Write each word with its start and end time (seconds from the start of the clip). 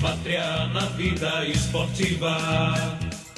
pátria 0.00 0.66
na 0.72 0.86
vida 0.96 1.46
esportiva. 1.46 2.36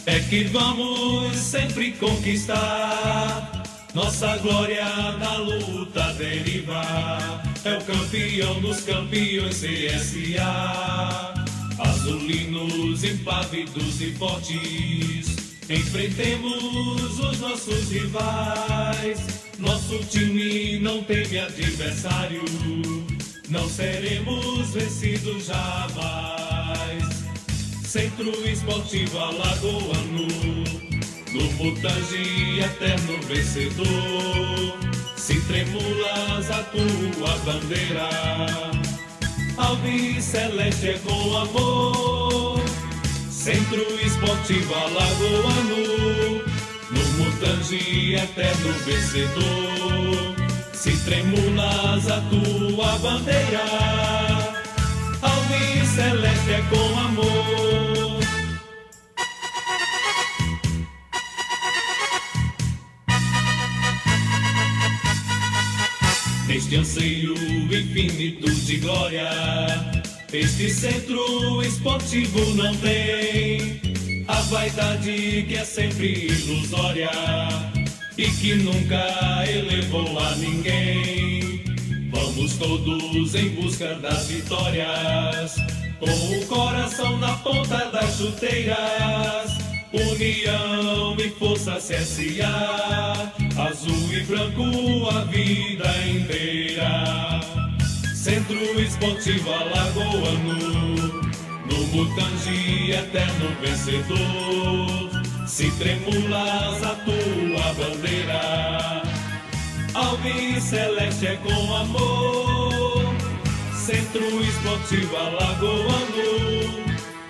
É 0.06 0.20
que 0.20 0.44
vamos 0.44 1.34
sempre 1.36 1.92
conquistar. 1.92 3.62
Nossa 3.94 4.36
glória 4.38 4.84
na 5.18 5.36
luta 5.36 6.12
deriva. 6.14 6.82
É 7.64 7.74
o 7.76 7.80
campeão 7.84 8.60
dos 8.60 8.80
campeões 8.82 9.62
CSA. 9.62 11.34
Azulinos 11.78 13.02
impávidos 13.02 14.00
e 14.00 14.12
fortes. 14.12 15.36
Enfrentemos 15.70 17.18
os 17.18 17.40
nossos 17.40 17.90
rivais. 17.90 19.20
Nosso 19.58 19.98
time 20.10 20.78
não 20.80 21.02
teme 21.02 21.38
adversário. 21.38 22.44
Não 23.48 23.68
seremos 23.68 24.70
vencidos 24.74 25.46
jamais. 25.46 26.43
Centro 27.94 28.32
Esportivo 28.44 29.20
Alagoano, 29.20 30.26
no 31.32 31.42
Mutange 31.52 32.58
eterno 32.58 33.22
vencedor. 33.28 34.76
Se 35.16 35.38
tremulas 35.42 36.50
a 36.50 36.64
tua 36.72 37.38
bandeira, 37.46 38.10
Alves 39.58 40.24
Celeste 40.24 40.88
é 40.88 40.98
com 41.04 41.36
amor. 41.36 42.60
Centro 43.30 43.86
Esportivo 44.04 44.74
Alagoano, 44.74 46.42
no 46.90 47.04
Mutange 47.16 48.16
eterno 48.16 48.72
vencedor. 48.84 50.34
Se 50.72 50.96
tremulas 51.04 52.10
a 52.10 52.20
tua 52.22 52.98
bandeira, 52.98 54.33
Celeste 55.94 56.50
é 56.50 56.62
com 56.70 56.98
amor. 56.98 58.20
Neste 66.48 66.76
anseio 66.76 67.34
infinito 67.72 68.50
de 68.50 68.76
glória, 68.78 69.30
este 70.32 70.68
centro 70.68 71.62
esportivo 71.62 72.40
não 72.56 72.74
tem 72.78 73.80
a 74.26 74.40
vaidade 74.40 75.44
que 75.46 75.54
é 75.56 75.64
sempre 75.64 76.26
ilusória 76.26 77.10
e 78.18 78.28
que 78.30 78.54
nunca 78.56 79.44
elevou 79.48 80.18
a 80.18 80.34
ninguém. 80.34 81.62
Vamos 82.10 82.54
todos 82.54 83.34
em 83.36 83.48
busca 83.50 83.94
das 83.94 84.26
vitórias, 84.26 85.54
com 86.04 86.38
o 86.38 86.46
coração 86.46 87.16
na 87.18 87.32
ponta 87.38 87.90
das 87.90 88.16
chuteiras. 88.16 89.54
União 89.92 91.16
e 91.18 91.30
força 91.38 91.76
CSA, 91.76 93.32
azul 93.56 94.12
e 94.12 94.20
branco 94.24 95.08
a 95.10 95.24
vida 95.24 95.88
inteira. 96.08 97.40
Centro 98.12 98.58
Esportivo 98.80 99.52
Alagoano, 99.52 101.04
no 101.66 101.86
Mutange 101.92 102.90
eterno 102.90 103.54
vencedor. 103.60 105.24
Se 105.46 105.70
tremulas 105.72 106.82
a 106.82 106.96
tua 107.04 107.72
bandeira, 107.74 109.02
Alves 109.94 110.64
Celeste 110.64 111.26
é 111.28 111.36
com 111.36 111.76
amor. 111.76 112.53
Centro 113.84 114.24
Esportivo 114.40 115.14
Alagoano, 115.14 115.76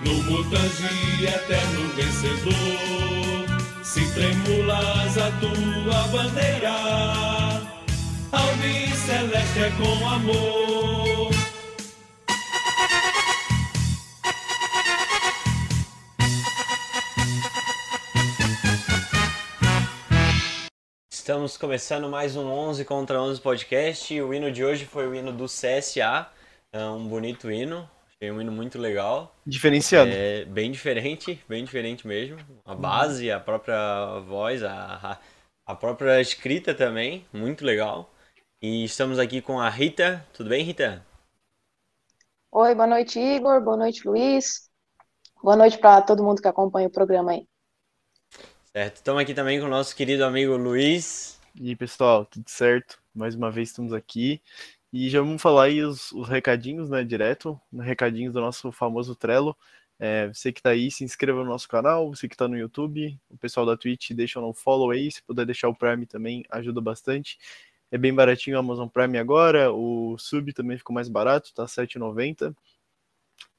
no 0.05 0.23
Mutange 0.23 1.25
eterno 1.25 1.89
vencedor. 1.97 3.49
Se 3.83 4.01
tremulas 4.15 5.19
a 5.19 5.33
tua 5.41 6.07
bandeira, 6.13 6.71
Alves 8.31 8.97
Celeste 8.99 9.59
é 9.59 9.73
com 9.81 10.09
amor. 10.09 11.35
Estamos 21.11 21.57
começando 21.57 22.09
mais 22.09 22.37
um 22.37 22.47
11 22.49 22.85
contra 22.85 23.21
11 23.21 23.41
podcast. 23.41 24.21
O 24.21 24.33
hino 24.33 24.53
de 24.53 24.63
hoje 24.63 24.85
foi 24.85 25.09
o 25.09 25.15
hino 25.15 25.33
do 25.33 25.47
CSA, 25.47 26.29
é 26.75 26.85
um 26.87 27.07
bonito 27.07 27.49
hino, 27.53 27.89
achei 28.09 28.33
um 28.33 28.41
hino 28.41 28.51
muito 28.51 28.79
legal. 28.81 29.33
Diferenciado. 29.47 30.11
É 30.11 30.45
bem 30.45 30.73
diferente, 30.73 31.41
bem 31.49 31.65
diferente 31.65 32.05
mesmo. 32.05 32.37
A 32.65 32.75
base, 32.75 33.31
a 33.31 33.39
própria 33.39 34.19
voz, 34.27 34.61
a, 34.65 35.21
a 35.65 35.75
própria 35.77 36.21
escrita 36.21 36.75
também, 36.75 37.25
muito 37.33 37.65
legal. 37.65 38.13
E 38.61 38.83
estamos 38.83 39.21
aqui 39.21 39.41
com 39.41 39.61
a 39.61 39.69
Rita. 39.71 40.27
Tudo 40.33 40.51
bem, 40.51 40.65
Rita? 40.65 41.07
Oi, 42.51 42.75
boa 42.75 42.89
noite, 42.89 43.21
Igor. 43.21 43.61
Boa 43.61 43.77
noite, 43.77 44.09
Luiz. 44.09 44.69
Boa 45.41 45.55
noite 45.55 45.79
para 45.79 46.03
todo 46.03 46.25
mundo 46.25 46.43
que 46.43 46.49
acompanha 46.49 46.89
o 46.89 46.91
programa 46.91 47.33
aí. 47.33 47.47
Certo. 48.73 48.97
Estamos 48.97 49.23
aqui 49.23 49.33
também 49.33 49.61
com 49.61 49.67
o 49.67 49.71
nosso 49.71 49.95
querido 49.95 50.25
amigo 50.25 50.57
Luiz. 50.57 51.39
E 51.55 51.69
aí, 51.69 51.77
pessoal, 51.77 52.27
tudo 52.27 52.49
certo? 52.49 52.99
Mais 53.15 53.37
uma 53.37 53.49
vez 53.49 53.69
estamos 53.69 53.93
aqui. 53.93 54.43
E 54.97 55.11
já 55.11 55.21
vamos 55.21 55.43
falar 55.43 55.65
aí 55.65 55.83
os, 55.83 56.13
os 56.13 56.29
recadinhos, 56.29 56.89
né, 56.89 57.03
direto, 57.03 57.61
recadinhos 57.73 58.33
do 58.33 58.41
nosso 58.41 58.71
famoso 58.71 59.17
Trello. 59.17 59.57
É, 59.99 60.29
você 60.29 60.53
que 60.53 60.61
está 60.61 60.71
aí, 60.71 60.89
se 60.89 61.03
inscreva 61.03 61.43
no 61.43 61.51
nosso 61.51 61.69
canal, 61.69 62.15
você 62.15 62.29
que 62.29 62.35
está 62.37 62.47
no 62.47 62.57
YouTube, 62.57 63.19
o 63.29 63.37
pessoal 63.37 63.67
da 63.67 63.77
Twitch 63.77 64.13
deixa 64.13 64.39
um 64.39 64.55
follow 64.55 64.93
aí, 64.93 65.11
se 65.11 65.21
puder 65.25 65.45
deixar 65.47 65.69
o 65.69 65.75
Prime 65.75 66.07
também, 66.07 66.45
ajuda 66.49 66.81
bastante. 66.81 67.39
É 67.91 67.99
bem 67.99 68.15
baratinho 68.15 68.57
o 68.57 68.61
Amazon 68.61 68.87
Prime 68.87 69.19
agora, 69.19 69.73
o 69.73 70.17
Sub 70.17 70.53
também 70.53 70.79
ficou 70.79 70.95
mais 70.95 71.09
barato, 71.09 71.53
tá 71.53 71.65
R$7,90. 71.65 72.55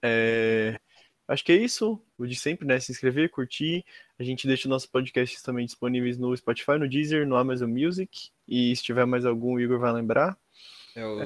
É, 0.02 0.80
acho 1.28 1.44
que 1.44 1.52
é 1.52 1.58
isso, 1.58 2.02
o 2.18 2.26
de 2.26 2.36
sempre, 2.38 2.66
né? 2.66 2.80
Se 2.80 2.94
inscrever, 2.94 3.30
curtir. 3.30 3.84
A 4.18 4.24
gente 4.24 4.48
deixa 4.48 4.70
nossos 4.70 4.88
podcasts 4.88 5.42
também 5.42 5.66
disponíveis 5.66 6.18
no 6.18 6.36
Spotify, 6.38 6.78
no 6.80 6.88
Deezer, 6.88 7.28
no 7.28 7.36
Amazon 7.36 7.70
Music. 7.70 8.30
E 8.48 8.74
se 8.74 8.84
tiver 8.84 9.06
mais 9.06 9.26
algum, 9.26 9.56
o 9.56 9.60
Igor 9.60 9.80
vai 9.80 9.92
lembrar. 9.92 10.38
É 10.96 11.06
o 11.06 11.20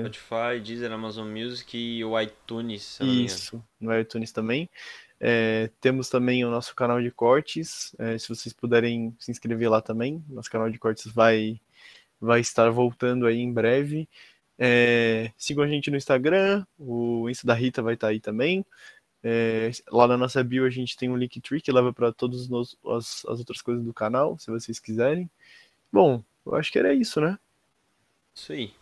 Spotify, 0.00 0.60
Deezer, 0.62 0.92
Amazon 0.92 1.28
Music 1.28 1.76
e 1.76 2.04
o 2.04 2.20
iTunes. 2.20 2.98
Isso, 3.00 3.64
no 3.80 3.98
iTunes 3.98 4.32
também. 4.32 4.68
É, 5.18 5.70
temos 5.80 6.08
também 6.08 6.44
o 6.44 6.50
nosso 6.50 6.74
canal 6.74 7.00
de 7.00 7.10
cortes. 7.10 7.94
é, 7.98 8.18
se 8.18 8.28
vocês 8.28 8.52
puderem 8.52 9.16
se 9.18 9.30
inscrever 9.30 9.70
lá 9.70 9.80
também, 9.80 10.22
nosso 10.28 10.50
canal 10.50 10.70
de 10.70 10.78
cortes 10.78 11.10
vai, 11.10 11.58
vai 12.20 12.40
estar 12.40 12.70
voltando 12.70 13.26
aí 13.26 13.38
em 13.38 13.52
breve. 13.52 14.08
É, 14.58 15.32
sigam 15.38 15.64
a 15.64 15.68
gente 15.68 15.90
no 15.90 15.96
Instagram, 15.96 16.66
o 16.78 17.30
Insta 17.30 17.46
da 17.46 17.54
Rita 17.54 17.80
vai 17.80 17.94
estar 17.94 18.08
aí 18.08 18.20
também. 18.20 18.64
É, 19.22 19.70
lá 19.90 20.06
na 20.06 20.16
nossa 20.16 20.44
bio 20.44 20.64
a 20.66 20.70
gente 20.70 20.96
tem 20.96 21.08
um 21.08 21.16
Linktree 21.16 21.60
que 21.60 21.72
leva 21.72 21.92
para 21.92 22.12
todas 22.12 22.48
as, 22.52 23.24
as 23.24 23.38
outras 23.38 23.62
coisas 23.62 23.84
do 23.84 23.94
canal, 23.94 24.38
se 24.38 24.50
vocês 24.50 24.78
quiserem. 24.78 25.30
Bom, 25.90 26.22
eu 26.44 26.54
acho 26.54 26.70
que 26.70 26.78
era 26.78 26.92
isso, 26.92 27.20
né? 27.20 27.38
Isso 28.34 28.52
aí. 28.52 28.72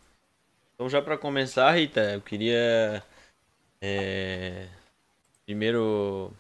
Então, 0.77 0.89
já 0.91 1.01
para 1.01 1.17
começar, 1.17 1.73
Rita, 1.73 2.13
eu 2.13 2.21
queria 2.21 3.03
é, 3.83 4.69
primeiro 5.47 6.33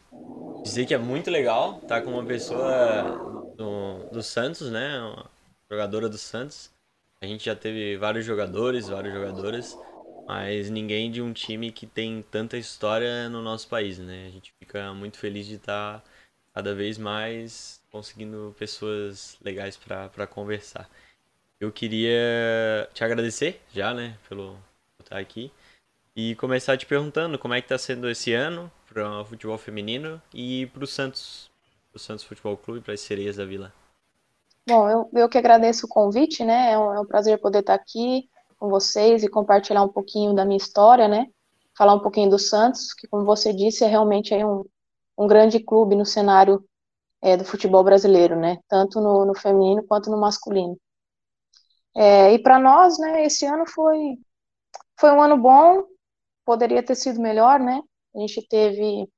dizer 0.64 0.86
que 0.86 0.94
é 0.94 0.98
muito 0.98 1.30
legal 1.30 1.78
estar 1.82 2.02
com 2.02 2.12
uma 2.12 2.24
pessoa 2.24 3.20
do, 3.58 4.04
do 4.10 4.22
Santos, 4.22 4.70
né? 4.70 5.00
Uma 5.00 5.30
jogadora 5.70 6.08
do 6.08 6.18
Santos. 6.18 6.72
A 7.20 7.26
gente 7.26 7.44
já 7.46 7.56
teve 7.56 7.96
vários 7.98 8.24
jogadores, 8.26 8.88
várias 8.88 9.14
jogadoras, 9.14 9.78
mas 10.28 10.70
ninguém 10.70 11.10
de 11.10 11.22
um 11.22 11.32
time 11.32 11.72
que 11.72 11.86
tem 11.86 12.22
tanta 12.22 12.58
história 12.58 13.28
no 13.28 13.42
nosso 13.42 13.68
país, 13.68 13.98
né? 13.98 14.26
A 14.28 14.30
gente 14.30 14.52
fica 14.58 14.94
muito 14.94 15.18
feliz 15.18 15.46
de 15.46 15.56
estar 15.56 16.04
cada 16.54 16.74
vez 16.74 16.98
mais 16.98 17.82
conseguindo 17.90 18.54
pessoas 18.58 19.38
legais 19.42 19.76
para 19.76 20.26
conversar. 20.26 20.90
Eu 21.58 21.72
queria 21.72 22.88
te 22.92 23.02
agradecer 23.02 23.62
já, 23.72 23.94
né, 23.94 24.18
pelo 24.28 24.56
estar 25.00 25.18
aqui 25.18 25.50
e 26.14 26.34
começar 26.36 26.76
te 26.76 26.84
perguntando 26.84 27.38
como 27.38 27.54
é 27.54 27.62
que 27.62 27.68
tá 27.68 27.78
sendo 27.78 28.10
esse 28.10 28.34
ano 28.34 28.70
para 28.86 29.22
o 29.22 29.24
futebol 29.24 29.56
feminino 29.56 30.20
e 30.34 30.66
para 30.66 30.84
o 30.84 30.86
Santos, 30.86 31.50
o 31.94 31.98
Santos 31.98 32.24
Futebol 32.24 32.56
Clube, 32.56 32.82
para 32.82 32.92
as 32.92 33.00
Sereias 33.00 33.36
da 33.36 33.44
Vila. 33.44 33.72
Bom, 34.68 34.88
eu, 34.88 35.10
eu 35.14 35.28
que 35.28 35.38
agradeço 35.38 35.86
o 35.86 35.88
convite, 35.88 36.44
né? 36.44 36.72
É 36.72 36.78
um, 36.78 36.94
é 36.94 37.00
um 37.00 37.06
prazer 37.06 37.40
poder 37.40 37.60
estar 37.60 37.74
aqui 37.74 38.28
com 38.58 38.68
vocês 38.68 39.22
e 39.22 39.28
compartilhar 39.28 39.82
um 39.82 39.88
pouquinho 39.88 40.34
da 40.34 40.44
minha 40.44 40.56
história, 40.56 41.08
né? 41.08 41.26
Falar 41.76 41.94
um 41.94 42.00
pouquinho 42.00 42.28
do 42.28 42.38
Santos, 42.38 42.92
que, 42.92 43.06
como 43.06 43.24
você 43.24 43.52
disse, 43.52 43.84
é 43.84 43.86
realmente 43.86 44.34
aí 44.34 44.44
um, 44.44 44.64
um 45.16 45.26
grande 45.26 45.60
clube 45.60 45.94
no 45.94 46.04
cenário 46.04 46.62
é, 47.22 47.36
do 47.36 47.44
futebol 47.44 47.84
brasileiro, 47.84 48.36
né? 48.36 48.58
Tanto 48.68 49.00
no, 49.00 49.24
no 49.24 49.34
feminino 49.34 49.82
quanto 49.84 50.10
no 50.10 50.20
masculino. 50.20 50.76
É, 51.96 52.34
e 52.34 52.38
para 52.38 52.58
nós, 52.58 52.98
né, 52.98 53.24
esse 53.24 53.46
ano 53.46 53.66
foi, 53.66 54.18
foi 55.00 55.10
um 55.12 55.22
ano 55.22 55.38
bom, 55.38 55.84
poderia 56.44 56.82
ter 56.82 56.94
sido 56.94 57.20
melhor, 57.20 57.58
né? 57.58 57.80
A 58.14 58.18
gente 58.20 58.46
teve 58.46 59.08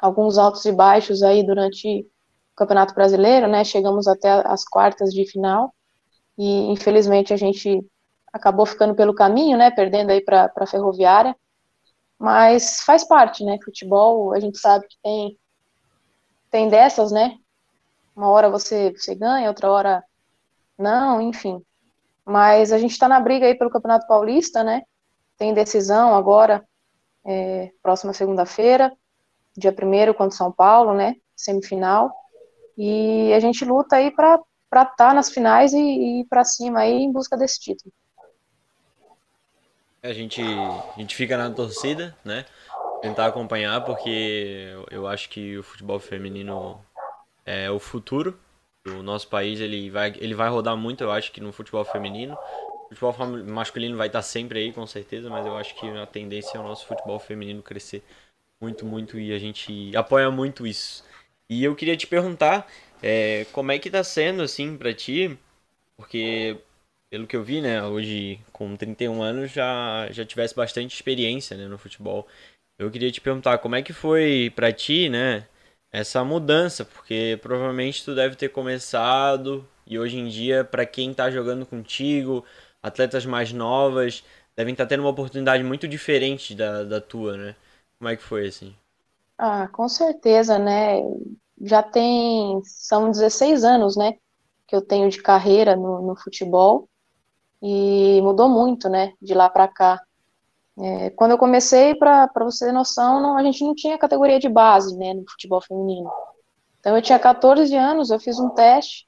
alguns 0.00 0.36
altos 0.36 0.64
e 0.66 0.72
baixos 0.72 1.22
aí 1.22 1.44
durante 1.44 2.02
o 2.02 2.56
Campeonato 2.56 2.94
Brasileiro, 2.94 3.48
né? 3.48 3.64
Chegamos 3.64 4.06
até 4.06 4.30
as 4.46 4.64
quartas 4.64 5.14
de 5.14 5.24
final 5.30 5.74
e 6.36 6.70
infelizmente 6.70 7.32
a 7.32 7.36
gente 7.38 7.82
acabou 8.32 8.66
ficando 8.66 8.94
pelo 8.94 9.14
caminho, 9.14 9.56
né? 9.56 9.70
Perdendo 9.70 10.10
aí 10.10 10.22
para 10.22 10.52
a 10.54 10.66
Ferroviária, 10.66 11.34
mas 12.18 12.82
faz 12.82 13.02
parte, 13.04 13.44
né? 13.44 13.58
Futebol, 13.64 14.32
a 14.34 14.40
gente 14.40 14.58
sabe 14.58 14.86
que 14.88 14.96
tem 15.02 15.38
tem 16.50 16.68
dessas, 16.68 17.10
né? 17.10 17.38
Uma 18.14 18.28
hora 18.28 18.50
você 18.50 18.92
você 18.92 19.14
ganha, 19.14 19.48
outra 19.48 19.70
hora 19.70 20.04
não, 20.82 21.20
enfim. 21.20 21.62
Mas 22.24 22.72
a 22.72 22.78
gente 22.78 22.92
está 22.92 23.08
na 23.08 23.20
briga 23.20 23.46
aí 23.46 23.54
pelo 23.54 23.70
Campeonato 23.70 24.06
Paulista, 24.06 24.62
né? 24.62 24.82
Tem 25.36 25.54
decisão 25.54 26.14
agora, 26.14 26.64
é, 27.24 27.70
próxima 27.82 28.12
segunda-feira, 28.12 28.92
dia 29.56 29.72
1 29.72 30.12
contra 30.14 30.36
São 30.36 30.52
Paulo, 30.52 30.94
né? 30.94 31.16
Semifinal. 31.34 32.12
E 32.76 33.32
a 33.32 33.40
gente 33.40 33.64
luta 33.64 33.96
aí 33.96 34.10
para 34.10 34.40
estar 34.70 34.94
tá 34.96 35.14
nas 35.14 35.30
finais 35.30 35.72
e, 35.72 35.78
e 35.78 36.20
ir 36.20 36.26
para 36.26 36.44
cima 36.44 36.80
aí 36.80 37.02
em 37.02 37.12
busca 37.12 37.36
desse 37.36 37.60
título. 37.60 37.92
A 40.02 40.12
gente, 40.12 40.42
a 40.42 40.98
gente 40.98 41.14
fica 41.14 41.36
na 41.36 41.50
torcida, 41.50 42.16
né? 42.24 42.44
Tentar 43.00 43.26
acompanhar, 43.26 43.84
porque 43.84 44.72
eu 44.90 45.06
acho 45.06 45.28
que 45.28 45.58
o 45.58 45.62
futebol 45.62 45.98
feminino 45.98 46.80
é 47.44 47.70
o 47.70 47.78
futuro 47.78 48.38
do 48.84 49.02
nosso 49.02 49.28
país. 49.28 49.60
Ele 49.60 49.90
vai, 49.90 50.12
ele 50.18 50.34
vai 50.34 50.48
rodar 50.48 50.76
muito, 50.76 51.02
eu 51.04 51.12
acho 51.12 51.32
que 51.32 51.40
no 51.40 51.52
futebol 51.52 51.84
feminino. 51.84 52.36
O 52.90 52.94
futebol 52.94 53.42
masculino 53.44 53.96
vai 53.96 54.08
estar 54.08 54.22
sempre 54.22 54.58
aí, 54.58 54.72
com 54.72 54.86
certeza, 54.86 55.30
mas 55.30 55.46
eu 55.46 55.56
acho 55.56 55.74
que 55.74 55.88
a 55.88 56.06
tendência 56.06 56.58
é 56.58 56.60
o 56.60 56.64
nosso 56.64 56.86
futebol 56.86 57.18
feminino 57.18 57.62
crescer 57.62 58.02
muito, 58.62 58.86
muito 58.86 59.18
e 59.18 59.32
a 59.32 59.38
gente 59.38 59.94
apoia 59.96 60.30
muito 60.30 60.66
isso. 60.66 61.04
E 61.50 61.64
eu 61.64 61.74
queria 61.74 61.96
te 61.96 62.06
perguntar 62.06 62.70
é, 63.02 63.44
como 63.52 63.72
é 63.72 63.78
que 63.78 63.90
tá 63.90 64.04
sendo 64.04 64.42
assim 64.42 64.76
para 64.76 64.94
ti, 64.94 65.36
porque 65.96 66.56
pelo 67.10 67.26
que 67.26 67.36
eu 67.36 67.42
vi, 67.42 67.60
né, 67.60 67.82
hoje 67.82 68.40
com 68.52 68.76
31 68.76 69.20
anos 69.22 69.50
já 69.50 70.08
já 70.10 70.24
tivesse 70.24 70.54
bastante 70.54 70.94
experiência, 70.94 71.56
né, 71.56 71.66
no 71.66 71.76
futebol. 71.76 72.26
Eu 72.78 72.90
queria 72.90 73.10
te 73.10 73.20
perguntar 73.20 73.58
como 73.58 73.74
é 73.74 73.82
que 73.82 73.92
foi 73.92 74.52
para 74.54 74.72
ti, 74.72 75.08
né, 75.08 75.46
essa 75.92 76.24
mudança, 76.24 76.84
porque 76.84 77.38
provavelmente 77.42 78.04
tu 78.04 78.14
deve 78.14 78.36
ter 78.36 78.48
começado 78.48 79.66
e 79.86 79.98
hoje 79.98 80.18
em 80.18 80.28
dia 80.28 80.64
para 80.64 80.86
quem 80.86 81.12
tá 81.14 81.30
jogando 81.30 81.66
contigo, 81.66 82.44
atletas 82.82 83.26
mais 83.26 83.52
novas 83.52 84.24
devem 84.56 84.72
estar 84.72 84.84
tá 84.84 84.88
tendo 84.90 85.00
uma 85.00 85.10
oportunidade 85.10 85.62
muito 85.64 85.86
diferente 85.88 86.54
da, 86.54 86.84
da 86.84 87.00
tua, 87.00 87.36
né? 87.36 87.56
Como 87.98 88.08
é 88.10 88.16
que 88.16 88.22
foi 88.22 88.48
assim? 88.48 88.74
Ah, 89.38 89.68
com 89.68 89.88
certeza, 89.88 90.58
né? 90.58 91.00
Já 91.60 91.82
tem, 91.82 92.60
são 92.64 93.10
16 93.10 93.64
anos, 93.64 93.96
né, 93.96 94.14
que 94.66 94.74
eu 94.74 94.82
tenho 94.82 95.08
de 95.10 95.22
carreira 95.22 95.76
no, 95.76 96.02
no 96.02 96.16
futebol 96.16 96.88
e 97.62 98.20
mudou 98.22 98.48
muito, 98.48 98.88
né, 98.88 99.12
de 99.22 99.34
lá 99.34 99.48
para 99.48 99.68
cá. 99.68 100.00
É, 100.78 101.10
quando 101.10 101.32
eu 101.32 101.38
comecei, 101.38 101.94
para 101.94 102.30
você 102.36 102.66
ter 102.66 102.72
noção, 102.72 103.20
não, 103.20 103.36
a 103.36 103.42
gente 103.42 103.62
não 103.62 103.74
tinha 103.74 103.98
categoria 103.98 104.38
de 104.38 104.48
base, 104.48 104.96
né, 104.96 105.12
no 105.12 105.28
futebol 105.30 105.60
feminino. 105.60 106.10
Então 106.80 106.96
eu 106.96 107.02
tinha 107.02 107.18
14 107.18 107.74
anos, 107.76 108.10
eu 108.10 108.18
fiz 108.18 108.38
um 108.38 108.48
teste 108.48 109.06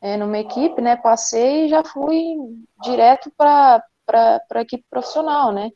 é, 0.00 0.16
numa 0.16 0.38
equipe, 0.38 0.80
né, 0.80 0.96
passei 0.96 1.66
e 1.66 1.68
já 1.68 1.84
fui 1.84 2.36
direto 2.82 3.30
para 3.36 3.82
a 4.08 4.60
equipe 4.60 4.84
profissional, 4.90 5.52
né, 5.52 5.70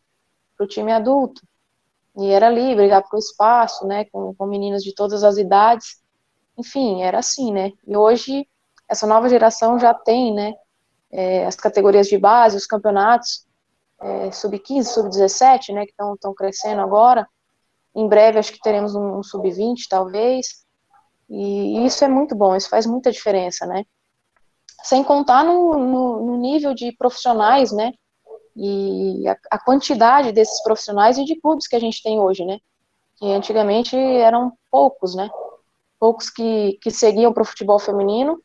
para 0.56 0.64
o 0.64 0.68
time 0.68 0.92
adulto. 0.92 1.42
E 2.16 2.30
era 2.30 2.46
ali, 2.46 2.74
brigar 2.74 3.02
por 3.08 3.18
espaço, 3.18 3.86
né, 3.86 4.04
com, 4.06 4.34
com 4.34 4.46
meninas 4.46 4.82
de 4.82 4.94
todas 4.94 5.24
as 5.24 5.36
idades. 5.36 6.02
Enfim, 6.58 7.02
era 7.02 7.18
assim, 7.18 7.52
né. 7.52 7.72
E 7.86 7.96
hoje, 7.96 8.48
essa 8.88 9.06
nova 9.06 9.28
geração 9.28 9.78
já 9.78 9.94
tem, 9.94 10.34
né, 10.34 10.54
é, 11.10 11.46
as 11.46 11.54
categorias 11.54 12.08
de 12.08 12.18
base, 12.18 12.56
os 12.56 12.66
campeonatos, 12.66 13.46
é, 14.04 14.30
sub-15, 14.30 14.84
sub-17, 14.84 15.72
né, 15.72 15.86
que 15.86 15.92
estão 15.92 16.34
crescendo 16.34 16.82
agora. 16.82 17.26
Em 17.94 18.06
breve, 18.06 18.38
acho 18.38 18.52
que 18.52 18.60
teremos 18.60 18.94
um, 18.94 19.18
um 19.18 19.22
sub-20, 19.22 19.86
talvez. 19.88 20.64
E 21.28 21.86
isso 21.86 22.04
é 22.04 22.08
muito 22.08 22.34
bom, 22.34 22.54
isso 22.54 22.68
faz 22.68 22.84
muita 22.84 23.10
diferença, 23.10 23.66
né. 23.66 23.84
Sem 24.82 25.02
contar 25.02 25.42
no, 25.42 25.78
no, 25.78 26.26
no 26.26 26.36
nível 26.36 26.74
de 26.74 26.92
profissionais, 26.92 27.72
né, 27.72 27.94
e 28.56 29.26
a, 29.26 29.36
a, 29.52 29.58
quantidade 29.58 30.30
desses 30.30 30.62
profissionais 30.62 31.18
e 31.18 31.24
de 31.24 31.40
clubes 31.40 31.66
que 31.66 31.74
a 31.74 31.80
gente 31.80 32.02
tem 32.02 32.20
hoje, 32.20 32.44
né? 32.44 32.58
Que 33.16 33.26
antigamente 33.32 33.96
eram 33.96 34.52
poucos, 34.70 35.14
né? 35.14 35.28
Poucos 35.98 36.30
que, 36.30 36.78
que 36.80 36.90
seguiam 36.90 37.32
para 37.32 37.42
o 37.42 37.46
futebol 37.46 37.78
feminino, 37.78 38.40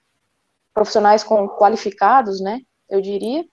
profissionais 0.74 1.24
com 1.24 1.48
qualificados, 1.48 2.42
né? 2.42 2.62
Eu 2.90 3.02
diria. 3.02 3.46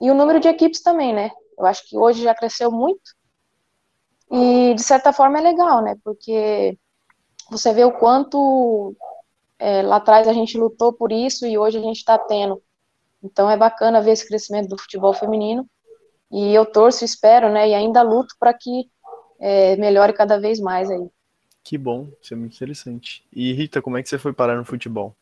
E 0.00 0.10
o 0.10 0.14
número 0.14 0.40
de 0.40 0.48
equipes 0.48 0.82
também, 0.82 1.14
né? 1.14 1.30
Eu 1.58 1.66
acho 1.66 1.88
que 1.88 1.96
hoje 1.96 2.22
já 2.22 2.34
cresceu 2.34 2.70
muito. 2.70 3.14
E 4.30 4.74
de 4.74 4.82
certa 4.82 5.12
forma 5.12 5.38
é 5.38 5.42
legal, 5.42 5.82
né? 5.82 5.96
Porque 6.02 6.78
você 7.50 7.72
vê 7.72 7.84
o 7.84 7.92
quanto 7.92 8.96
é, 9.58 9.82
lá 9.82 9.96
atrás 9.96 10.26
a 10.26 10.32
gente 10.32 10.56
lutou 10.56 10.92
por 10.92 11.12
isso 11.12 11.46
e 11.46 11.58
hoje 11.58 11.78
a 11.78 11.82
gente 11.82 11.98
está 11.98 12.18
tendo. 12.18 12.62
Então 13.22 13.50
é 13.50 13.56
bacana 13.56 14.00
ver 14.00 14.12
esse 14.12 14.26
crescimento 14.26 14.68
do 14.68 14.78
futebol 14.78 15.12
feminino 15.12 15.68
e 16.30 16.54
eu 16.54 16.64
torço, 16.64 17.04
espero, 17.04 17.50
né? 17.50 17.68
E 17.68 17.74
ainda 17.74 18.00
luto 18.02 18.34
para 18.40 18.54
que 18.54 18.90
é, 19.38 19.76
melhore 19.76 20.14
cada 20.14 20.40
vez 20.40 20.58
mais 20.58 20.90
aí. 20.90 21.06
Que 21.62 21.76
bom, 21.76 22.08
isso 22.20 22.32
é 22.32 22.36
muito 22.36 22.54
interessante. 22.54 23.24
E 23.32 23.52
Rita, 23.52 23.82
como 23.82 23.98
é 23.98 24.02
que 24.02 24.08
você 24.08 24.18
foi 24.18 24.32
parar 24.32 24.56
no 24.56 24.64
futebol? 24.64 25.14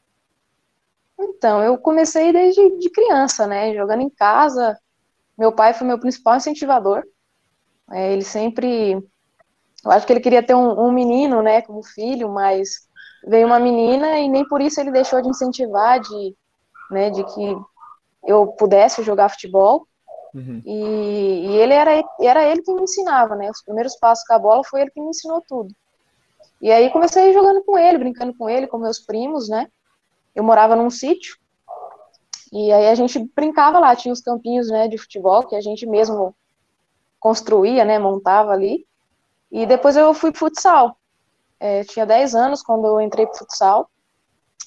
Então, 1.18 1.62
eu 1.62 1.76
comecei 1.76 2.32
desde 2.32 2.78
de 2.78 2.88
criança, 2.90 3.46
né? 3.46 3.74
Jogando 3.74 4.02
em 4.02 4.08
casa. 4.10 4.78
Meu 5.40 5.52
pai 5.52 5.72
foi 5.72 5.86
meu 5.86 5.98
principal 5.98 6.36
incentivador. 6.36 7.02
É, 7.90 8.12
ele 8.12 8.22
sempre. 8.22 8.92
Eu 9.82 9.90
acho 9.90 10.06
que 10.06 10.12
ele 10.12 10.20
queria 10.20 10.42
ter 10.42 10.54
um, 10.54 10.78
um 10.78 10.92
menino, 10.92 11.40
né, 11.40 11.62
como 11.62 11.82
filho, 11.82 12.28
mas 12.28 12.86
veio 13.26 13.46
uma 13.46 13.58
menina 13.58 14.18
e 14.18 14.28
nem 14.28 14.46
por 14.46 14.60
isso 14.60 14.78
ele 14.78 14.90
deixou 14.90 15.22
de 15.22 15.30
incentivar, 15.30 15.98
de, 15.98 16.36
né, 16.90 17.08
de 17.08 17.24
que 17.24 17.56
eu 18.26 18.48
pudesse 18.48 19.02
jogar 19.02 19.30
futebol. 19.30 19.86
Uhum. 20.34 20.60
E, 20.62 21.46
e, 21.46 21.56
ele 21.56 21.72
era, 21.72 22.04
era 22.20 22.44
ele 22.44 22.60
que 22.60 22.74
me 22.74 22.82
ensinava, 22.82 23.34
né? 23.34 23.50
Os 23.50 23.62
primeiros 23.62 23.96
passos 23.96 24.26
com 24.26 24.34
a 24.34 24.38
bola 24.38 24.62
foi 24.62 24.82
ele 24.82 24.90
que 24.90 25.00
me 25.00 25.08
ensinou 25.08 25.42
tudo. 25.48 25.74
E 26.60 26.70
aí 26.70 26.90
comecei 26.90 27.32
jogando 27.32 27.64
com 27.64 27.78
ele, 27.78 27.96
brincando 27.96 28.34
com 28.34 28.46
ele, 28.46 28.66
com 28.66 28.76
meus 28.76 29.00
primos, 29.00 29.48
né? 29.48 29.66
Eu 30.34 30.44
morava 30.44 30.76
num 30.76 30.90
sítio. 30.90 31.34
E 32.52 32.72
aí 32.72 32.88
a 32.88 32.94
gente 32.94 33.18
brincava 33.34 33.78
lá, 33.78 33.94
tinha 33.94 34.12
os 34.12 34.20
campinhos, 34.20 34.68
né, 34.68 34.88
de 34.88 34.98
futebol 34.98 35.46
que 35.46 35.54
a 35.54 35.60
gente 35.60 35.86
mesmo 35.86 36.34
construía, 37.18 37.84
né, 37.84 37.98
montava 37.98 38.52
ali. 38.52 38.86
E 39.52 39.66
depois 39.66 39.96
eu 39.96 40.12
fui 40.14 40.30
pro 40.30 40.40
futsal. 40.40 40.96
É, 41.58 41.84
tinha 41.84 42.06
10 42.06 42.34
anos 42.34 42.62
quando 42.62 42.86
eu 42.86 43.00
entrei 43.00 43.26
pro 43.26 43.38
futsal. 43.38 43.88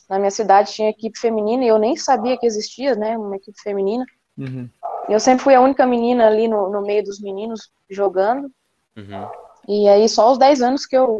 Na 0.09 0.17
minha 0.17 0.31
cidade 0.31 0.71
tinha 0.71 0.89
equipe 0.89 1.17
feminina 1.17 1.63
e 1.63 1.67
eu 1.67 1.77
nem 1.77 1.95
sabia 1.95 2.37
que 2.37 2.45
existia, 2.45 2.95
né, 2.95 3.17
uma 3.17 3.35
equipe 3.35 3.59
feminina. 3.61 4.05
Uhum. 4.37 4.69
Eu 5.09 5.19
sempre 5.19 5.43
fui 5.43 5.53
a 5.53 5.61
única 5.61 5.85
menina 5.85 6.27
ali 6.27 6.47
no, 6.47 6.69
no 6.69 6.81
meio 6.81 7.03
dos 7.03 7.19
meninos 7.19 7.71
jogando. 7.89 8.49
Uhum. 8.95 9.27
E 9.67 9.87
aí, 9.87 10.07
só 10.07 10.27
aos 10.27 10.37
10 10.37 10.61
anos 10.61 10.85
que 10.85 10.95
eu 10.95 11.19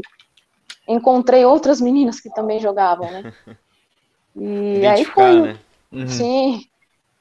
encontrei 0.86 1.44
outras 1.44 1.80
meninas 1.80 2.20
que 2.20 2.30
também 2.30 2.58
jogavam, 2.60 3.10
né? 3.10 3.32
E 4.36 4.84
aí 4.84 5.04
foi. 5.04 5.42
Né? 5.42 5.58
Uhum. 5.94 6.08
Sim. 6.08 6.66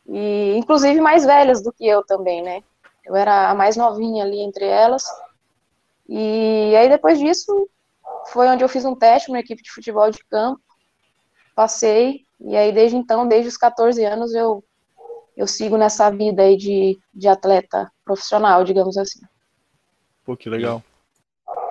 E 0.08 0.56
inclusive 0.58 1.00
mais 1.00 1.24
velhas 1.24 1.64
do 1.64 1.72
que 1.72 1.88
eu 1.88 2.04
também, 2.04 2.42
né? 2.42 2.64
Eu 3.06 3.16
era 3.16 3.50
a 3.50 3.56
mais 3.56 3.78
novinha 3.78 4.24
ali 4.24 4.40
entre 4.40 4.66
elas. 4.66 5.04
E 6.10 6.76
aí 6.76 6.90
depois 6.90 7.20
disso 7.20 7.70
foi 8.28 8.48
onde 8.48 8.64
eu 8.64 8.70
fiz 8.70 8.84
um 8.84 8.96
teste 8.96 9.30
numa 9.30 9.40
equipe 9.40 9.62
de 9.62 9.72
futebol 9.72 10.10
de 10.10 10.24
campo. 10.26 10.62
Passei. 11.56 12.26
E 12.42 12.56
aí 12.56 12.72
desde 12.72 12.98
então, 12.98 13.28
desde 13.28 13.48
os 13.48 13.58
14 13.58 14.04
anos, 14.04 14.34
eu 14.34 14.64
eu 15.36 15.48
sigo 15.48 15.78
nessa 15.78 16.10
vida 16.12 16.44
aí 16.44 16.56
de, 16.56 17.00
de 17.14 17.28
atleta 17.28 17.92
profissional, 18.06 18.64
digamos 18.64 18.98
assim. 18.98 19.20
Pô, 20.24 20.38
que 20.38 20.48
legal. 20.48 20.84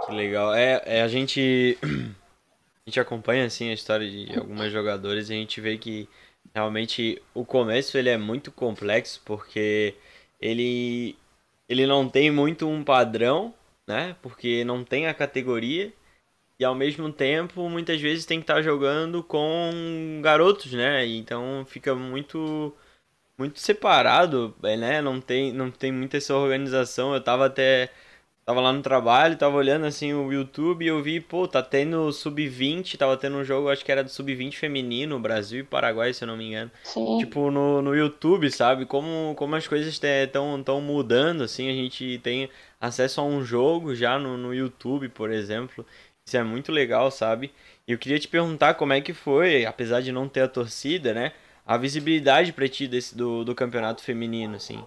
Que 0.05 0.13
legal. 0.13 0.53
É, 0.53 0.83
é 0.85 1.03
a 1.03 1.09
gente 1.09 1.79
a 1.83 2.91
gente 2.91 3.01
acompanha 3.01 3.47
assim 3.47 3.71
a 3.71 3.75
história 3.75 4.09
de 4.09 4.37
algumas 4.39 4.73
jogadores 4.73 5.29
e 5.29 5.33
a 5.33 5.37
gente 5.37 5.61
vê 5.61 5.79
que 5.79 6.09
realmente 6.55 7.23
o 7.35 7.45
começo 7.45 7.97
ele 7.99 8.09
é 8.11 8.17
muito 8.19 8.51
complexo 8.53 9.21
porque 9.25 9.95
ele 10.41 11.17
ele 11.69 11.87
não 11.87 12.09
tem 12.09 12.31
muito 12.31 12.69
um 12.69 12.85
padrão, 12.85 13.55
né? 13.87 14.17
Porque 14.23 14.65
não 14.65 14.85
tem 14.85 15.07
a 15.07 15.15
categoria 15.15 15.93
e 16.59 16.65
ao 16.65 16.75
mesmo 16.75 17.13
tempo 17.13 17.69
muitas 17.69 18.01
vezes 18.01 18.27
tem 18.27 18.39
que 18.39 18.45
estar 18.45 18.63
jogando 18.63 19.23
com 19.23 20.21
garotos, 20.23 20.73
né? 20.73 21.07
Então 21.07 21.65
fica 21.67 21.95
muito 21.95 22.75
muito 23.39 23.61
separado, 23.61 24.55
é, 24.63 24.77
né? 24.77 25.03
Não 25.03 25.21
tem, 25.21 25.53
não 25.53 25.71
tem 25.71 25.93
muita 25.93 26.17
essa 26.19 26.35
organização. 26.37 27.15
Eu 27.15 27.21
tava 27.23 27.47
até 27.47 27.91
Tava 28.45 28.61
lá 28.61 28.73
no 28.73 28.83
trabalho, 28.83 29.37
tava 29.37 29.57
olhando 29.57 29.87
assim 29.87 30.13
o 30.13 30.33
YouTube 30.33 30.85
e 30.85 30.89
eu 30.89 31.01
vi, 31.01 31.21
pô, 31.21 31.47
tá 31.47 31.63
tendo 31.63 32.11
sub-20, 32.13 32.97
tava 32.97 33.17
tendo 33.17 33.37
um 33.37 33.45
jogo, 33.45 33.69
acho 33.71 33.85
que 33.85 33.93
era 33.93 34.03
do 34.03 34.11
sub-20 34.11 34.55
feminino, 34.55 35.21
Brasil 35.21 35.61
e 35.61 35.63
Paraguai, 35.65 36.13
se 36.13 36.25
eu 36.25 36.27
não 36.27 36.37
me 36.37 36.49
engano. 36.49 36.71
Sim. 36.83 37.19
Tipo, 37.19 37.53
no, 37.53 37.81
no 37.81 37.95
YouTube, 37.95 38.51
sabe? 38.51 38.85
Como, 38.85 39.33
como 39.37 39.55
as 39.55 39.69
coisas 39.69 39.93
estão 39.93 40.61
tão 40.61 40.81
mudando, 40.81 41.45
assim, 41.45 41.71
a 41.71 41.73
gente 41.73 42.19
tem 42.19 42.51
acesso 42.81 43.21
a 43.21 43.25
um 43.25 43.45
jogo 43.45 43.95
já 43.95 44.19
no, 44.19 44.37
no 44.37 44.53
YouTube, 44.53 45.09
por 45.09 45.31
exemplo. 45.31 45.87
Isso 46.27 46.37
é 46.37 46.43
muito 46.43 46.73
legal, 46.73 47.13
sabe? 47.13 47.53
E 47.87 47.93
eu 47.93 47.99
queria 47.99 48.19
te 48.19 48.27
perguntar 48.27 48.75
como 48.75 48.93
é 48.93 49.01
que 49.01 49.13
foi, 49.13 49.65
apesar 49.65 50.01
de 50.01 50.11
não 50.11 50.29
ter 50.29 50.41
a 50.43 50.49
torcida, 50.49 51.15
né? 51.15 51.33
A 51.65 51.77
visibilidade 51.77 52.53
pra 52.53 52.69
ti 52.69 52.89
desse, 52.89 53.17
do, 53.17 53.45
do 53.45 53.55
campeonato 53.55 54.03
feminino, 54.03 54.57
assim. 54.57 54.85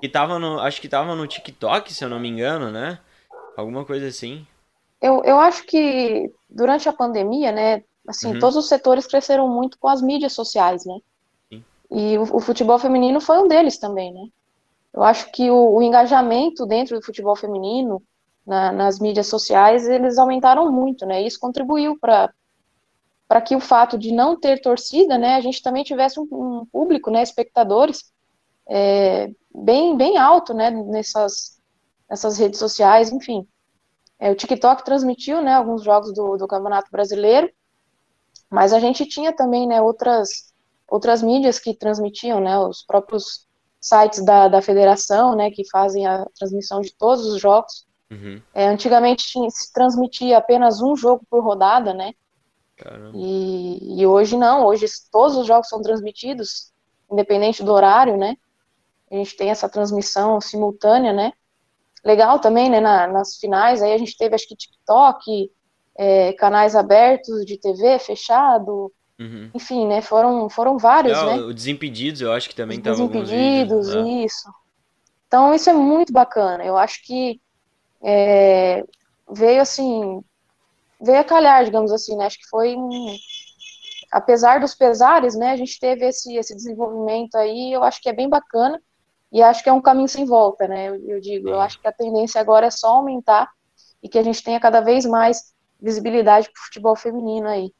Que 0.00 0.08
tava 0.08 0.38
no. 0.38 0.60
Acho 0.60 0.80
que 0.80 0.88
tava 0.88 1.14
no 1.16 1.26
TikTok, 1.26 1.92
se 1.92 2.04
eu 2.04 2.08
não 2.08 2.20
me 2.20 2.28
engano, 2.28 2.70
né? 2.70 3.00
Alguma 3.56 3.84
coisa 3.84 4.08
assim. 4.08 4.46
Eu, 5.00 5.22
eu 5.24 5.38
acho 5.40 5.64
que 5.66 6.32
durante 6.48 6.88
a 6.88 6.92
pandemia, 6.92 7.52
né, 7.52 7.82
assim, 8.08 8.34
Uhum. 8.34 8.38
todos 8.38 8.56
os 8.56 8.68
setores 8.68 9.06
cresceram 9.06 9.48
muito 9.48 9.78
com 9.78 9.88
as 9.88 10.00
mídias 10.02 10.32
sociais, 10.32 10.84
né? 10.86 10.94
Sim. 11.50 11.64
E 11.90 12.18
o, 12.18 12.22
o 12.36 12.40
futebol 12.40 12.78
feminino 12.78 13.20
foi 13.20 13.38
um 13.38 13.48
deles 13.48 13.78
também, 13.78 14.12
né? 14.12 14.22
Eu 14.94 15.02
acho 15.04 15.30
que 15.32 15.50
o, 15.50 15.76
o 15.76 15.82
engajamento 15.82 16.66
dentro 16.66 16.98
do 16.98 17.04
futebol 17.06 17.36
feminino, 17.36 18.02
na- 18.46 18.72
nas 18.72 19.00
mídias 19.00 19.28
sociais, 19.28 19.88
eles 19.88 20.18
aumentaram 20.18 20.70
muito, 20.72 21.06
né? 21.06 21.22
Isso 21.22 21.40
contribuiu 21.40 21.98
para 22.00 22.32
para 23.28 23.40
que 23.40 23.56
o 23.56 23.60
fato 23.60 23.98
de 23.98 24.12
não 24.12 24.38
ter 24.38 24.60
torcida, 24.60 25.18
né, 25.18 25.34
a 25.34 25.40
gente 25.40 25.62
também 25.62 25.82
tivesse 25.84 26.20
um, 26.20 26.26
um 26.32 26.66
público, 26.66 27.10
né, 27.10 27.22
espectadores, 27.22 28.12
é, 28.68 29.30
bem, 29.54 29.96
bem 29.96 30.18
alto, 30.18 30.54
né, 30.54 30.70
nessas, 30.70 31.60
nessas 32.08 32.38
redes 32.38 32.58
sociais, 32.58 33.12
enfim. 33.12 33.46
É, 34.18 34.30
o 34.30 34.34
TikTok 34.34 34.84
transmitiu, 34.84 35.42
né, 35.42 35.54
alguns 35.54 35.82
jogos 35.82 36.12
do, 36.14 36.36
do 36.36 36.46
Campeonato 36.46 36.90
Brasileiro, 36.90 37.50
mas 38.50 38.72
a 38.72 38.78
gente 38.78 39.06
tinha 39.06 39.34
também, 39.34 39.66
né, 39.66 39.82
outras, 39.82 40.52
outras 40.88 41.22
mídias 41.22 41.58
que 41.58 41.74
transmitiam, 41.74 42.40
né, 42.40 42.58
os 42.58 42.82
próprios 42.82 43.46
sites 43.80 44.24
da, 44.24 44.48
da 44.48 44.62
federação, 44.62 45.34
né, 45.36 45.50
que 45.50 45.68
fazem 45.70 46.06
a 46.06 46.24
transmissão 46.38 46.80
de 46.80 46.94
todos 46.94 47.26
os 47.26 47.40
jogos. 47.40 47.86
Uhum. 48.10 48.40
É, 48.54 48.66
antigamente 48.68 49.26
tinha- 49.26 49.50
se 49.50 49.72
transmitia 49.72 50.38
apenas 50.38 50.80
um 50.80 50.96
jogo 50.96 51.26
por 51.28 51.42
rodada, 51.42 51.92
né, 51.92 52.12
e, 53.14 54.00
e 54.00 54.06
hoje 54.06 54.36
não, 54.36 54.66
hoje 54.66 54.86
todos 55.10 55.36
os 55.36 55.46
jogos 55.46 55.68
são 55.68 55.80
transmitidos, 55.80 56.72
independente 57.10 57.62
do 57.62 57.72
horário, 57.72 58.16
né? 58.16 58.36
A 59.10 59.16
gente 59.16 59.36
tem 59.36 59.50
essa 59.50 59.68
transmissão 59.68 60.40
simultânea, 60.40 61.12
né? 61.12 61.32
Legal 62.04 62.38
também, 62.38 62.70
né? 62.70 62.80
na- 62.80 63.06
nas 63.06 63.36
finais, 63.36 63.82
aí 63.82 63.92
a 63.92 63.98
gente 63.98 64.16
teve, 64.16 64.34
acho 64.34 64.46
que 64.48 64.56
TikTok, 64.56 65.50
é, 65.98 66.32
canais 66.34 66.76
abertos 66.76 67.44
de 67.46 67.58
TV 67.58 67.98
fechado, 67.98 68.92
Uhum. 69.18 69.50
enfim, 69.54 69.86
né? 69.86 70.02
Foram, 70.02 70.50
foram 70.50 70.78
vários, 70.78 71.18
É, 71.18 71.24
né? 71.26 71.36
o 71.36 71.54
Desimpedidos, 71.54 72.20
eu 72.20 72.32
acho 72.32 72.48
que 72.48 72.54
também 72.54 72.78
Os 72.78 72.84
tava 72.84 73.02
alguns 73.02 73.28
Desimpedidos, 73.30 73.86
né? 73.88 74.24
isso. 74.24 74.48
Então, 75.26 75.54
isso 75.54 75.70
é 75.70 75.72
muito 75.72 76.12
bacana. 76.12 76.64
Eu 76.64 76.76
acho 76.76 77.02
que 77.04 77.40
é, 78.02 78.82
veio 79.30 79.62
assim, 79.62 80.22
veio 81.00 81.20
a 81.20 81.24
calhar, 81.24 81.64
digamos 81.64 81.92
assim, 81.92 82.16
né? 82.16 82.26
Acho 82.26 82.38
que 82.38 82.48
foi 82.48 82.76
um. 82.76 83.16
Apesar 84.12 84.60
dos 84.60 84.74
pesares, 84.74 85.34
né? 85.34 85.50
A 85.50 85.56
gente 85.56 85.78
teve 85.78 86.06
esse, 86.06 86.36
esse 86.36 86.54
desenvolvimento 86.54 87.34
aí, 87.36 87.72
eu 87.72 87.82
acho 87.82 88.00
que 88.00 88.08
é 88.08 88.12
bem 88.12 88.28
bacana. 88.28 88.80
E 89.34 89.42
acho 89.42 89.64
que 89.64 89.68
é 89.68 89.72
um 89.72 89.82
caminho 89.82 90.08
sem 90.08 90.24
volta, 90.24 90.68
né? 90.68 90.88
Eu, 90.88 91.20
digo, 91.20 91.48
eu 91.48 91.60
acho 91.60 91.80
que 91.80 91.88
a 91.88 91.92
tendência 91.92 92.40
agora 92.40 92.66
é 92.66 92.70
só 92.70 92.88
aumentar 92.96 93.50
e 94.00 94.08
que 94.08 94.16
a 94.18 94.22
gente 94.22 94.42
tenha 94.44 94.60
cada 94.60 94.80
vez 94.80 95.04
mais 95.04 95.52
visibilidade 95.80 96.48
para 96.52 96.60
o 96.60 96.64
futebol 96.66 96.94
feminino 96.96 97.48
aí. 97.48 97.74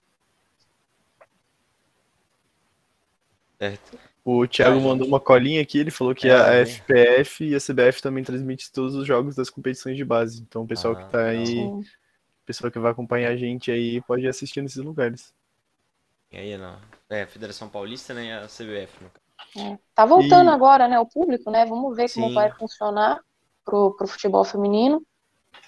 Certo. 3.59 3.99
O 4.25 4.47
Thiago 4.49 4.81
mandou 4.81 5.07
uma 5.07 5.21
colinha 5.21 5.61
aqui, 5.63 5.79
ele 5.79 5.91
falou 5.91 6.15
que 6.15 6.29
É, 6.29 6.35
a 6.35 6.51
né? 6.63 6.63
FPF 6.63 7.45
e 7.45 7.55
a 7.55 7.61
CBF 7.61 8.01
também 8.03 8.25
transmitem 8.25 8.67
todos 8.73 8.95
os 8.95 9.07
jogos 9.07 9.37
das 9.37 9.51
competições 9.51 9.97
de 9.97 10.05
base. 10.05 10.41
Então 10.43 10.63
o 10.63 10.67
pessoal 10.67 10.95
Ah, 10.95 11.05
que 11.05 11.13
tá 11.13 11.27
aí, 11.27 11.47
Sim. 11.47 11.81
o 11.81 11.85
pessoal 12.47 12.71
que 12.73 12.79
vai 12.79 12.93
acompanhar 12.93 13.31
a 13.33 13.37
gente 13.37 13.71
aí 13.71 14.01
pode 14.03 14.27
assistir 14.29 14.63
nesses 14.63 14.83
lugares. 14.83 15.35
E 16.31 16.37
aí, 16.37 16.59
não. 16.59 16.79
É, 17.09 17.23
a 17.23 17.27
Federação 17.27 17.69
Paulista, 17.69 18.13
né? 18.13 18.27
e 18.27 18.33
A 18.33 18.49
CBF, 18.49 19.03
no 19.03 19.09
caso. 19.11 19.24
É. 19.57 19.79
Tá 19.95 20.05
voltando 20.05 20.51
E- 20.51 20.55
agora, 20.55 20.89
né, 20.89 20.99
o 20.99 21.07
público, 21.07 21.51
né? 21.51 21.65
Vamos 21.65 21.97
ver 21.97 22.09
como 22.11 22.29
Sim. 22.29 22.35
vai 22.35 22.51
funcionar 22.53 23.21
pro, 23.65 23.95
pro 23.97 24.07
futebol 24.09 24.45
feminino. 24.45 25.03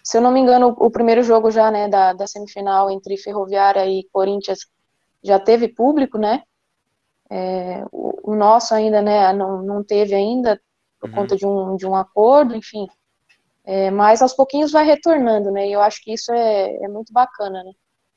Se 0.04 0.18
eu 0.18 0.22
não 0.22 0.32
me 0.32 0.40
engano, 0.40 0.68
o, 0.78 0.86
o 0.86 0.90
primeiro 0.90 1.22
jogo 1.22 1.50
já, 1.50 1.70
né, 1.70 1.88
da, 1.88 2.12
da 2.14 2.26
semifinal 2.26 2.90
entre 2.90 3.16
Ferroviária 3.18 3.86
e 3.86 4.08
Corinthians 4.12 4.60
já 5.24 5.38
teve 5.40 5.68
público, 5.68 6.18
né? 6.18 6.42
É, 7.30 7.84
o, 7.92 8.32
o 8.32 8.34
nosso 8.36 8.74
ainda, 8.74 9.00
né, 9.02 9.32
não, 9.32 9.62
não 9.62 9.84
teve 9.84 10.14
ainda 10.14 10.60
por 11.00 11.08
Uhum. 11.08 11.14
conta 11.14 11.36
de 11.36 11.46
um, 11.46 11.76
de 11.76 11.86
um 11.86 11.94
acordo, 11.94 12.54
enfim. 12.56 12.86
É, 13.64 13.90
mas 13.90 14.22
aos 14.22 14.34
pouquinhos 14.34 14.72
vai 14.72 14.84
retornando, 14.84 15.50
né? 15.52 15.68
E 15.68 15.72
eu 15.72 15.80
acho 15.82 16.02
que 16.02 16.12
isso 16.14 16.32
é, 16.32 16.76
é 16.84 16.88
muito 16.88 17.12
bacana, 17.12 17.62
né? 17.64 17.72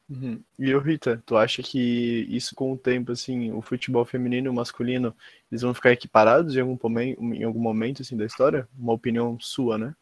Uhum. 0.09 0.41
E 0.57 0.73
o 0.73 0.79
Rita, 0.79 1.21
tu 1.23 1.37
acha 1.37 1.61
que 1.61 2.25
isso 2.29 2.55
com 2.55 2.71
o 2.73 2.77
tempo, 2.77 3.11
assim, 3.11 3.51
o 3.51 3.61
futebol 3.61 4.03
feminino 4.03 4.47
e 4.47 4.49
o 4.49 4.53
masculino, 4.53 5.15
eles 5.51 5.61
vão 5.61 5.73
ficar 5.73 5.91
equiparados 5.91 6.55
em 6.55 6.61
algum 6.61 6.77
momento, 6.81 7.21
em 7.21 7.43
algum 7.43 7.59
momento 7.59 8.01
assim, 8.01 8.17
da 8.17 8.25
história? 8.25 8.67
Uma 8.77 8.93
opinião 8.93 9.37
sua, 9.39 9.77
né? 9.77 9.95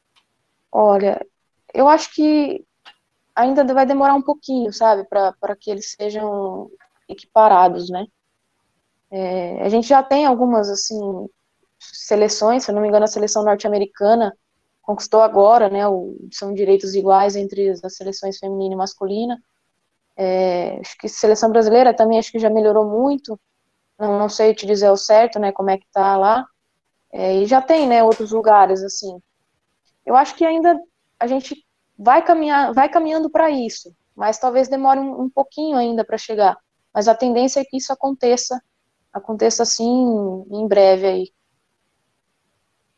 Olha, 0.72 1.26
eu 1.74 1.90
acho 1.90 2.14
que 2.14 2.64
ainda 3.36 3.66
vai 3.74 3.86
demorar 3.86 4.16
um 4.16 4.22
pouquinho, 4.22 4.72
sabe, 4.72 5.04
para 5.06 5.56
que 5.60 5.70
eles 5.70 5.92
sejam 5.92 6.70
equiparados, 7.10 7.90
né? 7.90 8.06
É, 9.12 9.62
a 9.62 9.70
gente 9.70 9.88
já 9.88 10.02
tem 10.02 10.26
algumas, 10.26 10.70
assim, 10.70 11.00
seleções, 11.80 12.64
se 12.64 12.72
eu 12.72 12.76
não 12.76 12.82
me 12.82 12.88
engano, 12.88 13.04
a 13.06 13.08
seleção 13.08 13.44
norte-americana 13.44 14.34
conquistou 14.82 15.22
agora, 15.22 15.70
né, 15.70 15.86
o, 15.86 16.16
são 16.32 16.54
direitos 16.54 16.96
iguais 16.96 17.36
entre 17.36 17.72
as 17.72 17.96
seleções 17.96 18.38
feminina 18.38 18.74
e 18.74 18.78
masculina. 18.78 19.38
É, 20.18 20.80
acho 20.80 20.98
que 20.98 21.08
seleção 21.08 21.52
brasileira 21.52 21.94
também 21.94 22.18
acho 22.18 22.32
que 22.32 22.40
já 22.40 22.50
melhorou 22.50 22.86
muito, 22.90 23.40
não, 24.00 24.18
não 24.18 24.28
sei 24.30 24.54
te 24.54 24.66
dizer 24.66 24.88
ao 24.88 24.98
certo, 24.98 25.38
né, 25.40 25.52
como 25.52 25.70
é 25.70 25.78
que 25.78 25.86
tá 25.92 26.18
lá. 26.18 26.46
É, 27.12 27.36
e 27.36 27.46
já 27.46 27.62
tem, 27.62 27.88
né, 27.88 28.04
outros 28.04 28.32
lugares, 28.32 28.84
assim. 28.84 29.22
Eu 30.06 30.16
acho 30.16 30.36
que 30.36 30.46
ainda 30.46 30.80
a 31.20 31.28
gente 31.28 31.66
vai 31.98 32.24
caminhar, 32.24 32.74
vai 32.74 32.90
caminhando 32.90 33.30
para 33.30 33.50
isso, 33.50 33.96
mas 34.16 34.40
talvez 34.40 34.68
demore 34.68 35.00
um, 35.00 35.24
um 35.24 35.30
pouquinho 35.30 35.78
ainda 35.78 36.04
para 36.04 36.18
chegar. 36.18 36.58
Mas 36.94 37.08
a 37.08 37.16
tendência 37.16 37.60
é 37.60 37.66
que 37.66 37.78
isso 37.78 37.94
aconteça, 37.94 38.60
aconteça 39.14 39.64
assim 39.64 39.86
em 40.52 40.68
breve 40.68 41.06
aí. 41.06 41.32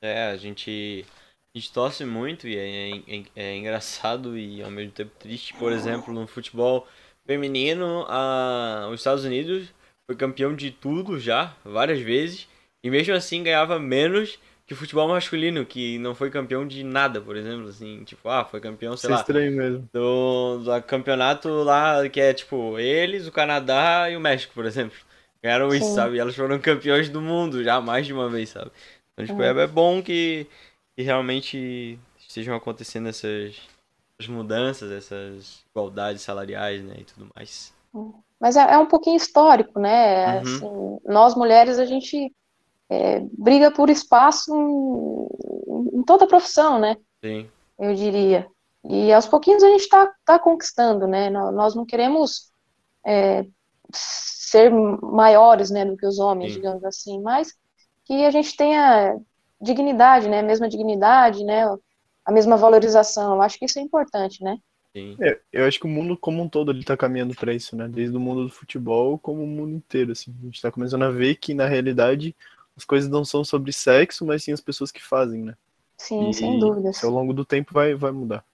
É, 0.01 0.27
a 0.27 0.37
gente, 0.37 1.05
a 1.53 1.57
gente 1.57 1.73
torce 1.73 2.05
muito 2.05 2.47
e 2.47 2.57
é, 2.57 3.17
é, 3.17 3.25
é 3.35 3.57
engraçado 3.57 4.37
e 4.37 4.63
ao 4.63 4.71
mesmo 4.71 4.93
tempo 4.93 5.11
triste. 5.19 5.53
Por 5.53 5.71
exemplo, 5.73 6.13
no 6.13 6.25
futebol 6.27 6.87
feminino, 7.29 8.05
a, 8.09 8.89
os 8.91 8.99
Estados 8.99 9.23
Unidos 9.23 9.67
foi 10.07 10.15
campeão 10.15 10.55
de 10.55 10.71
tudo 10.71 11.19
já, 11.19 11.55
várias 11.63 11.99
vezes, 11.99 12.47
e 12.83 12.89
mesmo 12.89 13.13
assim 13.13 13.43
ganhava 13.43 13.77
menos 13.79 14.39
que 14.65 14.73
o 14.73 14.77
futebol 14.77 15.07
masculino, 15.07 15.65
que 15.65 15.97
não 15.99 16.15
foi 16.15 16.31
campeão 16.31 16.67
de 16.67 16.83
nada, 16.83 17.21
por 17.21 17.35
exemplo, 17.37 17.67
assim, 17.69 18.03
tipo, 18.03 18.27
ah, 18.29 18.45
foi 18.45 18.59
campeão, 18.59 18.97
sei 18.97 19.07
Isso 19.07 19.11
é 19.11 19.15
lá, 19.15 19.21
estranho 19.21 19.51
mesmo. 19.55 19.89
do, 19.93 20.59
do 20.59 20.83
campeonato 20.83 21.49
lá, 21.63 22.07
que 22.09 22.19
é 22.19 22.33
tipo, 22.33 22.79
eles, 22.79 23.27
o 23.27 23.31
Canadá 23.31 24.09
e 24.09 24.15
o 24.17 24.19
México, 24.21 24.53
por 24.53 24.65
exemplo. 24.65 24.97
Ganharam 25.43 25.73
isso, 25.73 25.89
Sim. 25.89 25.95
sabe? 25.95 26.17
E 26.17 26.19
elas 26.19 26.35
foram 26.35 26.59
campeões 26.59 27.09
do 27.09 27.21
mundo 27.21 27.63
já 27.63 27.79
mais 27.81 28.05
de 28.05 28.13
uma 28.13 28.29
vez, 28.29 28.49
sabe? 28.49 28.71
Então, 29.13 29.25
tipo, 29.25 29.41
É. 29.41 29.47
é, 29.47 29.49
é 29.49 29.67
bom 29.67 30.01
que, 30.03 30.47
que 30.95 31.03
realmente 31.03 31.99
estejam 32.19 32.55
acontecendo 32.55 33.07
essas, 33.09 33.55
essas 34.19 34.27
mudanças, 34.33 34.91
essas 34.91 35.65
igualdades 35.71 36.21
salariais, 36.21 36.83
né? 36.83 36.95
E 36.99 37.05
tudo 37.05 37.29
mais. 37.35 37.73
Mas 38.39 38.55
é, 38.55 38.61
é 38.73 38.77
um 38.77 38.85
pouquinho 38.87 39.17
histórico, 39.17 39.79
né? 39.79 40.39
Uhum. 40.39 40.39
Assim, 40.39 40.99
nós 41.05 41.35
mulheres, 41.35 41.77
a 41.79 41.85
gente 41.85 42.33
é, 42.89 43.21
briga 43.37 43.71
por 43.71 43.89
espaço 43.89 44.53
em, 44.55 45.99
em 45.99 46.03
toda 46.03 46.25
a 46.25 46.27
profissão, 46.27 46.79
né? 46.79 46.97
Sim, 47.23 47.49
eu 47.79 47.93
diria. 47.95 48.47
E 48.89 49.13
aos 49.13 49.27
pouquinhos 49.27 49.63
a 49.63 49.69
gente 49.69 49.81
está 49.83 50.11
tá 50.25 50.39
conquistando, 50.39 51.07
né? 51.07 51.29
Nó- 51.29 51.51
Nós 51.51 51.75
não 51.75 51.85
queremos 51.85 52.51
é, 53.05 53.45
ser 53.93 54.71
maiores, 54.71 55.69
né, 55.71 55.85
do 55.85 55.97
que 55.97 56.05
os 56.07 56.19
homens, 56.19 56.53
Sim. 56.53 56.53
digamos 56.53 56.83
assim, 56.85 57.21
mas 57.21 57.53
que 58.05 58.25
a 58.25 58.31
gente 58.31 58.55
tenha 58.57 59.17
dignidade, 59.61 60.29
né? 60.29 60.39
A 60.39 60.43
mesma 60.43 60.69
dignidade, 60.69 61.43
né? 61.45 61.65
A 62.29 62.31
mesma 62.31 62.55
valorização. 62.57 63.35
Eu 63.35 63.41
acho 63.41 63.57
que 63.59 63.65
isso 63.65 63.79
é 63.79 63.81
importante, 63.81 64.43
né? 64.43 64.57
sim. 64.95 65.17
É, 65.21 65.39
eu 65.51 65.65
acho 65.65 65.79
que 65.79 65.85
o 65.85 65.89
mundo 65.89 66.17
como 66.17 66.41
um 66.41 66.49
todo 66.49 66.71
ele 66.71 66.83
tá 66.83 66.95
caminhando 66.95 67.35
para 67.35 67.53
isso, 67.53 67.75
né? 67.75 67.87
Desde 67.87 68.15
o 68.15 68.19
mundo 68.19 68.43
do 68.45 68.49
futebol 68.49 69.17
como 69.19 69.43
o 69.43 69.47
mundo 69.47 69.75
inteiro, 69.75 70.11
assim. 70.11 70.33
A 70.41 70.45
gente 70.45 70.61
tá 70.61 70.71
começando 70.71 71.03
a 71.03 71.11
ver 71.11 71.35
que 71.35 71.53
na 71.53 71.67
realidade 71.67 72.35
as 72.77 72.85
coisas 72.85 73.09
não 73.09 73.25
são 73.25 73.43
sobre 73.43 73.73
sexo, 73.73 74.25
mas 74.25 74.43
sim 74.43 74.53
as 74.53 74.61
pessoas 74.61 74.91
que 74.91 75.03
fazem, 75.03 75.43
né? 75.43 75.55
Sim, 75.97 76.29
e 76.29 76.33
sem 76.33 76.57
dúvidas. 76.57 76.97
Isso 76.97 77.05
ao 77.05 77.11
longo 77.11 77.33
do 77.33 77.45
tempo 77.45 77.73
vai, 77.73 77.93
vai 77.95 78.11
mudar. 78.11 78.45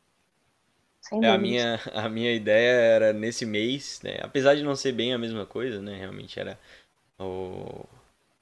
Sem 1.01 1.23
É, 1.23 1.29
a 1.29 1.37
minha, 1.37 1.79
a 1.93 2.09
minha 2.09 2.33
ideia 2.33 2.71
era 2.71 3.13
nesse 3.13 3.45
mês, 3.45 4.01
né? 4.03 4.17
Apesar 4.21 4.55
de 4.55 4.63
não 4.63 4.75
ser 4.75 4.91
bem 4.91 5.13
a 5.13 5.17
mesma 5.17 5.45
coisa, 5.45 5.81
né? 5.81 5.97
Realmente 5.97 6.39
era 6.39 6.59
o 7.19 7.85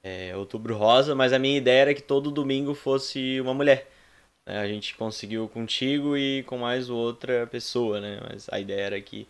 é, 0.02 0.36
Outubro 0.36 0.76
Rosa, 0.76 1.14
mas 1.14 1.32
a 1.32 1.38
minha 1.38 1.58
ideia 1.58 1.82
era 1.82 1.94
que 1.94 2.02
todo 2.02 2.30
domingo 2.30 2.74
fosse 2.74 3.40
uma 3.40 3.54
mulher. 3.54 3.90
Né? 4.46 4.58
A 4.58 4.66
gente 4.66 4.94
conseguiu 4.96 5.48
contigo 5.48 6.16
e 6.16 6.42
com 6.44 6.58
mais 6.58 6.90
outra 6.90 7.46
pessoa, 7.46 8.00
né? 8.00 8.20
Mas 8.28 8.48
a 8.50 8.60
ideia 8.60 8.82
era 8.82 9.00
que 9.00 9.26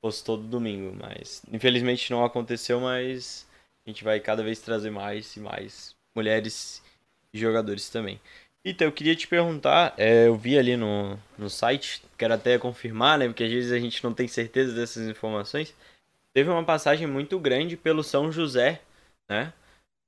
fosse 0.00 0.22
todo 0.24 0.42
domingo, 0.42 0.96
mas 1.00 1.42
infelizmente 1.52 2.10
não 2.10 2.24
aconteceu, 2.24 2.80
mas 2.80 3.46
a 3.86 3.90
gente 3.90 4.04
vai 4.04 4.20
cada 4.20 4.42
vez 4.42 4.60
trazer 4.60 4.90
mais 4.90 5.36
e 5.36 5.40
mais 5.40 5.96
mulheres 6.14 6.82
e 7.32 7.38
jogadores 7.38 7.88
também. 7.90 8.20
Então, 8.64 8.86
eu 8.88 8.92
queria 8.92 9.14
te 9.14 9.28
perguntar, 9.28 9.94
é, 9.98 10.26
eu 10.26 10.36
vi 10.36 10.58
ali 10.58 10.74
no, 10.76 11.18
no 11.36 11.50
site, 11.50 12.02
quero 12.16 12.32
até 12.32 12.58
confirmar, 12.58 13.18
né? 13.18 13.26
Porque 13.26 13.44
às 13.44 13.50
vezes 13.50 13.72
a 13.72 13.78
gente 13.78 14.02
não 14.02 14.14
tem 14.14 14.26
certeza 14.26 14.74
dessas 14.74 15.06
informações. 15.06 15.74
Teve 16.32 16.48
uma 16.50 16.64
passagem 16.64 17.06
muito 17.06 17.38
grande 17.38 17.76
pelo 17.76 18.02
São 18.02 18.32
José, 18.32 18.80
né? 19.28 19.52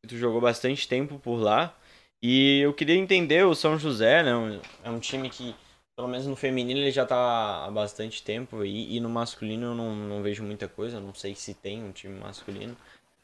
Tu 0.08 0.16
jogou 0.16 0.40
bastante 0.40 0.88
tempo 0.88 1.18
por 1.18 1.36
lá. 1.36 1.76
E 2.22 2.60
eu 2.60 2.74
queria 2.74 2.94
entender 2.96 3.44
o 3.46 3.54
São 3.54 3.78
José, 3.78 4.22
né? 4.22 4.60
É 4.84 4.90
um 4.90 4.98
time 5.00 5.30
que, 5.30 5.54
pelo 5.94 6.08
menos 6.08 6.26
no 6.26 6.36
feminino, 6.36 6.80
ele 6.80 6.90
já 6.90 7.06
tá 7.06 7.64
há 7.66 7.70
bastante 7.70 8.22
tempo. 8.22 8.64
E, 8.64 8.96
e 8.96 9.00
no 9.00 9.08
masculino 9.08 9.66
eu 9.68 9.74
não, 9.74 9.94
não 9.94 10.22
vejo 10.22 10.42
muita 10.42 10.68
coisa. 10.68 11.00
Não 11.00 11.14
sei 11.14 11.34
se 11.34 11.54
tem 11.54 11.82
um 11.82 11.92
time 11.92 12.18
masculino. 12.18 12.76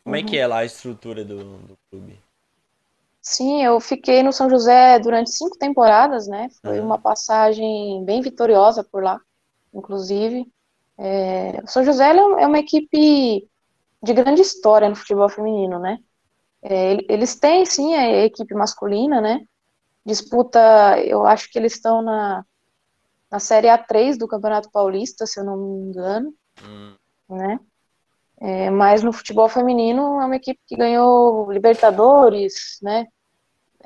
Como 0.04 0.16
é 0.16 0.22
que 0.22 0.36
é 0.38 0.46
lá 0.46 0.58
a 0.58 0.64
estrutura 0.64 1.24
do, 1.24 1.58
do 1.58 1.76
clube? 1.90 2.18
Sim, 3.20 3.62
eu 3.64 3.80
fiquei 3.80 4.22
no 4.22 4.32
São 4.32 4.50
José 4.50 4.98
durante 4.98 5.30
cinco 5.30 5.56
temporadas, 5.58 6.26
né? 6.26 6.48
Foi 6.64 6.80
Uhum. 6.80 6.80
uma 6.80 7.00
passagem 7.00 8.04
bem 8.04 8.20
vitoriosa 8.20 8.82
por 8.84 9.02
lá, 9.02 9.20
inclusive. 9.72 10.44
É, 10.98 11.60
o 11.64 11.68
São 11.68 11.84
José 11.84 12.06
é 12.10 12.16
é 12.16 12.46
uma 12.46 12.58
equipe 12.58 13.48
de 14.02 14.14
grande 14.14 14.42
história 14.42 14.88
no 14.88 14.96
futebol 14.96 15.28
feminino, 15.28 15.78
né? 15.80 15.98
É, 16.62 16.92
ele- 16.92 17.06
eles 17.08 17.36
têm, 17.36 17.66
sim, 17.66 17.94
a 17.94 18.24
equipe 18.24 18.54
masculina, 18.54 19.20
né? 19.20 19.40
Disputa, 20.06 20.60
eu 21.04 21.26
acho 21.26 21.50
que 21.50 21.58
eles 21.58 21.74
estão 21.74 22.02
na, 22.02 22.44
na 23.30 23.38
Série 23.40 23.68
A3 23.68 24.18
do 24.18 24.28
Campeonato 24.28 24.70
Paulista, 24.70 25.26
se 25.26 25.40
eu 25.40 25.44
não 25.44 25.56
me 25.56 25.90
engano, 25.90 26.34
Hum, 26.64 26.94
né? 27.28 27.58
É, 28.40 28.70
mas 28.70 29.02
no 29.02 29.12
futebol 29.12 29.48
feminino 29.48 30.20
é 30.20 30.26
uma 30.26 30.36
equipe 30.36 30.60
que 30.66 30.76
ganhou 30.76 31.50
Libertadores, 31.52 32.78
né? 32.82 33.06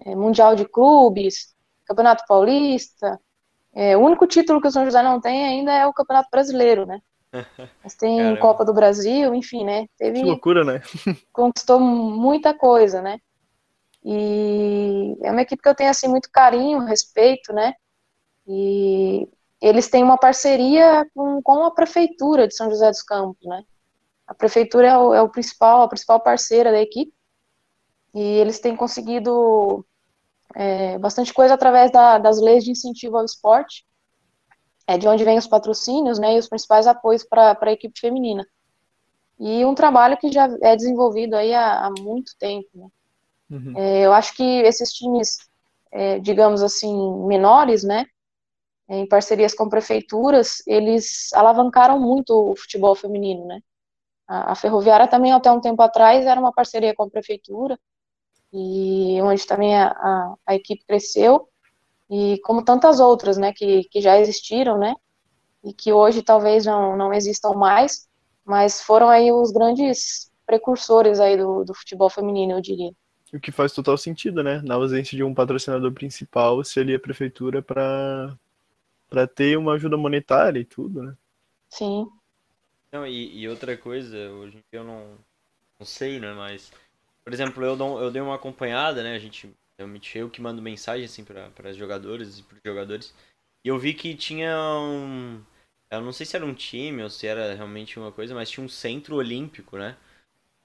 É, 0.04 0.14
Mundial 0.16 0.56
de 0.56 0.66
Clubes, 0.68 1.54
Campeonato 1.84 2.24
Paulista. 2.26 3.20
É, 3.74 3.96
o 3.96 4.00
único 4.00 4.26
título 4.26 4.60
que 4.60 4.68
o 4.68 4.70
São 4.70 4.84
José 4.84 5.02
não 5.02 5.20
tem 5.20 5.44
ainda 5.46 5.72
é 5.72 5.86
o 5.86 5.92
Campeonato 5.92 6.28
Brasileiro, 6.30 6.86
né? 6.86 7.00
Mas 7.82 7.94
tem 7.94 8.18
Caramba. 8.18 8.40
Copa 8.40 8.64
do 8.64 8.74
Brasil, 8.74 9.34
enfim, 9.34 9.64
né? 9.64 9.82
Que 9.82 9.88
Teve, 9.98 10.22
loucura, 10.22 10.64
né? 10.64 10.80
conquistou 11.32 11.80
muita 11.80 12.54
coisa, 12.54 13.00
né? 13.02 13.18
E 14.04 15.16
é 15.22 15.30
uma 15.30 15.42
equipe 15.42 15.62
que 15.62 15.68
eu 15.68 15.74
tenho 15.74 15.90
assim 15.90 16.08
muito 16.08 16.30
carinho, 16.30 16.84
respeito, 16.84 17.52
né? 17.52 17.74
E 18.46 19.28
eles 19.60 19.88
têm 19.88 20.02
uma 20.04 20.16
parceria 20.16 21.04
com, 21.14 21.42
com 21.42 21.64
a 21.64 21.70
prefeitura 21.70 22.46
de 22.46 22.54
São 22.54 22.70
José 22.70 22.88
dos 22.88 23.02
Campos, 23.02 23.44
né? 23.46 23.64
A 24.26 24.34
prefeitura 24.34 24.88
é 24.88 24.96
o, 24.98 25.14
é 25.14 25.22
o 25.22 25.28
principal, 25.28 25.82
a 25.82 25.88
principal 25.88 26.20
parceira 26.20 26.70
da 26.70 26.80
equipe. 26.80 27.12
E 28.14 28.20
eles 28.20 28.58
têm 28.60 28.76
conseguido 28.76 29.84
é, 30.54 30.98
bastante 30.98 31.34
coisa 31.34 31.54
através 31.54 31.90
da- 31.92 32.18
das 32.18 32.40
leis 32.40 32.64
de 32.64 32.70
incentivo 32.70 33.18
ao 33.18 33.24
esporte, 33.24 33.84
é 34.86 34.96
de 34.96 35.08
onde 35.08 35.24
vêm 35.24 35.38
os 35.38 35.46
patrocínios, 35.46 36.18
né? 36.18 36.34
E 36.34 36.38
os 36.38 36.48
principais 36.48 36.86
apoios 36.86 37.24
para 37.24 37.58
a 37.60 37.72
equipe 37.72 37.98
feminina. 37.98 38.46
E 39.38 39.64
um 39.64 39.74
trabalho 39.74 40.16
que 40.16 40.30
já 40.32 40.48
é 40.62 40.74
desenvolvido 40.76 41.34
aí 41.34 41.52
há, 41.52 41.86
há 41.86 41.90
muito 42.00 42.32
tempo, 42.38 42.68
né? 42.74 42.88
Uhum. 43.50 43.74
É, 43.76 44.06
eu 44.06 44.12
acho 44.12 44.34
que 44.34 44.42
esses 44.42 44.92
times, 44.92 45.38
é, 45.92 46.18
digamos 46.18 46.62
assim, 46.62 46.94
menores, 47.26 47.84
né, 47.84 48.06
em 48.88 49.06
parcerias 49.06 49.54
com 49.54 49.68
prefeituras, 49.68 50.62
eles 50.66 51.32
alavancaram 51.32 51.98
muito 52.00 52.30
o 52.32 52.56
futebol 52.56 52.94
feminino, 52.94 53.46
né. 53.46 53.60
A, 54.26 54.52
a 54.52 54.54
Ferroviária 54.54 55.06
também, 55.08 55.32
até 55.32 55.50
um 55.50 55.60
tempo 55.60 55.80
atrás, 55.82 56.26
era 56.26 56.40
uma 56.40 56.52
parceria 56.52 56.94
com 56.94 57.04
a 57.04 57.10
prefeitura, 57.10 57.78
e 58.52 59.20
onde 59.22 59.46
também 59.46 59.76
a, 59.76 59.88
a, 59.88 60.34
a 60.46 60.54
equipe 60.54 60.84
cresceu, 60.86 61.48
e 62.10 62.38
como 62.42 62.64
tantas 62.64 63.00
outras, 63.00 63.36
né, 63.36 63.52
que, 63.52 63.84
que 63.90 64.00
já 64.00 64.18
existiram, 64.18 64.78
né, 64.78 64.94
e 65.64 65.72
que 65.72 65.92
hoje 65.92 66.22
talvez 66.22 66.64
não, 66.64 66.96
não 66.96 67.12
existam 67.12 67.52
mais, 67.52 68.08
mas 68.44 68.80
foram 68.82 69.08
aí 69.08 69.32
os 69.32 69.50
grandes 69.52 70.30
precursores 70.46 71.18
aí 71.18 71.36
do, 71.36 71.64
do 71.64 71.74
futebol 71.74 72.08
feminino, 72.08 72.52
eu 72.52 72.60
diria. 72.60 72.92
O 73.34 73.40
que 73.40 73.50
faz 73.50 73.72
total 73.72 73.98
sentido, 73.98 74.42
né? 74.42 74.62
Na 74.62 74.76
ausência 74.76 75.16
de 75.16 75.24
um 75.24 75.34
patrocinador 75.34 75.92
principal, 75.92 76.62
se 76.62 76.78
ali 76.78 76.94
a 76.94 77.00
prefeitura 77.00 77.60
para 77.60 78.38
para 79.08 79.26
ter 79.26 79.56
uma 79.56 79.74
ajuda 79.74 79.96
monetária 79.96 80.58
e 80.58 80.64
tudo, 80.64 81.02
né? 81.02 81.16
Sim. 81.68 82.06
Não, 82.92 83.06
e, 83.06 83.38
e 83.38 83.48
outra 83.48 83.76
coisa, 83.76 84.16
hoje 84.30 84.64
eu 84.72 84.82
não, 84.82 85.16
não 85.78 85.86
sei, 85.86 86.18
né? 86.18 86.32
Mas, 86.32 86.72
por 87.22 87.32
exemplo, 87.32 87.64
eu, 87.64 87.76
dou, 87.76 88.00
eu 88.00 88.10
dei 88.10 88.20
uma 88.20 88.34
acompanhada, 88.34 89.02
né? 89.02 89.14
A 89.14 89.18
gente, 89.18 89.54
realmente 89.78 90.18
eu 90.18 90.30
que 90.30 90.40
mando 90.40 90.62
mensagem 90.62 91.04
assim 91.04 91.24
para 91.24 91.50
as 91.64 91.76
jogadoras 91.76 92.38
e 92.38 92.42
para 92.42 92.56
os 92.56 92.60
jogadores. 92.64 93.14
E 93.64 93.68
eu 93.68 93.78
vi 93.78 93.94
que 93.94 94.14
tinha 94.14 94.56
um. 94.80 95.42
Eu 95.90 96.00
não 96.00 96.12
sei 96.12 96.26
se 96.26 96.36
era 96.36 96.44
um 96.44 96.54
time 96.54 97.02
ou 97.02 97.10
se 97.10 97.26
era 97.26 97.54
realmente 97.54 97.98
uma 97.98 98.12
coisa, 98.12 98.34
mas 98.34 98.50
tinha 98.50 98.64
um 98.64 98.68
centro 98.68 99.16
olímpico, 99.16 99.78
né? 99.78 99.96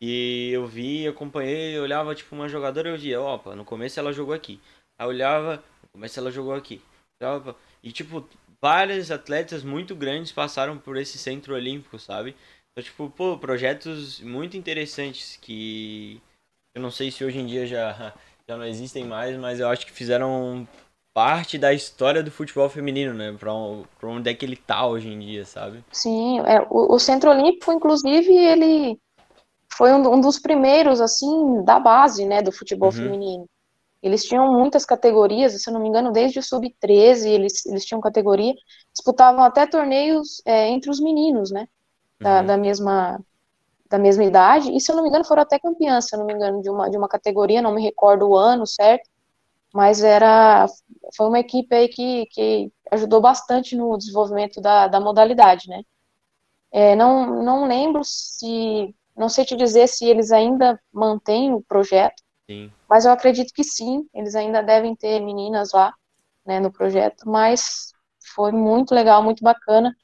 E 0.02 0.52
eu 0.52 0.65
vi, 0.67 1.08
acompanhei, 1.08 1.80
olhava 1.80 2.15
tipo 2.15 2.36
uma 2.36 2.50
jogadora 2.50 2.89
eu 2.89 2.97
via, 2.97 3.21
opa, 3.21 3.56
no 3.56 3.65
começo 3.65 4.00
ela 4.00 4.12
jogou 4.13 4.34
aqui. 4.34 4.60
Aí 4.97 5.06
eu 5.06 5.10
olhava, 5.10 5.63
no 5.84 5.89
começo 5.89 6.19
ela 6.19 6.32
jogou 6.32 6.54
aqui. 6.54 6.82
E 7.84 7.91
tipo, 7.91 8.28
vários 8.62 9.12
atletas 9.12 9.63
muito 9.63 9.95
grandes 9.95 10.32
passaram 10.32 10.78
por 10.78 10.97
esse 10.97 11.17
centro 11.17 11.54
olímpico, 11.56 12.00
sabe? 12.00 12.36
Então, 12.71 12.84
tipo, 12.84 13.10
pô, 13.10 13.38
projetos 13.38 14.19
muito 14.21 14.58
interessantes 14.58 15.38
que 15.38 16.21
eu 16.74 16.82
não 16.82 16.91
sei 16.91 17.12
se 17.12 17.24
hoje 17.24 17.38
em 17.39 17.45
dia 17.45 17.67
já, 17.67 18.15
já 18.52 18.58
não 18.58 18.66
existem 18.66 19.06
mais, 19.06 19.38
mas 19.38 19.60
eu 19.60 19.70
acho 19.70 19.86
que 19.86 19.92
fizeram 19.94 20.68
parte 21.14 21.58
da 21.58 21.74
história 21.74 22.22
do 22.22 22.30
futebol 22.32 22.70
feminino, 22.70 23.14
né? 23.14 23.34
Pra, 23.40 23.54
um- 23.54 23.84
pra 23.98 24.10
onde 24.10 24.30
é 24.30 24.34
que 24.34 24.46
ele 24.46 24.56
tá 24.58 24.86
hoje 24.86 25.08
em 25.08 25.20
dia, 25.20 25.46
sabe? 25.46 25.84
Sim, 25.92 26.40
é, 26.42 26.62
o, 26.70 26.96
o 26.96 27.00
Centro 27.00 27.30
Olímpico, 27.30 27.72
inclusive, 27.72 28.34
ele 28.34 28.98
foi 29.74 29.92
um, 29.94 30.16
um 30.16 30.22
dos 30.22 30.40
primeiros, 30.40 31.02
assim, 31.02 31.64
da 31.66 31.80
base, 31.80 32.26
né, 32.26 32.42
do 32.42 32.52
futebol 32.52 32.92
Uhum. 32.92 32.92
feminino. 32.92 33.48
Eles 34.04 34.26
tinham 34.26 34.54
muitas 34.54 34.86
categorias, 34.86 35.62
se 35.62 35.70
eu 35.70 35.74
não 35.74 35.82
me 35.82 35.90
engano, 35.90 36.12
desde 36.12 36.40
o 36.40 36.44
sub-13 36.44 37.30
eles, 37.30 37.66
eles 37.68 37.86
tinham 37.86 38.02
categoria, 38.02 38.54
disputavam 38.96 39.44
até 39.44 39.68
torneios 39.68 40.42
é, 40.46 40.70
entre 40.70 40.90
os 40.92 41.00
meninos, 41.02 41.52
né, 41.52 41.68
da, 42.22 42.42
Uhum. 42.42 42.44
da 42.44 42.58
mesma, 42.58 43.20
da 43.91 43.99
mesma 43.99 44.25
idade, 44.25 44.71
e 44.75 44.82
se 44.82 44.91
eu 44.91 44.97
não 44.97 45.04
me 45.04 45.10
engano 45.10 45.25
foram 45.25 45.43
até 45.43 45.60
campeãs, 45.60 46.08
se 46.08 46.15
eu 46.15 46.19
não 46.19 46.27
me 46.27 46.34
engano, 46.34 46.62
de 46.63 46.69
uma, 46.71 46.89
de 46.89 46.97
uma 46.97 47.10
categoria, 47.10 47.62
não 47.62 47.73
me 47.75 47.84
recordo 47.84 48.27
o 48.30 48.38
ano 48.38 48.65
certo, 48.67 49.10
mas 49.73 50.04
era, 50.04 50.67
foi 51.15 51.27
uma 51.27 51.39
equipe 51.39 51.75
aí 51.75 51.88
que, 51.89 52.25
que 52.27 52.71
ajudou 52.91 53.21
bastante 53.21 53.75
no 53.75 53.97
desenvolvimento 53.97 54.62
da, 54.62 54.88
da 54.88 54.99
modalidade, 55.01 55.69
né. 55.69 55.84
É, 56.71 56.95
não, 56.95 57.43
não 57.43 57.67
lembro 57.67 58.01
se, 58.04 58.95
não 59.15 59.27
sei 59.30 59.45
te 59.45 59.56
dizer 59.56 59.88
se 59.88 60.06
eles 60.06 60.32
ainda 60.32 60.80
mantêm 60.93 61.54
o 61.54 61.62
projeto, 61.62 62.21
Sim. 62.49 62.71
mas 62.89 63.06
eu 63.06 63.12
acredito 63.12 63.54
que 63.54 63.63
sim, 63.63 64.08
eles 64.13 64.36
ainda 64.36 64.62
devem 64.63 64.95
ter 64.95 65.19
meninas 65.21 65.73
lá, 65.73 65.93
né, 66.45 66.60
no 66.60 66.71
projeto, 66.71 67.30
mas 67.30 67.91
foi 68.36 68.51
muito 68.51 68.93
legal, 68.95 69.23
muito 69.23 69.43
bacana, 69.43 69.95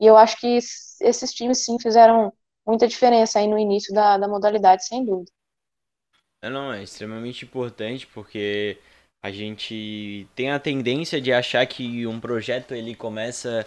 e 0.00 0.06
eu 0.06 0.16
acho 0.16 0.38
que 0.40 0.58
es- 0.58 1.00
esses 1.00 1.32
times 1.32 1.64
sim 1.64 1.78
fizeram 1.80 2.32
muita 2.68 2.86
diferença 2.86 3.38
aí 3.38 3.48
no 3.48 3.58
início 3.58 3.94
da, 3.94 4.18
da 4.18 4.28
modalidade, 4.28 4.86
sem 4.86 5.02
dúvida. 5.02 5.30
É, 6.42 6.50
não, 6.50 6.72
é 6.72 6.82
extremamente 6.82 7.46
importante 7.46 8.06
porque 8.06 8.78
a 9.24 9.30
gente 9.30 10.28
tem 10.36 10.50
a 10.50 10.60
tendência 10.60 11.20
de 11.20 11.32
achar 11.32 11.66
que 11.66 12.06
um 12.06 12.20
projeto 12.20 12.74
ele 12.74 12.94
começa 12.94 13.66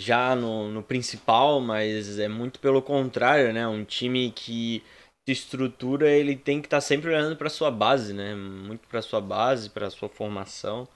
já 0.00 0.34
no, 0.36 0.70
no 0.70 0.82
principal, 0.82 1.60
mas 1.60 2.18
é 2.18 2.28
muito 2.28 2.60
pelo 2.60 2.80
contrário, 2.80 3.52
né? 3.52 3.66
Um 3.66 3.84
time 3.84 4.30
que 4.30 4.82
se 5.28 5.32
estrutura, 5.32 6.08
ele 6.10 6.36
tem 6.36 6.60
que 6.60 6.68
estar 6.68 6.80
sempre 6.80 7.08
olhando 7.08 7.36
para 7.36 7.50
sua 7.50 7.70
base, 7.70 8.12
né? 8.14 8.34
Muito 8.34 8.86
para 8.88 9.02
sua 9.02 9.20
base, 9.20 9.70
para 9.70 9.90
sua 9.90 10.08
formação. 10.08 10.88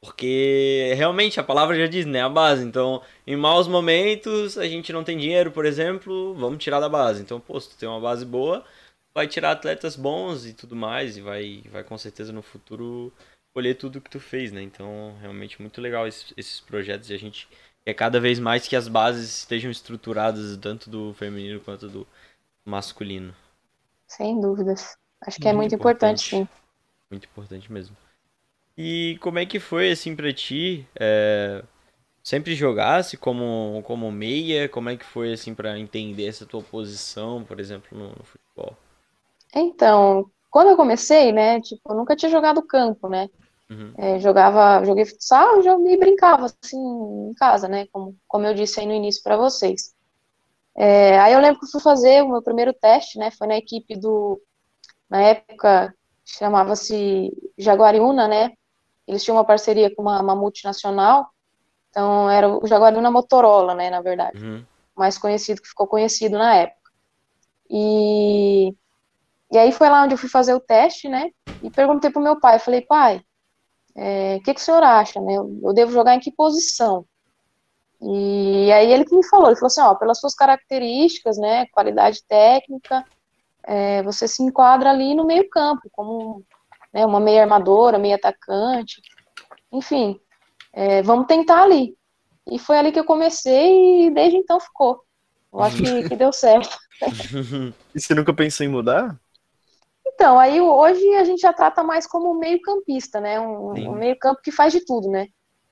Porque 0.00 0.92
realmente 0.96 1.40
a 1.40 1.44
palavra 1.44 1.76
já 1.76 1.86
diz, 1.86 2.06
né? 2.06 2.22
A 2.22 2.28
base. 2.28 2.64
Então, 2.64 3.02
em 3.26 3.36
maus 3.36 3.66
momentos, 3.66 4.56
a 4.56 4.66
gente 4.66 4.92
não 4.92 5.02
tem 5.02 5.18
dinheiro, 5.18 5.50
por 5.50 5.66
exemplo, 5.66 6.34
vamos 6.34 6.62
tirar 6.62 6.78
da 6.80 6.88
base. 6.88 7.20
Então, 7.20 7.40
pô, 7.40 7.58
se 7.60 7.70
tu 7.70 7.76
tem 7.76 7.88
uma 7.88 8.00
base 8.00 8.24
boa, 8.24 8.64
vai 9.12 9.26
tirar 9.26 9.52
atletas 9.52 9.96
bons 9.96 10.46
e 10.46 10.52
tudo 10.52 10.76
mais, 10.76 11.16
e 11.16 11.20
vai, 11.20 11.64
vai 11.72 11.82
com 11.82 11.98
certeza 11.98 12.32
no 12.32 12.42
futuro 12.42 13.12
colher 13.52 13.74
tudo 13.74 14.00
que 14.00 14.10
tu 14.10 14.20
fez, 14.20 14.52
né? 14.52 14.62
Então, 14.62 15.16
realmente 15.20 15.60
muito 15.60 15.80
legal 15.80 16.06
esses, 16.06 16.32
esses 16.36 16.60
projetos 16.60 17.10
e 17.10 17.14
a 17.14 17.18
gente 17.18 17.48
quer 17.84 17.94
cada 17.94 18.20
vez 18.20 18.38
mais 18.38 18.68
que 18.68 18.76
as 18.76 18.86
bases 18.86 19.38
estejam 19.38 19.70
estruturadas 19.70 20.56
tanto 20.58 20.88
do 20.88 21.12
feminino 21.14 21.58
quanto 21.60 21.88
do 21.88 22.06
masculino. 22.64 23.34
Sem 24.06 24.40
dúvidas. 24.40 24.96
Acho 25.20 25.40
que 25.40 25.48
é 25.48 25.52
muito 25.52 25.74
importante, 25.74 26.20
sim. 26.20 26.48
Muito 27.10 27.24
importante 27.24 27.72
mesmo. 27.72 27.96
E 28.80 29.18
como 29.20 29.40
é 29.40 29.44
que 29.44 29.58
foi, 29.58 29.90
assim, 29.90 30.14
pra 30.14 30.32
ti? 30.32 30.88
É... 30.98 31.64
Sempre 32.22 32.54
jogasse 32.54 33.16
como, 33.16 33.82
como 33.84 34.12
meia? 34.12 34.68
Como 34.68 34.88
é 34.88 34.96
que 34.96 35.04
foi, 35.04 35.32
assim, 35.32 35.52
para 35.52 35.76
entender 35.76 36.28
essa 36.28 36.46
tua 36.46 36.62
posição, 36.62 37.42
por 37.42 37.58
exemplo, 37.58 37.98
no, 37.98 38.10
no, 38.10 38.22
futebol? 38.22 38.76
Então, 39.52 40.30
quando 40.48 40.68
eu 40.68 40.76
comecei, 40.76 41.32
né, 41.32 41.60
tipo, 41.60 41.90
eu 41.90 41.96
nunca 41.96 42.14
tinha 42.14 42.30
jogado 42.30 42.62
campo, 42.62 43.08
né? 43.08 43.28
Uhum. 43.68 43.92
É, 43.98 44.20
jogava, 44.20 44.84
joguei 44.84 45.04
futsal 45.04 45.60
e 45.60 45.96
brincava, 45.96 46.46
assim, 46.46 46.78
em 47.30 47.34
casa, 47.34 47.66
né? 47.66 47.86
Como, 47.90 48.14
como 48.28 48.46
eu 48.46 48.54
disse 48.54 48.78
aí 48.78 48.86
no 48.86 48.94
início 48.94 49.22
para 49.24 49.36
vocês. 49.36 49.92
É, 50.76 51.18
aí 51.18 51.32
eu 51.32 51.40
lembro 51.40 51.58
que 51.58 51.66
eu 51.66 51.70
fui 51.70 51.80
fazer 51.80 52.22
o 52.22 52.28
meu 52.28 52.42
primeiro 52.42 52.72
teste, 52.72 53.18
né? 53.18 53.32
Foi 53.32 53.48
na 53.48 53.56
equipe 53.56 53.98
do, 53.98 54.40
na 55.10 55.20
época, 55.20 55.92
chamava-se 56.24 57.32
Jaguariúna, 57.58 58.28
né? 58.28 58.52
Eles 59.08 59.24
tinham 59.24 59.36
uma 59.38 59.44
parceria 59.44 59.92
com 59.94 60.02
uma, 60.02 60.20
uma 60.20 60.36
multinacional, 60.36 61.30
então 61.88 62.28
era 62.28 62.46
o 62.46 62.66
Jaguariúna 62.66 63.10
Motorola, 63.10 63.74
né, 63.74 63.88
na 63.88 64.02
verdade. 64.02 64.44
Uhum. 64.44 64.62
Mais 64.94 65.16
conhecido, 65.16 65.62
que 65.62 65.68
ficou 65.68 65.86
conhecido 65.86 66.36
na 66.36 66.54
época. 66.54 66.90
E, 67.70 68.74
e 69.50 69.58
aí 69.58 69.72
foi 69.72 69.88
lá 69.88 70.02
onde 70.02 70.12
eu 70.12 70.18
fui 70.18 70.28
fazer 70.28 70.52
o 70.52 70.60
teste, 70.60 71.08
né, 71.08 71.30
e 71.62 71.70
perguntei 71.70 72.10
pro 72.10 72.20
meu 72.20 72.38
pai, 72.38 72.58
falei, 72.58 72.82
pai, 72.82 73.22
é, 73.96 74.36
o 74.36 74.42
que, 74.42 74.52
que 74.52 74.60
o 74.60 74.62
senhor 74.62 74.82
acha, 74.82 75.20
né, 75.22 75.34
eu, 75.34 75.58
eu 75.62 75.72
devo 75.72 75.90
jogar 75.90 76.14
em 76.14 76.20
que 76.20 76.30
posição? 76.30 77.06
E 78.00 78.70
aí 78.70 78.92
ele 78.92 79.04
que 79.04 79.16
me 79.16 79.26
falou, 79.26 79.48
ele 79.48 79.56
falou 79.56 79.68
assim, 79.68 79.80
ó, 79.80 79.94
pelas 79.94 80.20
suas 80.20 80.34
características, 80.34 81.38
né, 81.38 81.66
qualidade 81.72 82.22
técnica, 82.28 83.04
é, 83.64 84.02
você 84.02 84.28
se 84.28 84.42
enquadra 84.42 84.90
ali 84.90 85.14
no 85.14 85.24
meio 85.24 85.48
campo, 85.48 85.88
como 85.92 86.44
né, 86.92 87.04
uma 87.04 87.20
meia 87.20 87.42
armadora, 87.42 87.98
meia 87.98 88.16
atacante, 88.16 89.00
enfim, 89.72 90.18
é, 90.72 91.02
vamos 91.02 91.26
tentar 91.26 91.62
ali. 91.62 91.96
E 92.50 92.58
foi 92.58 92.78
ali 92.78 92.92
que 92.92 92.98
eu 92.98 93.04
comecei 93.04 94.06
e 94.06 94.10
desde 94.10 94.38
então 94.38 94.58
ficou. 94.58 95.02
Eu 95.52 95.60
acho 95.60 95.76
que, 95.76 96.08
que 96.08 96.16
deu 96.16 96.32
certo. 96.32 96.76
e 97.94 98.00
você 98.00 98.14
nunca 98.14 98.32
pensou 98.32 98.64
em 98.64 98.70
mudar? 98.70 99.18
Então, 100.06 100.38
aí 100.38 100.60
hoje 100.60 101.14
a 101.14 101.24
gente 101.24 101.40
já 101.40 101.52
trata 101.52 101.82
mais 101.82 102.06
como 102.06 102.34
meio 102.34 102.60
campista, 102.60 103.20
né? 103.20 103.38
Um, 103.38 103.90
um 103.90 103.94
meio 103.94 104.18
campo 104.18 104.40
que 104.42 104.50
faz 104.50 104.72
de 104.72 104.84
tudo, 104.84 105.08
né? 105.08 105.28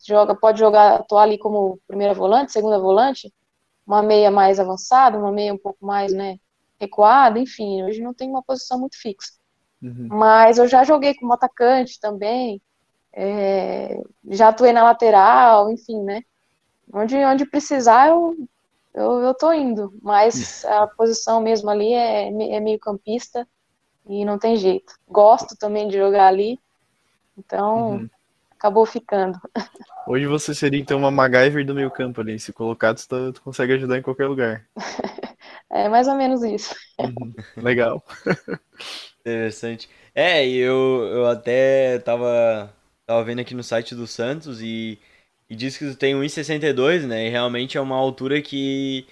Joga, 0.07 0.35
pode 0.35 0.59
jogar, 0.59 0.97
atuar 0.97 1.23
ali 1.23 1.39
como 1.39 1.81
primeira 1.87 2.15
volante, 2.15 2.53
segunda 2.53 2.79
volante, 2.79 3.33
uma 3.87 4.03
meia 4.03 4.31
mais 4.31 4.61
avançada, 4.61 5.19
uma 5.19 5.33
meia 5.33 5.55
um 5.55 5.59
pouco 5.59 5.85
mais, 5.85 6.13
né, 6.13 6.39
recuada, 6.79 7.39
enfim, 7.39 7.83
hoje 7.83 8.01
não 8.01 8.13
tem 8.13 8.29
uma 8.29 8.43
posição 8.43 8.79
muito 8.79 9.01
fixa. 9.01 9.33
Uhum. 9.87 10.09
Mas 10.11 10.59
eu 10.59 10.66
já 10.66 10.83
joguei 10.83 11.14
como 11.14 11.33
atacante 11.33 12.01
também, 12.01 12.61
é, 13.12 14.03
já 14.29 14.49
atuei 14.49 14.72
na 14.72 14.83
lateral, 14.83 15.70
enfim, 15.70 16.03
né? 16.03 16.22
Onde, 16.92 17.16
onde 17.16 17.46
precisar, 17.46 18.09
eu, 18.09 18.37
eu, 18.92 19.20
eu 19.20 19.35
tô 19.35 19.53
indo. 19.53 19.92
Mas 20.03 20.64
a 20.64 20.88
posição 20.88 21.40
mesmo 21.40 21.70
ali 21.70 21.92
é, 21.92 22.29
é 22.29 22.61
meio 22.61 22.79
campista 22.81 23.46
e 24.09 24.25
não 24.25 24.38
tem 24.38 24.57
jeito. 24.57 24.92
Gosto 25.09 25.57
também 25.57 25.87
de 25.87 25.96
jogar 25.96 26.27
ali, 26.27 26.59
então 27.38 27.90
uhum. 27.90 28.11
acabou 28.59 28.85
ficando. 28.85 29.38
Hoje 30.09 30.27
você 30.27 30.55
seria 30.55 30.81
então 30.81 30.99
uma 30.99 31.11
MacGyver 31.11 31.66
do 31.66 31.75
meio 31.75 31.90
campo 31.90 32.20
ali. 32.20 32.38
Se 32.38 32.53
colocado, 32.53 32.96
tu, 32.99 33.09
tá, 33.09 33.33
tu 33.33 33.42
consegue 33.42 33.72
ajudar 33.72 33.99
em 33.99 34.03
qualquer 34.03 34.29
lugar. 34.29 34.64
é 35.70 35.88
mais 35.88 36.07
ou 36.07 36.14
menos 36.14 36.42
isso. 36.44 36.75
Uhum. 37.01 37.35
Legal. 37.57 38.05
Interessante. 39.27 39.89
É, 40.15 40.47
eu, 40.49 41.03
eu 41.12 41.27
até 41.27 41.99
tava 42.01 42.73
Tava 43.07 43.25
vendo 43.25 43.41
aqui 43.41 43.55
no 43.55 43.62
site 43.62 43.95
do 43.95 44.07
Santos 44.07 44.61
e, 44.62 44.99
e 45.49 45.55
diz 45.57 45.79
que 45.79 45.87
tu 45.91 45.97
tem 45.97 46.15
1,62, 46.17 47.07
né? 47.07 47.27
E 47.27 47.31
realmente 47.31 47.79
é 47.79 47.81
uma 47.81 47.97
altura 47.97 48.43
que, 48.43 49.07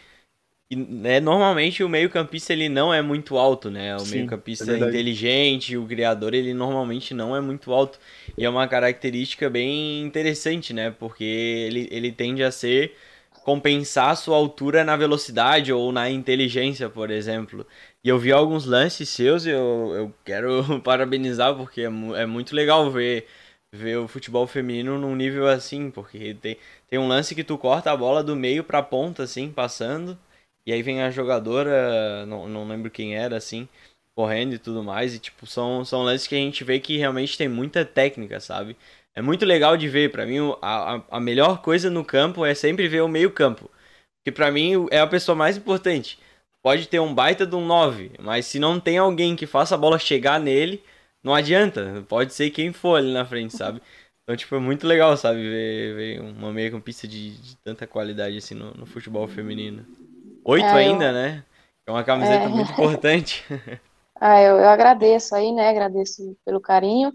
né, 0.70 1.20
normalmente 1.20 1.84
o 1.84 1.88
meio-campista 1.88 2.52
ele 2.52 2.68
não 2.68 2.94
é 2.94 3.02
muito 3.02 3.38
alto, 3.38 3.70
né? 3.70 3.96
O 3.96 4.06
meio-campista 4.06 4.76
é 4.76 4.80
inteligente, 4.80 5.76
o 5.76 5.86
criador 5.86 6.34
ele 6.34 6.54
normalmente 6.54 7.14
não 7.14 7.36
é 7.36 7.40
muito 7.40 7.72
alto. 7.72 8.00
E 8.38 8.44
é 8.44 8.50
uma 8.50 8.68
característica 8.68 9.50
bem 9.50 10.02
interessante, 10.02 10.72
né? 10.74 10.90
Porque 10.90 11.24
ele, 11.24 11.88
ele 11.90 12.12
tende 12.12 12.42
a 12.44 12.50
ser 12.52 12.96
compensar 13.44 14.10
a 14.10 14.16
sua 14.16 14.36
altura 14.36 14.82
na 14.84 14.96
velocidade 14.96 15.72
ou 15.72 15.92
na 15.92 16.10
inteligência, 16.10 16.88
por 16.88 17.10
exemplo. 17.10 17.66
E 18.02 18.08
eu 18.08 18.18
vi 18.18 18.32
alguns 18.32 18.64
lances 18.64 19.08
seus 19.10 19.44
e 19.46 19.50
eu, 19.50 19.92
eu 19.94 20.14
quero 20.24 20.80
parabenizar 20.82 21.54
porque 21.56 21.82
é, 21.82 21.84
é 21.84 22.26
muito 22.26 22.54
legal 22.54 22.90
ver 22.90 23.26
ver 23.72 23.96
o 23.98 24.06
futebol 24.08 24.46
feminino 24.46 24.98
num 24.98 25.16
nível 25.16 25.48
assim, 25.48 25.90
porque 25.90 26.34
tem, 26.34 26.56
tem 26.88 26.98
um 26.98 27.08
lance 27.08 27.34
que 27.34 27.42
tu 27.42 27.58
corta 27.58 27.90
a 27.90 27.96
bola 27.96 28.22
do 28.22 28.36
meio 28.36 28.62
pra 28.62 28.82
ponta, 28.82 29.24
assim, 29.24 29.50
passando, 29.52 30.16
e 30.64 30.72
aí 30.72 30.80
vem 30.82 31.02
a 31.02 31.10
jogadora, 31.10 32.24
não, 32.26 32.48
não 32.48 32.68
lembro 32.68 32.88
quem 32.90 33.16
era, 33.16 33.36
assim, 33.36 33.68
correndo 34.14 34.54
e 34.54 34.58
tudo 34.60 34.82
mais, 34.84 35.14
e 35.14 35.18
tipo, 35.18 35.44
são, 35.46 35.84
são 35.84 36.04
lances 36.04 36.28
que 36.28 36.36
a 36.36 36.38
gente 36.38 36.62
vê 36.62 36.78
que 36.78 36.96
realmente 36.96 37.36
tem 37.36 37.48
muita 37.48 37.84
técnica, 37.84 38.38
sabe? 38.38 38.76
É 39.14 39.22
muito 39.22 39.44
legal 39.44 39.76
de 39.76 39.88
ver, 39.88 40.10
para 40.10 40.26
mim 40.26 40.38
a, 40.60 41.02
a 41.08 41.20
melhor 41.20 41.62
coisa 41.62 41.88
no 41.88 42.04
campo 42.04 42.44
é 42.44 42.54
sempre 42.54 42.88
ver 42.88 43.02
o 43.02 43.08
meio 43.08 43.30
campo, 43.30 43.70
que 44.24 44.32
para 44.32 44.50
mim 44.50 44.86
é 44.90 44.98
a 44.98 45.06
pessoa 45.06 45.36
mais 45.36 45.56
importante. 45.56 46.18
Pode 46.62 46.88
ter 46.88 46.98
um 46.98 47.14
baita 47.14 47.46
de 47.46 47.54
um 47.54 47.64
9, 47.64 48.12
mas 48.18 48.46
se 48.46 48.58
não 48.58 48.80
tem 48.80 48.98
alguém 48.98 49.36
que 49.36 49.46
faça 49.46 49.74
a 49.74 49.78
bola 49.78 49.98
chegar 49.98 50.40
nele, 50.40 50.82
não 51.22 51.34
adianta, 51.34 52.04
pode 52.08 52.34
ser 52.34 52.50
quem 52.50 52.72
for 52.72 52.96
ali 52.96 53.12
na 53.12 53.24
frente, 53.24 53.56
sabe? 53.56 53.80
Então, 54.22 54.34
tipo, 54.34 54.54
é 54.56 54.58
muito 54.58 54.86
legal, 54.86 55.16
sabe, 55.16 55.38
ver, 55.42 55.94
ver 55.94 56.20
uma 56.20 56.50
meia 56.50 56.70
campista 56.70 57.06
de, 57.06 57.36
de 57.36 57.56
tanta 57.58 57.86
qualidade 57.86 58.38
assim 58.38 58.54
no, 58.54 58.72
no 58.72 58.86
futebol 58.86 59.28
feminino. 59.28 59.84
Oito 60.44 60.64
é, 60.64 60.72
ainda, 60.72 61.06
eu... 61.06 61.12
né? 61.12 61.44
É 61.86 61.90
uma 61.90 62.02
camiseta 62.02 62.44
é... 62.44 62.48
muito 62.48 62.72
importante. 62.72 63.44
ah, 64.18 64.40
eu, 64.40 64.56
eu 64.56 64.68
agradeço 64.68 65.34
aí, 65.34 65.52
né? 65.52 65.68
Agradeço 65.68 66.34
pelo 66.44 66.60
carinho. 66.60 67.14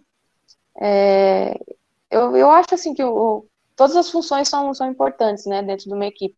É... 0.79 1.59
Eu, 2.09 2.35
eu 2.35 2.49
acho 2.49 2.73
assim 2.73 2.93
que 2.93 3.03
o, 3.03 3.45
todas 3.75 3.95
as 3.95 4.09
funções 4.09 4.47
são, 4.47 4.73
são 4.73 4.89
importantes, 4.89 5.45
né, 5.45 5.61
dentro 5.61 5.85
de 5.85 5.93
uma 5.93 6.05
equipe. 6.05 6.35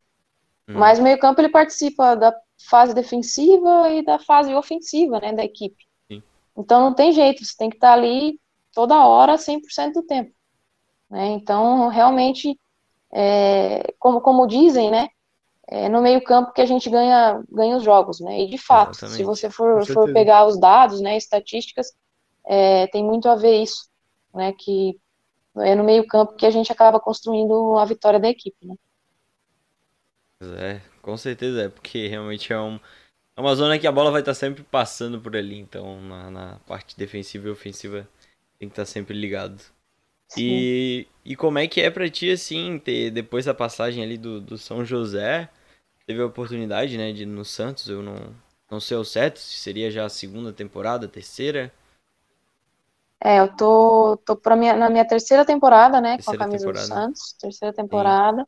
Hum. 0.67 0.73
Mas 0.75 0.99
o 0.99 1.03
meio-campo 1.03 1.41
ele 1.41 1.49
participa 1.49 2.15
da 2.15 2.35
fase 2.69 2.93
defensiva 2.93 3.89
e 3.89 4.03
da 4.03 4.19
fase 4.19 4.53
ofensiva, 4.53 5.19
né, 5.19 5.33
da 5.33 5.43
equipe. 5.43 5.85
Então 6.57 6.81
não 6.81 6.93
tem 6.93 7.11
jeito, 7.11 7.43
você 7.43 7.55
tem 7.57 7.69
que 7.69 7.77
estar 7.77 7.93
ali 7.93 8.39
toda 8.73 9.05
hora, 9.05 9.37
100% 9.37 9.93
do 9.93 10.03
tempo. 10.03 10.31
Né? 11.09 11.27
Então, 11.27 11.87
realmente, 11.87 12.57
é, 13.11 13.93
como, 13.99 14.21
como 14.21 14.47
dizem, 14.47 14.89
né? 14.89 15.07
É 15.67 15.87
no 15.87 16.01
meio 16.01 16.21
campo 16.23 16.51
que 16.51 16.61
a 16.61 16.65
gente 16.65 16.89
ganha, 16.89 17.41
ganha 17.49 17.77
os 17.77 17.83
jogos, 17.83 18.19
né? 18.19 18.41
E 18.41 18.49
de 18.49 18.57
fato, 18.57 18.91
Exatamente. 18.91 19.17
se 19.17 19.23
você 19.23 19.49
for, 19.49 19.85
for 19.85 20.11
pegar 20.11 20.45
os 20.45 20.59
dados, 20.59 20.99
né, 20.99 21.15
estatísticas, 21.15 21.93
é, 22.45 22.87
tem 22.87 23.03
muito 23.03 23.29
a 23.29 23.35
ver 23.35 23.61
isso, 23.61 23.87
né? 24.33 24.53
Que 24.57 24.99
é 25.57 25.75
no 25.75 25.83
meio 25.83 26.05
campo 26.07 26.35
que 26.35 26.45
a 26.45 26.51
gente 26.51 26.71
acaba 26.71 26.99
construindo 26.99 27.77
a 27.77 27.85
vitória 27.85 28.19
da 28.19 28.29
equipe, 28.29 28.65
né? 28.65 28.75
É, 30.57 30.81
com 31.01 31.15
certeza 31.17 31.63
é, 31.63 31.69
porque 31.69 32.07
realmente 32.07 32.51
é 32.51 32.59
um, 32.59 32.79
é 33.35 33.41
uma 33.41 33.55
zona 33.55 33.77
que 33.77 33.87
a 33.87 33.91
bola 33.91 34.11
vai 34.11 34.21
estar 34.21 34.33
sempre 34.33 34.63
passando 34.63 35.21
por 35.21 35.35
ali, 35.35 35.59
então 35.59 36.01
na, 36.01 36.31
na 36.31 36.59
parte 36.67 36.97
defensiva 36.97 37.47
e 37.47 37.51
ofensiva 37.51 38.07
tem 38.57 38.67
que 38.67 38.73
estar 38.73 38.85
sempre 38.85 39.15
ligado. 39.15 39.61
E, 40.37 41.07
e 41.25 41.35
como 41.35 41.59
é 41.59 41.67
que 41.67 41.81
é 41.81 41.89
pra 41.89 42.09
ti, 42.09 42.31
assim, 42.31 42.79
ter, 42.79 43.11
depois 43.11 43.45
da 43.45 43.53
passagem 43.53 44.03
ali 44.03 44.17
do, 44.17 44.39
do 44.39 44.57
São 44.57 44.85
José, 44.85 45.49
teve 46.07 46.21
a 46.21 46.25
oportunidade, 46.25 46.97
né, 46.97 47.11
de 47.11 47.23
ir 47.23 47.25
no 47.25 47.43
Santos, 47.43 47.87
eu 47.87 48.01
não, 48.01 48.15
não 48.69 48.79
sei 48.79 48.97
o 48.97 49.03
certo, 49.03 49.39
se 49.39 49.57
seria 49.57 49.91
já 49.91 50.05
a 50.05 50.09
segunda 50.09 50.53
temporada, 50.53 51.05
a 51.05 51.09
terceira? 51.09 51.71
É, 53.23 53.39
eu 53.39 53.55
tô, 53.55 54.17
tô 54.25 54.35
pra 54.35 54.55
minha, 54.55 54.75
na 54.75 54.89
minha 54.89 55.05
terceira 55.05 55.45
temporada, 55.45 56.01
né, 56.01 56.15
terceira 56.15 56.37
com 56.37 56.43
a 56.43 56.47
camisa 56.47 56.65
temporada. 56.65 56.87
do 56.87 56.93
Santos, 56.93 57.33
terceira 57.39 57.73
temporada. 57.73 58.47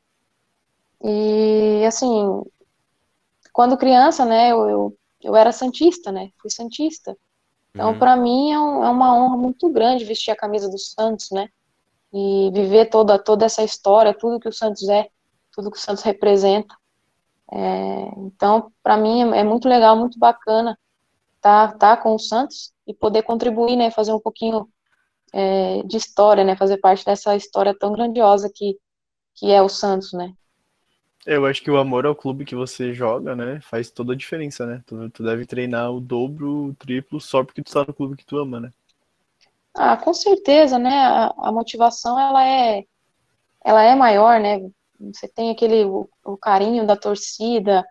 Sim. 1.00 1.82
E, 1.82 1.86
assim, 1.86 2.42
quando 3.52 3.78
criança, 3.78 4.26
né, 4.26 4.52
eu, 4.52 4.68
eu, 4.68 4.98
eu 5.22 5.36
era 5.36 5.52
santista, 5.52 6.12
né, 6.12 6.32
fui 6.42 6.50
santista. 6.50 7.16
Então, 7.70 7.92
uhum. 7.92 8.00
para 8.00 8.16
mim 8.16 8.52
é, 8.52 8.60
um, 8.60 8.84
é, 8.84 8.90
uma 8.90 9.16
honra 9.16 9.38
muito 9.38 9.70
grande 9.70 10.06
vestir 10.06 10.32
a 10.32 10.36
camisa 10.36 10.68
do 10.68 10.80
Santos, 10.80 11.30
né, 11.32 11.50
e 12.12 12.50
viver 12.52 12.90
toda 12.90 13.18
toda 13.20 13.46
essa 13.46 13.64
história, 13.64 14.14
tudo 14.14 14.40
que 14.40 14.50
o 14.50 14.54
Santos 14.54 14.88
é, 14.90 15.08
tudo 15.52 15.70
que 15.70 15.78
o 15.78 15.82
Santos 15.82 16.04
representa. 16.04 16.76
É, 17.52 18.10
então, 18.18 18.72
para 18.82 18.98
mim 18.98 19.34
é, 19.34 19.40
é, 19.40 19.44
muito 19.44 19.70
legal, 19.70 19.96
muito 19.96 20.18
bacana 20.18 20.78
estar 21.36 21.74
tá, 21.74 21.96
tá 21.96 21.98
com 21.98 22.16
o 22.16 22.20
Santos 22.20 22.73
e 22.88 22.94
poder 22.94 23.24
contribuir, 23.24 23.76
né, 23.76 23.92
fazer 23.92 24.14
um 24.14 24.20
pouquinho 24.20 24.68
é, 25.34 25.82
de 25.84 25.98
história, 25.98 26.44
né? 26.44 26.56
Fazer 26.56 26.78
parte 26.78 27.04
dessa 27.04 27.36
história 27.36 27.76
tão 27.78 27.92
grandiosa 27.92 28.50
que, 28.54 28.78
que 29.34 29.52
é 29.52 29.62
o 29.62 29.68
Santos, 29.68 30.14
né? 30.14 30.34
Eu 31.26 31.46
acho 31.46 31.64
que 31.64 31.72
o 31.72 31.78
amor 31.78 32.06
ao 32.06 32.16
clube 32.16 32.44
que 32.46 32.54
você 32.54 32.94
joga, 32.94 33.34
né, 33.34 33.60
faz 33.62 33.90
toda 33.90 34.14
a 34.14 34.16
diferença, 34.16 34.66
né? 34.66 34.84
Tu, 34.86 35.10
tu 35.10 35.24
deve 35.24 35.46
treinar 35.46 35.92
o 35.92 36.00
dobro, 36.00 36.68
o 36.68 36.76
triplo, 36.76 37.20
só 37.20 37.44
porque 37.44 37.64
tu 37.64 37.72
tá 37.72 37.86
no 37.88 37.94
clube 37.94 38.18
que 38.18 38.26
tu 38.26 38.38
ama, 38.38 38.60
né? 38.60 38.72
Ah, 39.74 39.98
com 39.98 40.14
certeza, 40.14 40.78
né? 40.78 40.94
A, 40.94 41.34
a 41.38 41.52
motivação 41.52 42.20
ela 42.20 42.46
é, 42.46 42.84
ela 43.64 43.84
é 43.84 43.96
maior, 43.96 44.40
né? 44.40 44.60
Você 45.00 45.28
tem 45.28 45.50
aquele 45.50 45.86
o, 45.86 46.08
o 46.24 46.38
carinho 46.38 46.86
da 46.86 46.96
torcida, 46.96 47.84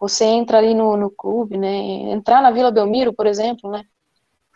você 0.00 0.24
entra 0.24 0.58
ali 0.58 0.74
no, 0.74 0.96
no 0.96 1.10
clube, 1.10 1.56
né? 1.56 1.76
Entrar 2.10 2.42
na 2.42 2.50
Vila 2.50 2.72
Belmiro, 2.72 3.12
por 3.12 3.26
exemplo, 3.26 3.70
né? 3.70 3.84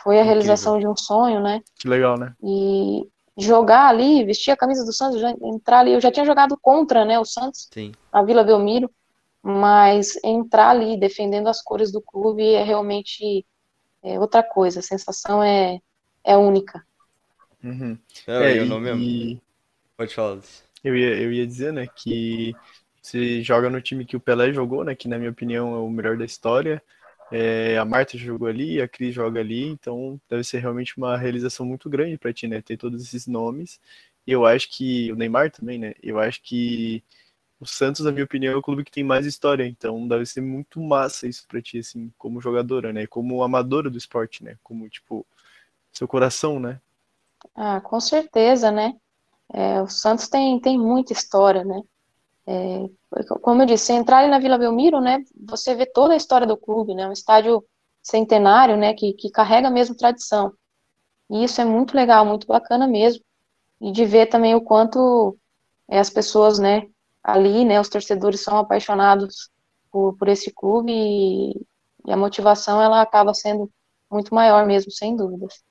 Foi 0.02 0.18
a 0.20 0.22
realização 0.24 0.78
de 0.78 0.86
um 0.86 0.96
sonho, 0.96 1.40
né? 1.40 1.60
Que 1.78 1.88
legal, 1.88 2.18
né? 2.18 2.34
E 2.42 3.08
jogar 3.38 3.88
ali, 3.88 4.24
vestir 4.24 4.50
a 4.50 4.56
camisa 4.56 4.84
do 4.84 4.92
Santos, 4.92 5.20
já, 5.20 5.30
entrar 5.42 5.80
ali. 5.80 5.92
Eu 5.92 6.00
já 6.00 6.10
tinha 6.12 6.26
jogado 6.26 6.58
contra, 6.60 7.04
né, 7.04 7.18
o 7.18 7.24
Santos, 7.24 7.68
Sim. 7.72 7.92
na 8.12 8.22
Vila 8.22 8.44
Belmiro, 8.44 8.90
mas 9.42 10.18
entrar 10.24 10.70
ali 10.70 10.98
defendendo 10.98 11.48
as 11.48 11.62
cores 11.62 11.90
do 11.92 12.00
clube 12.02 12.44
é 12.54 12.62
realmente 12.62 13.46
é 14.02 14.18
outra 14.20 14.42
coisa. 14.42 14.80
A 14.80 14.82
sensação 14.82 15.42
é, 15.42 15.80
é 16.24 16.36
única. 16.36 16.84
Uhum. 17.62 17.98
Não, 18.26 18.42
É, 18.42 18.56
e 18.56 18.60
o 18.60 18.66
e- 18.66 18.68
nome 18.68 18.90
é- 18.90 18.94
e 18.96 19.40
Pode 19.96 20.14
falar. 20.14 20.40
Eu 20.84 20.96
ia, 20.96 21.22
eu 21.22 21.32
ia 21.32 21.46
dizer, 21.46 21.72
né, 21.72 21.86
que 21.88 22.54
você 23.02 23.42
joga 23.42 23.70
no 23.70 23.80
time 23.82 24.04
que 24.06 24.16
o 24.16 24.20
Pelé 24.20 24.52
jogou, 24.52 24.84
né, 24.84 24.94
que 24.94 25.08
na 25.08 25.18
minha 25.18 25.30
opinião 25.30 25.74
é 25.74 25.78
o 25.78 25.90
melhor 25.90 26.16
da 26.18 26.24
história. 26.24 26.82
É, 27.32 27.78
a 27.78 27.84
Marta 27.84 28.18
jogou 28.18 28.46
ali, 28.46 28.80
a 28.80 28.86
Cris 28.86 29.14
joga 29.14 29.40
ali, 29.40 29.64
então 29.68 30.20
deve 30.28 30.44
ser 30.44 30.58
realmente 30.58 30.96
uma 30.98 31.16
realização 31.16 31.64
muito 31.64 31.88
grande 31.88 32.18
pra 32.18 32.32
ti, 32.32 32.46
né, 32.46 32.60
ter 32.60 32.76
todos 32.76 33.02
esses 33.02 33.26
nomes. 33.26 33.80
Eu 34.26 34.44
acho 34.44 34.68
que 34.70 35.10
o 35.10 35.16
Neymar 35.16 35.50
também, 35.50 35.78
né? 35.78 35.94
Eu 36.02 36.18
acho 36.20 36.42
que 36.42 37.02
o 37.58 37.66
Santos, 37.66 38.04
na 38.04 38.12
minha 38.12 38.24
opinião, 38.24 38.52
é 38.52 38.56
o 38.56 38.62
clube 38.62 38.84
que 38.84 38.90
tem 38.90 39.02
mais 39.02 39.24
história, 39.24 39.64
então 39.66 40.06
deve 40.06 40.26
ser 40.26 40.40
muito 40.40 40.80
massa 40.80 41.26
isso 41.26 41.46
pra 41.48 41.62
ti, 41.62 41.78
assim, 41.78 42.12
como 42.18 42.40
jogadora, 42.40 42.92
né? 42.92 43.06
Como 43.06 43.42
amadora 43.42 43.88
do 43.88 43.98
esporte, 43.98 44.44
né? 44.44 44.56
Como, 44.62 44.88
tipo, 44.88 45.26
seu 45.92 46.06
coração, 46.06 46.60
né? 46.60 46.80
Ah, 47.54 47.80
com 47.80 47.98
certeza, 47.98 48.70
né? 48.70 48.94
É, 49.52 49.80
o 49.82 49.88
Santos 49.88 50.28
tem, 50.28 50.60
tem 50.60 50.78
muita 50.78 51.12
história, 51.12 51.64
né? 51.64 51.82
É, 52.46 52.90
como 53.42 53.62
eu 53.62 53.66
disse, 53.66 53.86
você 53.86 53.92
entrar 53.94 54.26
na 54.28 54.38
Vila 54.38 54.58
Belmiro, 54.58 55.00
né? 55.00 55.22
Você 55.48 55.74
vê 55.74 55.86
toda 55.86 56.14
a 56.14 56.16
história 56.16 56.46
do 56.46 56.56
clube, 56.56 56.94
né? 56.94 57.06
Um 57.06 57.12
estádio 57.12 57.64
centenário, 58.02 58.76
né? 58.76 58.94
Que, 58.94 59.12
que 59.14 59.30
carrega 59.30 59.70
mesmo 59.70 59.96
tradição. 59.96 60.52
E 61.30 61.44
isso 61.44 61.60
é 61.60 61.64
muito 61.64 61.94
legal, 61.96 62.24
muito 62.24 62.46
bacana 62.46 62.86
mesmo. 62.86 63.22
E 63.80 63.92
de 63.92 64.04
ver 64.04 64.26
também 64.26 64.54
o 64.54 64.60
quanto 64.60 65.36
é, 65.90 65.98
as 65.98 66.10
pessoas, 66.10 66.58
né? 66.58 66.88
Ali, 67.22 67.64
né? 67.64 67.80
Os 67.80 67.88
torcedores 67.88 68.40
são 68.40 68.58
apaixonados 68.58 69.50
por, 69.90 70.16
por 70.16 70.28
esse 70.28 70.52
clube 70.52 70.92
e, 70.92 71.52
e 72.06 72.12
a 72.12 72.16
motivação 72.16 72.82
ela 72.82 73.02
acaba 73.02 73.34
sendo 73.34 73.70
muito 74.10 74.34
maior 74.34 74.66
mesmo, 74.66 74.90
sem 74.90 75.16
dúvidas. 75.16 75.62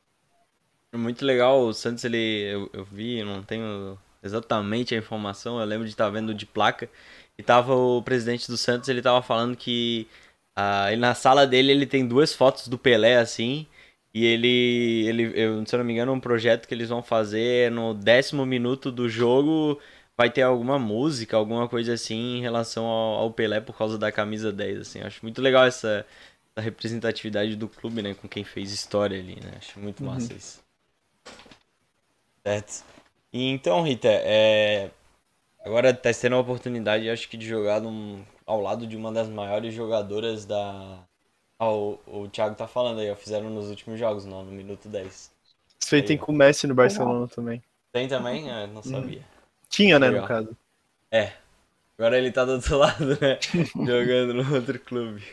É 0.92 0.98
Muito 0.98 1.26
legal, 1.26 1.62
o 1.62 1.74
Santos 1.74 2.04
ele 2.04 2.18
eu, 2.18 2.70
eu 2.74 2.86
vi, 2.86 3.24
não 3.24 3.42
tenho 3.44 3.98
exatamente 4.22 4.94
a 4.94 4.98
informação, 4.98 5.60
eu 5.60 5.66
lembro 5.66 5.86
de 5.86 5.94
estar 5.94 6.10
vendo 6.10 6.34
de 6.34 6.46
placa 6.46 6.90
e 7.38 7.44
tava 7.44 7.76
o 7.76 8.02
presidente 8.04 8.48
do 8.48 8.58
Santos, 8.58 8.90
ele 8.90 9.02
tava 9.02 9.22
falando 9.22 9.56
que 9.56 10.08
ah, 10.56 10.96
na 10.98 11.14
sala 11.16 11.48
dele 11.48 11.72
ele 11.72 11.86
tem 11.86 12.08
duas 12.08 12.34
fotos 12.34 12.68
do 12.68 12.78
Pelé 12.78 13.18
assim, 13.18 13.68
e 14.14 14.26
ele 14.26 15.08
ele 15.08 15.24
eu, 15.36 15.66
se 15.66 15.76
eu 15.76 15.80
não 15.80 15.86
me 15.86 15.94
engano, 15.94 16.12
um 16.14 16.20
projeto 16.20 16.68
que 16.68 16.74
eles 16.74 16.90
vão 16.90 17.02
fazer 17.04 17.72
no 17.72 17.94
décimo 17.94 18.46
minuto 18.46 18.92
do 18.92 19.10
jogo 19.10 19.80
vai 20.18 20.30
ter 20.30 20.44
alguma 20.44 20.78
música, 20.78 21.38
alguma 21.38 21.68
coisa 21.68 21.94
assim 21.94 22.38
em 22.38 22.42
relação 22.42 22.86
ao, 22.86 23.22
ao 23.22 23.32
Pelé 23.34 23.60
por 23.62 23.78
causa 23.78 23.98
da 23.98 24.12
camisa 24.12 24.52
10 24.52 24.82
assim. 24.82 25.00
Eu 25.00 25.08
acho 25.08 25.20
muito 25.24 25.42
legal 25.42 25.66
essa, 25.66 26.06
essa 26.56 26.64
representatividade 26.64 27.56
do 27.56 27.68
clube, 27.68 28.02
né, 28.02 28.14
com 28.14 28.28
quem 28.28 28.44
fez 28.44 28.72
história 28.72 29.18
ali, 29.20 29.36
né? 29.36 29.54
Acho 29.58 29.80
muito 29.80 30.04
massa 30.04 30.34
isso. 30.34 30.62
Certo. 32.46 32.84
E 33.34 33.50
então, 33.50 33.82
Rita, 33.84 34.10
é... 34.10 34.92
agora 35.64 35.94
tá 35.94 36.10
tendo 36.14 36.36
a 36.36 36.40
oportunidade, 36.40 37.10
acho 37.10 37.30
que, 37.30 37.38
de 37.38 37.48
jogar 37.48 37.82
num- 37.82 38.24
ao 38.46 38.62
lado 38.62 38.88
de 38.88 38.96
uma 38.98 39.12
das 39.12 39.30
maiores 39.30 39.74
jogadoras 39.74 40.46
da. 40.46 41.04
Ah, 41.60 41.70
o, 41.72 42.00
o 42.08 42.30
Thiago 42.30 42.56
tá 42.56 42.68
falando 42.68 43.00
aí, 43.02 43.12
ó, 43.12 43.16
fizeram 43.16 43.50
nos 43.50 43.70
últimos 43.70 44.00
jogos, 44.00 44.26
não, 44.26 44.44
no 44.44 44.52
minuto 44.52 44.90
10. 44.90 45.32
Isso 45.80 45.96
aí 45.96 46.02
tem 46.02 46.18
com 46.18 46.32
o 46.32 46.36
Messi 46.36 46.66
no 46.68 46.74
Barcelona 46.76 47.28
também. 47.28 47.62
Tem 47.92 48.08
também? 48.08 48.50
Ah, 48.50 48.68
não 48.68 48.82
sabia. 48.84 49.24
Tinha, 49.70 50.00
né, 50.00 50.10
Legal. 50.10 50.24
no 50.24 50.28
caso. 50.28 50.58
Agora 51.98 52.18
ele 52.18 52.32
tá 52.32 52.44
do 52.46 52.54
outro 52.54 52.78
lado, 52.78 53.06
né? 53.22 53.38
Jogando 53.86 54.34
no 54.34 54.56
outro 54.56 54.80
clube. 54.80 55.24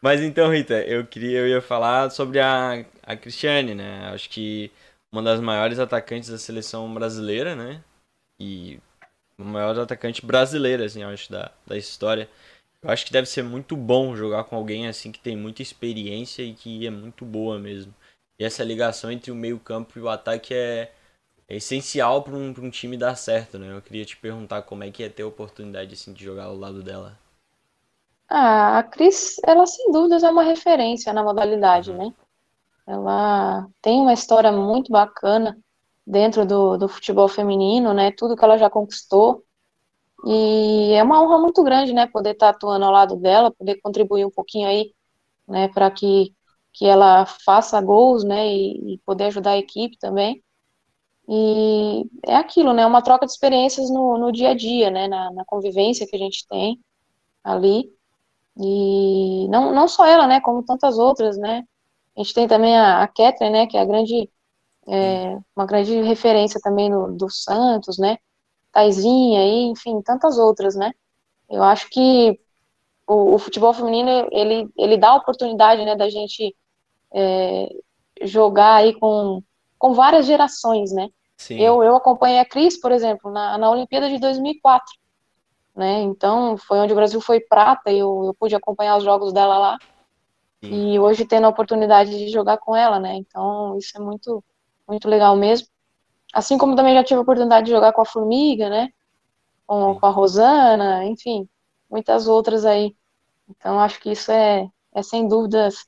Mas 0.00 0.20
então, 0.20 0.50
Rita, 0.52 0.74
eu 0.86 1.06
queria, 1.06 1.40
eu 1.40 1.48
ia 1.48 1.62
falar 1.62 2.10
sobre 2.10 2.40
a, 2.40 2.84
a 3.02 3.16
Cristiane, 3.16 3.74
né? 3.74 4.08
Acho 4.10 4.28
que 4.30 4.70
uma 5.12 5.22
das 5.22 5.40
maiores 5.40 5.78
atacantes 5.78 6.28
da 6.30 6.38
seleção 6.38 6.92
brasileira, 6.92 7.56
né? 7.56 7.82
E 8.40 8.80
o 9.38 9.44
maior 9.44 9.78
atacante 9.78 10.24
brasileiro, 10.24 10.82
assim, 10.84 11.02
eu 11.02 11.08
acho, 11.08 11.30
da, 11.30 11.52
da 11.66 11.76
história. 11.76 12.28
Eu 12.82 12.90
acho 12.90 13.06
que 13.06 13.12
deve 13.12 13.28
ser 13.28 13.42
muito 13.42 13.76
bom 13.76 14.14
jogar 14.14 14.44
com 14.44 14.56
alguém 14.56 14.86
assim 14.86 15.10
que 15.10 15.18
tem 15.18 15.36
muita 15.36 15.62
experiência 15.62 16.42
e 16.42 16.54
que 16.54 16.86
é 16.86 16.90
muito 16.90 17.24
boa 17.24 17.58
mesmo. 17.58 17.94
E 18.38 18.44
essa 18.44 18.62
ligação 18.62 19.10
entre 19.10 19.30
o 19.30 19.34
meio-campo 19.34 19.98
e 19.98 20.02
o 20.02 20.08
ataque 20.08 20.54
é, 20.54 20.92
é 21.48 21.56
essencial 21.56 22.22
para 22.22 22.34
um, 22.34 22.52
pra 22.52 22.62
um 22.62 22.70
time 22.70 22.96
dar 22.96 23.16
certo, 23.16 23.58
né? 23.58 23.76
Eu 23.76 23.82
queria 23.82 24.04
te 24.04 24.16
perguntar 24.16 24.62
como 24.62 24.84
é 24.84 24.90
que 24.90 25.02
é 25.02 25.08
ter 25.08 25.22
a 25.22 25.26
oportunidade 25.26 25.94
assim, 25.94 26.12
de 26.12 26.24
jogar 26.24 26.44
ao 26.44 26.56
lado 26.56 26.82
dela. 26.82 27.18
Ah, 28.28 28.78
a 28.78 28.82
Cris, 28.82 29.36
ela 29.44 29.66
sem 29.66 29.90
dúvidas 29.90 30.22
é 30.22 30.30
uma 30.30 30.42
referência 30.42 31.12
na 31.12 31.22
modalidade, 31.22 31.92
né? 31.92 32.12
Ela 32.86 33.66
tem 33.82 34.00
uma 34.00 34.12
história 34.12 34.52
muito 34.52 34.92
bacana 34.92 35.58
dentro 36.08 36.46
do, 36.46 36.76
do 36.78 36.88
futebol 36.88 37.28
feminino, 37.28 37.92
né? 37.94 38.12
Tudo 38.12 38.36
que 38.36 38.44
ela 38.44 38.58
já 38.58 38.70
conquistou. 38.70 39.44
E 40.26 40.92
é 40.94 41.02
uma 41.02 41.22
honra 41.22 41.38
muito 41.38 41.62
grande, 41.62 41.92
né? 41.92 42.06
Poder 42.06 42.32
estar 42.32 42.50
atuando 42.50 42.84
ao 42.84 42.92
lado 42.92 43.16
dela, 43.16 43.52
poder 43.52 43.80
contribuir 43.82 44.24
um 44.24 44.30
pouquinho 44.30 44.68
aí, 44.68 44.92
né? 45.46 45.68
Para 45.68 45.90
que, 45.90 46.34
que 46.72 46.86
ela 46.86 47.26
faça 47.26 47.80
gols, 47.80 48.24
né? 48.24 48.48
E, 48.48 48.94
e 48.94 48.98
poder 49.06 49.26
ajudar 49.26 49.52
a 49.52 49.58
equipe 49.58 49.98
também. 49.98 50.42
E 51.28 52.06
é 52.26 52.36
aquilo, 52.36 52.72
né? 52.72 52.86
Uma 52.86 53.02
troca 53.02 53.26
de 53.26 53.32
experiências 53.32 53.90
no, 53.90 54.18
no 54.18 54.32
dia 54.32 54.50
a 54.50 54.54
dia, 54.54 54.90
né? 54.90 55.08
Na, 55.08 55.30
na 55.32 55.44
convivência 55.44 56.06
que 56.06 56.16
a 56.16 56.18
gente 56.18 56.46
tem 56.48 56.80
ali. 57.44 57.92
E 58.58 59.48
não, 59.48 59.72
não 59.74 59.86
só 59.88 60.04
ela, 60.06 60.26
né, 60.26 60.40
como 60.40 60.64
tantas 60.64 60.98
outras, 60.98 61.38
né? 61.38 61.64
A 62.16 62.22
gente 62.22 62.34
tem 62.34 62.48
também 62.48 62.76
a, 62.76 63.02
a 63.02 63.08
Catherine, 63.08 63.50
né, 63.50 63.66
que 63.66 63.76
é 63.76 63.80
a 63.80 63.84
grande, 63.84 64.28
é, 64.88 65.38
uma 65.54 65.66
grande 65.66 66.00
referência 66.02 66.60
também 66.62 66.88
no, 66.88 67.12
do 67.12 67.30
Santos, 67.30 67.98
né? 67.98 68.18
Taizinha 68.72 69.44
e, 69.44 69.70
enfim, 69.70 70.00
tantas 70.02 70.38
outras, 70.38 70.74
né? 70.74 70.92
Eu 71.48 71.62
acho 71.62 71.88
que 71.90 72.38
o, 73.06 73.34
o 73.34 73.38
futebol 73.38 73.72
feminino, 73.72 74.28
ele, 74.30 74.68
ele 74.76 74.96
dá 74.96 75.10
a 75.10 75.16
oportunidade, 75.16 75.84
né, 75.84 75.96
da 75.96 76.10
gente 76.10 76.54
é, 77.12 77.68
jogar 78.22 78.76
aí 78.76 78.94
com, 78.98 79.42
com 79.78 79.94
várias 79.94 80.26
gerações, 80.26 80.92
né? 80.92 81.08
Sim. 81.36 81.58
Eu, 81.58 81.82
eu 81.82 81.96
acompanhei 81.96 82.40
a 82.40 82.44
Cris, 82.44 82.78
por 82.78 82.92
exemplo, 82.92 83.30
na, 83.30 83.56
na 83.56 83.70
Olimpíada 83.70 84.08
de 84.08 84.18
2004, 84.18 84.86
né? 85.74 86.00
Então, 86.02 86.56
foi 86.56 86.78
onde 86.80 86.92
o 86.92 86.96
Brasil 86.96 87.20
foi 87.20 87.40
prata 87.40 87.90
e 87.90 87.98
eu, 87.98 88.24
eu 88.24 88.34
pude 88.34 88.54
acompanhar 88.54 88.96
os 88.96 89.04
jogos 89.04 89.32
dela 89.32 89.56
lá. 89.58 89.78
Sim. 90.62 90.92
E 90.92 90.98
hoje 90.98 91.24
tendo 91.24 91.44
a 91.44 91.50
oportunidade 91.50 92.10
de 92.10 92.28
jogar 92.28 92.58
com 92.58 92.74
ela, 92.74 92.98
né? 92.98 93.14
Então, 93.14 93.78
isso 93.78 93.96
é 93.96 94.00
muito, 94.00 94.42
muito 94.88 95.08
legal 95.08 95.36
mesmo. 95.36 95.68
Assim 96.34 96.58
como 96.58 96.76
também 96.76 96.94
já 96.94 97.04
tive 97.04 97.18
a 97.20 97.22
oportunidade 97.22 97.66
de 97.66 97.72
jogar 97.72 97.92
com 97.92 98.02
a 98.02 98.06
Formiga, 98.06 98.70
né? 98.70 98.90
Com, 99.66 99.94
com 100.00 100.06
a 100.06 100.10
Rosana, 100.10 101.04
enfim, 101.06 101.48
muitas 101.90 102.28
outras 102.28 102.64
aí. 102.66 102.96
Então, 103.48 103.80
acho 103.80 104.00
que 104.00 104.12
isso 104.12 104.32
é, 104.32 104.68
é 104.94 105.02
sem 105.02 105.28
dúvidas, 105.28 105.86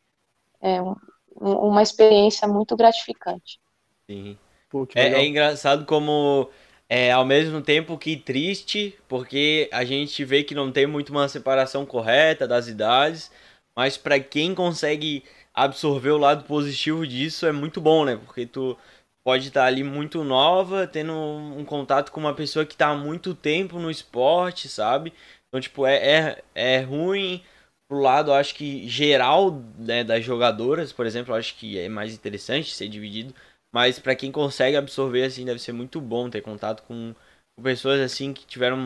é 0.63 0.83
um- 0.83 0.95
uma 1.41 1.83
experiência 1.83 2.49
muito 2.49 2.77
gratificante. 2.77 3.61
Sim. 4.09 4.39
Pô, 4.69 4.87
É, 4.95 5.21
é 5.23 5.27
engraçado 5.27 5.87
como 5.87 6.51
é 6.89 7.11
ao 7.13 7.25
mesmo 7.25 7.63
tempo 7.63 7.97
que 7.99 8.17
triste, 8.17 8.99
porque 9.09 9.69
a 9.73 9.85
gente 9.85 10.25
vê 10.25 10.43
que 10.43 10.55
não 10.55 10.73
tem 10.73 10.87
muito 10.87 11.11
uma 11.11 11.29
separação 11.29 11.87
correta 11.87 12.47
das 12.49 12.67
idades, 12.69 13.31
mas 13.75 13.97
pra 13.97 14.19
quem 14.21 14.55
consegue 14.55 15.25
absorver 15.65 16.11
o 16.11 16.19
lado 16.19 16.45
positivo 16.45 17.07
disso 17.07 17.47
é 17.47 17.53
muito 17.53 17.81
bom, 17.81 18.05
né? 18.05 18.17
Porque 18.17 18.47
tu 18.47 18.77
pode 19.25 19.49
estar 19.49 19.65
ali 19.65 19.83
muito 19.85 20.25
nova, 20.25 20.87
tendo 20.87 21.13
um 21.13 21.65
contato 21.65 22.11
com 22.11 22.21
uma 22.21 22.35
pessoa 22.35 22.65
que 22.65 22.77
tá 22.77 22.89
há 22.89 22.97
muito 22.97 23.35
tempo 23.35 23.79
no 23.79 23.91
esporte, 23.91 24.69
sabe? 24.69 25.13
Então, 25.49 25.61
tipo, 25.61 25.87
é, 25.87 25.97
é, 25.97 26.45
é 26.55 26.81
ruim 26.81 27.43
pro 27.89 28.01
lado, 28.01 28.33
acho 28.33 28.55
que 28.55 28.89
geral, 28.89 29.51
né, 29.79 30.05
das 30.05 30.25
jogadoras, 30.25 30.93
por 30.93 31.07
exemplo, 31.07 31.35
acho 31.35 31.57
que 31.57 31.79
é 31.79 31.89
mais 31.89 32.15
interessante 32.15 32.73
ser 32.73 32.89
dividido 32.89 33.35
mas 33.73 33.99
para 33.99 34.17
quem 34.17 34.33
consegue 34.33 34.77
absorver 34.77 35.25
assim 35.25 35.45
deve 35.45 35.61
ser 35.61 35.73
muito 35.73 36.01
bom 36.01 36.29
ter 36.29 36.41
contato 36.41 36.83
com, 36.83 37.15
com 37.57 37.63
pessoas 37.63 38.01
assim 38.01 38.33
que 38.33 38.45
tiveram 38.47 38.79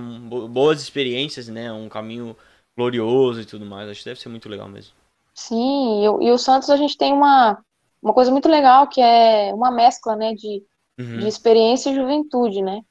boas 0.49 0.83
experiências, 0.83 1.49
né, 1.49 1.73
um 1.73 1.89
caminho 1.89 2.37
glorioso 2.77 3.41
e 3.41 3.47
tudo 3.47 3.65
mais. 3.65 3.89
Acho 3.89 4.01
que 4.01 4.07
deve 4.07 4.21
ser 4.21 4.29
muito 4.29 4.49
legal 4.49 4.69
mesmo. 4.69 4.95
Sim, 5.35 6.03
e, 6.03 6.27
e 6.27 6.31
o 6.31 6.39
Santos 6.39 6.71
a 6.71 6.77
gente 6.77 6.97
tem 6.97 7.13
uma 7.13 7.63
uma 8.05 8.13
coisa 8.13 8.31
muito 8.31 8.49
legal 8.49 8.87
que 8.87 9.01
é 9.01 9.53
uma 9.55 9.71
mescla, 9.71 10.15
né, 10.15 10.35
de, 10.35 10.63
uhum. 10.99 11.19
de 11.21 11.27
experiência 11.27 11.89
e 11.89 11.95
juventude, 11.95 12.61
né? 12.61 12.83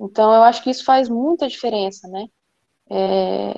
Então 0.00 0.34
eu 0.34 0.42
acho 0.42 0.62
que 0.64 0.70
isso 0.70 0.84
faz 0.84 1.08
muita 1.08 1.46
diferença, 1.46 2.08
né? 2.08 2.26
É, 2.90 3.54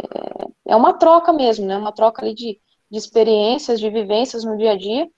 é 0.66 0.76
uma 0.76 0.92
troca 0.92 1.32
mesmo, 1.32 1.66
né? 1.66 1.78
Uma 1.78 1.92
troca 1.92 2.20
ali 2.20 2.34
de, 2.34 2.60
de 2.90 2.98
experiências, 2.98 3.80
de 3.80 3.88
vivências 3.88 4.44
no 4.44 4.58
dia 4.58 4.72
a 4.72 4.76
dia. 4.76 5.08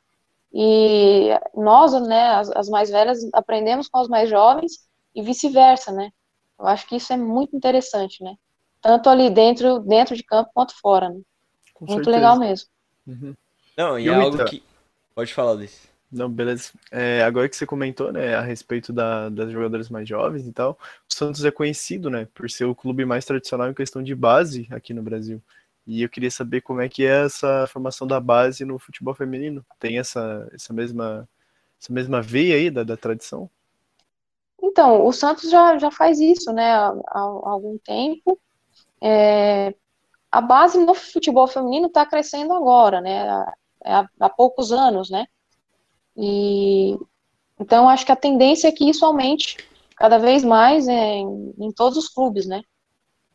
E 0.55 1.31
nós, 1.55 1.93
né, 2.07 2.29
as, 2.29 2.51
as 2.51 2.69
mais 2.69 2.89
velhas, 2.89 3.19
aprendemos 3.33 3.89
com 3.89 3.99
as 3.99 4.07
mais 4.07 4.31
jovens 4.31 4.87
e 5.13 5.21
vice-versa, 5.21 5.91
né? 5.91 6.11
Eu 6.61 6.67
acho 6.69 6.87
que 6.87 6.95
isso 6.95 7.13
é 7.13 7.17
muito 7.17 7.57
interessante, 7.57 8.23
né? 8.23 8.37
Tanto 8.81 9.09
ali 9.11 9.31
dentro, 9.31 9.81
dentro 9.81 10.15
de 10.15 10.23
campo 10.23 10.51
quanto 10.55 10.79
fora, 10.81 11.09
né? 11.09 11.21
Com 11.75 11.87
muito 11.87 12.05
certeza. 12.05 12.17
legal 12.17 12.39
mesmo. 12.39 12.69
Uhum. 13.07 13.35
Não, 13.77 13.99
e, 13.99 14.05
e 14.05 14.09
é 14.09 14.15
algo 14.15 14.45
que 14.45 14.63
Pode 15.15 15.35
falar, 15.35 15.53
Luiz. 15.53 15.89
Não, 16.11 16.29
beleza. 16.31 16.73
É, 16.91 17.23
agora 17.23 17.49
que 17.49 17.57
você 17.57 17.67
comentou, 17.67 18.13
né, 18.13 18.35
a 18.35 18.41
respeito 18.41 18.93
da, 18.93 19.29
das 19.29 19.51
jogadoras 19.51 19.89
mais 19.89 20.09
jovens 20.09 20.47
e 20.47 20.53
tal, 20.53 20.79
o 21.09 21.15
Santos 21.15 21.45
é 21.45 21.51
conhecido, 21.51 22.11
né, 22.11 22.27
por 22.35 22.51
ser 22.51 22.65
o 22.65 22.75
clube 22.75 23.05
mais 23.05 23.25
tradicional 23.25 23.71
em 23.71 23.75
questão 23.75 24.03
de 24.03 24.15
base 24.15 24.67
aqui 24.71 24.93
no 24.93 25.03
Brasil. 25.03 25.41
E 25.87 26.03
eu 26.03 26.09
queria 26.09 26.31
saber 26.31 26.61
como 26.61 26.81
é 26.81 26.89
que 26.89 27.05
é 27.05 27.25
essa 27.25 27.67
formação 27.67 28.07
da 28.07 28.21
base 28.21 28.65
no 28.65 28.79
futebol 28.79 29.15
feminino. 29.15 29.65
Tem 29.81 29.99
essa, 29.99 30.49
essa 30.53 30.73
mesma 30.73 31.29
essa 31.81 31.93
mesma 31.93 32.23
veia 32.23 32.55
aí 32.55 32.71
da, 32.71 32.85
da 32.85 32.97
tradição? 32.97 33.51
Então, 34.63 35.05
o 35.05 35.13
Santos 35.13 35.51
já, 35.51 35.77
já 35.79 35.91
faz 35.91 36.21
isso, 36.21 36.53
né, 36.53 36.73
há, 36.73 36.95
há 37.09 37.21
algum 37.21 37.77
tempo. 37.79 38.39
É, 39.01 39.75
a 40.33 40.41
base 40.41 40.79
no 40.79 40.95
futebol 40.95 41.47
feminino 41.47 41.89
está 41.89 42.07
crescendo 42.07 42.55
agora, 42.55 43.03
né? 43.03 43.29
Há, 43.85 44.09
há 44.19 44.31
poucos 44.31 44.73
anos, 44.73 45.11
né? 45.11 45.27
E 46.17 46.97
então 47.61 47.89
acho 47.89 48.07
que 48.07 48.13
a 48.13 48.17
tendência 48.17 48.69
é 48.69 48.73
que 48.73 48.89
isso 48.89 49.05
aumente 49.05 49.59
cada 49.97 50.19
vez 50.19 50.43
mais 50.43 50.89
em, 50.89 51.55
em 51.59 51.71
todos 51.71 51.99
os 51.99 52.09
clubes, 52.09 52.47
né? 52.47 52.63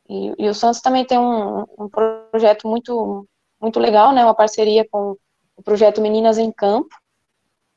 E, 0.10 0.33
e, 0.39 0.49
o 0.49 0.53
Santos 0.53 0.81
também 0.81 1.05
tem 1.05 1.19
um, 1.19 1.65
um, 1.77 1.89
projeto 1.89 2.67
muito 2.67 3.27
muito 3.62 3.79
legal, 3.79 4.12
né? 4.12 4.23
Uma 4.23 4.36
parceria 4.36 4.88
com 4.89 5.15
o 5.55 5.63
projeto 5.63 6.01
Meninas 6.01 6.38
em 6.38 6.51
Campo 6.51 6.89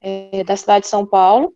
é, 0.00 0.42
da 0.44 0.56
cidade 0.56 0.84
de 0.84 0.90
São 0.90 1.06
Paulo. 1.06 1.54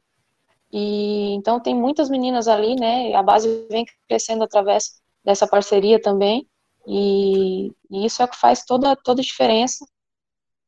E 0.70 1.32
então 1.34 1.60
tem 1.60 1.74
muitas 1.74 2.10
meninas 2.10 2.46
ali, 2.46 2.74
né? 2.76 3.14
A 3.14 3.22
base 3.22 3.66
vem 3.70 3.86
crescendo 4.08 4.44
através 4.44 5.00
dessa 5.24 5.46
parceria 5.46 6.00
também. 6.00 6.46
E, 6.86 7.68
e 7.90 8.06
isso 8.06 8.20
é 8.22 8.24
o 8.24 8.28
que 8.28 8.36
faz 8.36 8.64
toda 8.64 8.94
toda 8.96 9.20
a 9.20 9.24
diferença 9.24 9.84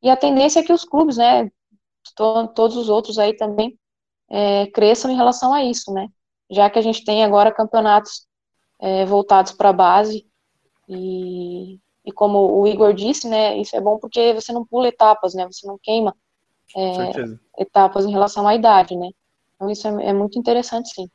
e 0.01 0.09
a 0.09 0.15
tendência 0.15 0.59
é 0.59 0.63
que 0.63 0.73
os 0.73 0.83
clubes, 0.83 1.17
né, 1.17 1.49
to, 2.15 2.47
todos 2.49 2.77
os 2.77 2.89
outros 2.89 3.17
aí 3.17 3.35
também, 3.35 3.77
é, 4.29 4.67
cresçam 4.67 5.09
em 5.11 5.15
relação 5.15 5.53
a 5.53 5.63
isso, 5.63 5.91
né? 5.93 6.07
Já 6.49 6.69
que 6.69 6.79
a 6.79 6.81
gente 6.81 7.03
tem 7.03 7.23
agora 7.23 7.51
campeonatos 7.51 8.25
é, 8.79 9.05
voltados 9.05 9.51
para 9.53 9.69
a 9.69 9.73
base 9.73 10.25
e, 10.87 11.79
e 12.05 12.11
como 12.11 12.59
o 12.61 12.67
Igor 12.67 12.93
disse, 12.93 13.27
né, 13.27 13.57
isso 13.57 13.75
é 13.75 13.81
bom 13.81 13.97
porque 13.97 14.33
você 14.33 14.53
não 14.53 14.65
pula 14.65 14.87
etapas, 14.87 15.33
né? 15.33 15.45
Você 15.47 15.65
não 15.67 15.77
queima 15.81 16.15
é, 16.75 17.61
etapas 17.61 18.05
em 18.05 18.11
relação 18.11 18.47
à 18.47 18.55
idade, 18.55 18.95
né? 18.95 19.09
Então 19.55 19.69
isso 19.69 19.87
é, 19.87 20.07
é 20.07 20.13
muito 20.13 20.37
interessante, 20.37 20.89
sim. 20.93 21.09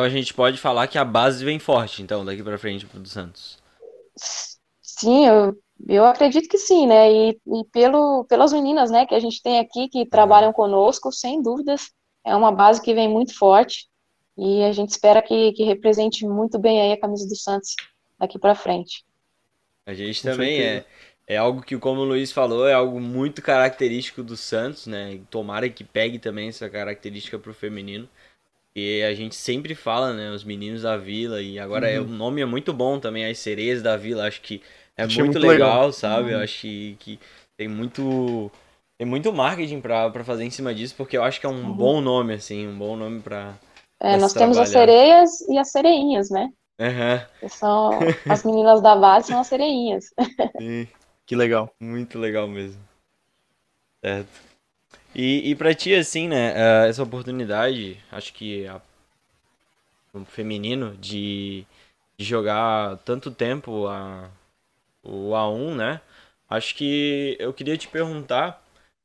Então 0.00 0.06
a 0.06 0.08
gente 0.08 0.32
pode 0.32 0.56
falar 0.56 0.86
que 0.86 0.96
a 0.96 1.04
base 1.04 1.44
vem 1.44 1.58
forte, 1.58 2.00
então, 2.00 2.24
daqui 2.24 2.42
para 2.42 2.56
frente 2.56 2.86
pro 2.86 3.04
Santos. 3.04 3.58
Sim, 4.80 5.26
eu 5.26 5.54
eu 5.86 6.06
acredito 6.06 6.48
que 6.48 6.56
sim, 6.56 6.86
né? 6.86 7.12
E, 7.12 7.30
e 7.30 7.64
pelo, 7.70 8.24
pelas 8.24 8.50
meninas, 8.50 8.90
né, 8.90 9.04
que 9.04 9.14
a 9.14 9.20
gente 9.20 9.42
tem 9.42 9.58
aqui 9.58 9.88
que 9.88 10.06
trabalham 10.06 10.54
conosco, 10.54 11.12
sem 11.12 11.42
dúvidas, 11.42 11.90
é 12.24 12.34
uma 12.34 12.50
base 12.50 12.80
que 12.80 12.94
vem 12.94 13.08
muito 13.10 13.36
forte 13.36 13.88
e 14.38 14.62
a 14.62 14.72
gente 14.72 14.90
espera 14.90 15.20
que, 15.20 15.52
que 15.52 15.64
represente 15.64 16.26
muito 16.26 16.58
bem 16.58 16.80
aí 16.80 16.92
a 16.92 17.00
camisa 17.00 17.28
do 17.28 17.36
Santos 17.36 17.74
daqui 18.18 18.38
para 18.38 18.54
frente. 18.54 19.04
A 19.84 19.92
gente 19.92 20.22
também 20.22 20.62
é, 20.62 20.84
é 21.26 21.36
algo 21.36 21.60
que, 21.60 21.76
como 21.76 22.00
o 22.00 22.04
Luiz 22.04 22.32
falou, 22.32 22.66
é 22.66 22.72
algo 22.72 23.00
muito 23.00 23.42
característico 23.42 24.22
do 24.22 24.36
Santos, 24.36 24.86
né? 24.86 25.20
Tomara 25.30 25.68
que 25.68 25.84
pegue 25.84 26.18
também 26.18 26.48
essa 26.48 26.70
característica 26.70 27.38
pro 27.38 27.52
feminino. 27.52 28.08
E 28.74 29.02
a 29.02 29.14
gente 29.14 29.34
sempre 29.34 29.74
fala, 29.74 30.12
né, 30.12 30.30
os 30.30 30.44
meninos 30.44 30.82
da 30.82 30.96
Vila, 30.96 31.42
e 31.42 31.58
agora 31.58 31.88
uhum. 31.88 31.92
é, 31.92 32.00
o 32.00 32.04
nome 32.04 32.40
é 32.40 32.46
muito 32.46 32.72
bom 32.72 33.00
também, 33.00 33.24
as 33.24 33.38
sereias 33.38 33.82
da 33.82 33.96
Vila, 33.96 34.26
acho 34.26 34.40
que 34.40 34.62
é 34.96 35.04
muito, 35.04 35.18
muito 35.18 35.38
legal, 35.38 35.52
legal, 35.52 35.92
sabe? 35.92 36.30
Uhum. 36.30 36.36
Eu 36.36 36.44
acho 36.44 36.60
que, 36.60 36.96
que, 37.00 37.20
tem 37.56 37.68
muito 37.68 38.50
tem 38.96 39.06
muito 39.06 39.32
marketing 39.32 39.80
pra, 39.80 40.10
pra 40.10 40.22
fazer 40.22 40.44
em 40.44 40.50
cima 40.50 40.74
disso, 40.74 40.94
porque 40.96 41.16
eu 41.16 41.24
acho 41.24 41.40
que 41.40 41.46
é 41.46 41.48
um 41.48 41.68
uhum. 41.68 41.72
bom 41.72 42.00
nome, 42.00 42.34
assim, 42.34 42.68
um 42.68 42.78
bom 42.78 42.96
nome 42.96 43.20
pra. 43.20 43.54
É, 43.98 44.16
nós 44.16 44.32
temos 44.32 44.56
as 44.56 44.68
sereias 44.68 45.40
e 45.48 45.58
as 45.58 45.70
sereinhas, 45.70 46.30
né? 46.30 46.50
Uhum. 46.78 47.48
São 47.48 47.90
as 48.28 48.44
meninas 48.44 48.80
da 48.80 48.94
base 48.96 49.28
são 49.28 49.40
as 49.40 49.46
sereinhas. 49.46 50.06
Sim. 50.58 50.86
Que 51.26 51.36
legal. 51.36 51.72
Muito 51.78 52.18
legal 52.18 52.48
mesmo. 52.48 52.82
Certo. 54.04 54.49
E, 55.14 55.50
e 55.50 55.54
pra 55.56 55.74
ti, 55.74 55.94
assim, 55.94 56.28
né, 56.28 56.52
eh, 56.56 56.88
essa 56.88 57.02
oportunidade, 57.02 57.98
acho 58.12 58.32
que 58.32 58.66
a, 58.66 58.80
o 60.12 60.24
feminino 60.24 60.96
de, 60.96 61.66
de 62.16 62.24
jogar 62.24 62.98
tanto 62.98 63.30
tempo 63.30 63.86
a, 63.88 64.30
o 65.02 65.30
A1, 65.32 65.76
né? 65.76 66.00
Acho 66.48 66.74
que 66.76 67.36
eu 67.40 67.52
queria 67.52 67.76
te 67.76 67.88
perguntar, 67.88 68.62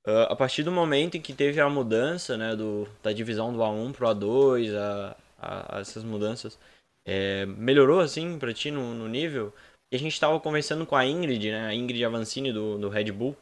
uh, 0.08 0.32
a 0.32 0.36
partir 0.36 0.64
do 0.64 0.72
momento 0.72 1.16
em 1.18 1.22
que 1.22 1.34
teve 1.34 1.62
a 1.62 1.70
mudança, 1.70 2.38
né, 2.38 2.56
do, 2.56 2.88
da 3.04 3.12
divisão 3.14 3.54
do 3.54 3.60
A1 3.60 3.94
pro 3.94 4.08
A2, 4.08 4.76
a, 4.76 5.16
a, 5.40 5.78
a 5.78 5.80
essas 5.82 6.04
mudanças, 6.04 6.58
é, 7.06 7.46
melhorou 7.46 8.00
assim 8.00 8.40
para 8.40 8.54
ti 8.54 8.72
no, 8.72 8.94
no 8.96 9.08
nível? 9.08 9.54
E 9.92 9.96
a 9.96 10.00
gente 10.00 10.14
estava 10.14 10.40
conversando 10.40 10.86
com 10.86 10.96
a 10.96 11.06
Ingrid, 11.06 11.52
né, 11.52 11.68
a 11.68 11.74
Ingrid 11.76 12.04
Avancini 12.06 12.52
do, 12.52 12.78
do 12.80 12.90
Red 12.90 13.12
Bull, 13.12 13.36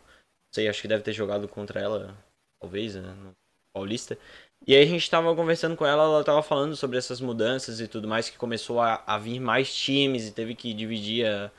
sei, 0.52 0.68
acho 0.68 0.82
que 0.82 0.88
deve 0.88 1.04
ter 1.04 1.14
jogado 1.14 1.48
contra 1.48 1.80
ela, 1.80 2.16
talvez, 2.64 2.96
né, 2.96 3.14
no 3.22 3.36
Paulista. 3.74 4.18
E 4.66 4.74
aí 4.74 4.84
a 4.84 4.86
gente 4.86 5.04
estava 5.04 5.36
conversando 5.36 5.76
com 5.76 5.86
ela, 5.86 6.04
ela 6.04 6.22
estava 6.22 6.42
falando 6.42 6.76
sobre 6.78 6.98
essas 6.98 7.20
mudanças 7.20 7.82
e 7.82 7.88
tudo 7.88 8.08
mais, 8.08 8.30
que 8.30 8.38
começou 8.38 8.80
a, 8.80 9.04
a 9.06 9.18
vir 9.18 9.40
mais 9.42 9.76
times 9.76 10.26
e 10.26 10.32
teve 10.32 10.56
que 10.56 10.74
dividir 10.74 11.26
a, 11.26 11.52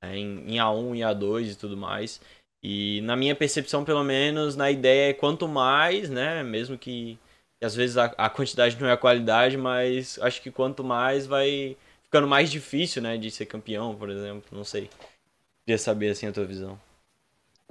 é, 0.00 0.16
em, 0.16 0.54
em 0.54 0.56
A1 0.58 0.96
e 0.96 1.00
A2 1.00 1.52
e 1.52 1.56
tudo 1.56 1.76
mais. 1.76 2.20
E 2.62 3.00
na 3.02 3.16
minha 3.16 3.34
percepção, 3.34 3.84
pelo 3.84 4.04
menos, 4.04 4.54
na 4.54 4.70
ideia 4.70 5.10
é 5.10 5.14
quanto 5.14 5.48
mais, 5.48 6.08
né? 6.08 6.44
Mesmo 6.44 6.78
que, 6.78 7.18
que 7.58 7.64
às 7.66 7.74
vezes 7.74 7.96
a, 7.96 8.04
a, 8.16 8.30
quantidade 8.30 8.80
não 8.80 8.88
é 8.88 8.92
a 8.92 8.96
qualidade, 8.96 9.56
mas 9.56 10.16
acho 10.20 10.40
que 10.40 10.50
quanto 10.52 10.84
mais 10.84 11.26
vai 11.26 11.76
ficando 12.04 12.28
mais 12.28 12.52
difícil, 12.52 13.02
né? 13.02 13.16
De 13.18 13.28
ser 13.32 13.46
campeão, 13.46 13.96
por 13.96 14.08
exemplo. 14.08 14.44
Não 14.56 14.62
sei. 14.62 14.88
Queria 15.64 15.78
saber 15.78 16.10
assim 16.10 16.28
a 16.28 16.32
tua 16.32 16.44
visão. 16.44 16.78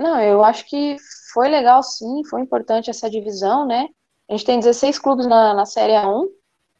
Não, 0.01 0.19
eu 0.21 0.43
acho 0.43 0.65
que 0.67 0.97
foi 1.33 1.47
legal 1.47 1.81
sim, 1.83 2.23
foi 2.25 2.41
importante 2.41 2.89
essa 2.89 3.09
divisão, 3.09 3.65
né? 3.65 3.87
A 4.29 4.33
gente 4.33 4.45
tem 4.45 4.59
16 4.59 4.99
clubes 4.99 5.25
na, 5.27 5.53
na 5.53 5.65
Série 5.65 5.93
A1. 5.93 6.27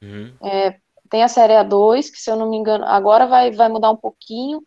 Uhum. 0.02 0.36
É, 0.42 0.78
tem 1.10 1.24
a 1.24 1.28
Série 1.28 1.54
A2, 1.54 2.12
que 2.12 2.18
se 2.18 2.32
eu 2.32 2.36
não 2.36 2.50
me 2.50 2.58
engano, 2.58 2.86
agora 2.86 3.28
vai, 3.28 3.52
vai 3.52 3.70
mudar 3.70 3.92
um 3.92 3.98
pouquinho 3.98 4.62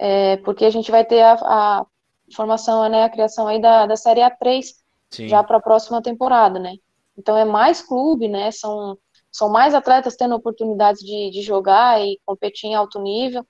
é, 0.00 0.38
porque 0.38 0.64
a 0.64 0.70
gente 0.70 0.90
vai 0.90 1.04
ter 1.04 1.20
a, 1.20 1.34
a, 1.34 1.86
formação, 2.34 2.88
né, 2.88 3.04
a 3.04 3.10
criação 3.10 3.46
aí 3.46 3.60
da, 3.60 3.84
da 3.84 3.96
Série 3.96 4.22
A3 4.22 4.64
Sim. 5.10 5.28
já 5.28 5.44
para 5.44 5.58
a 5.58 5.62
próxima 5.62 6.00
temporada, 6.00 6.58
né? 6.58 6.76
Então 7.18 7.36
é 7.36 7.44
mais 7.44 7.82
clube, 7.82 8.26
né? 8.26 8.50
São, 8.50 8.96
são 9.30 9.50
mais 9.50 9.74
atletas 9.74 10.16
tendo 10.16 10.34
oportunidades 10.34 11.02
de, 11.02 11.30
de 11.30 11.42
jogar 11.42 12.00
e 12.00 12.18
competir 12.24 12.70
em 12.70 12.74
alto 12.74 12.98
nível. 12.98 13.46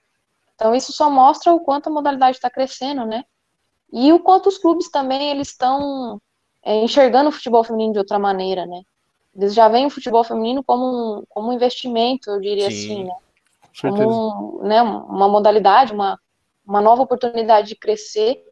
Então 0.56 0.74
isso 0.74 0.92
só 0.92 1.08
mostra 1.08 1.52
o 1.54 1.60
quanto 1.60 1.88
a 1.88 1.92
modalidade 1.92 2.38
está 2.38 2.50
crescendo, 2.50 3.06
né? 3.06 3.22
E 3.92 4.12
o 4.12 4.20
quanto 4.20 4.48
os 4.48 4.58
clubes 4.58 4.88
também 4.90 5.30
eles 5.30 5.48
estão 5.48 6.20
é, 6.62 6.82
enxergando 6.82 7.28
o 7.28 7.32
futebol 7.32 7.64
feminino 7.64 7.92
de 7.92 7.98
outra 7.98 8.18
maneira, 8.18 8.66
né? 8.66 8.82
Eles 9.34 9.54
já 9.54 9.68
veem 9.68 9.86
o 9.86 9.90
futebol 9.90 10.24
feminino 10.24 10.62
como 10.62 10.84
um, 11.20 11.24
como 11.28 11.48
um 11.48 11.52
investimento, 11.52 12.30
eu 12.30 12.40
diria 12.40 12.70
Sim. 12.70 12.76
assim, 12.76 13.04
né? 13.04 13.14
Como 13.80 14.60
um, 14.62 14.66
né, 14.66 14.82
uma 14.82 15.28
modalidade, 15.28 15.92
uma, 15.92 16.18
uma 16.66 16.80
nova 16.80 17.02
oportunidade 17.02 17.68
de 17.68 17.76
crescer. 17.76 18.44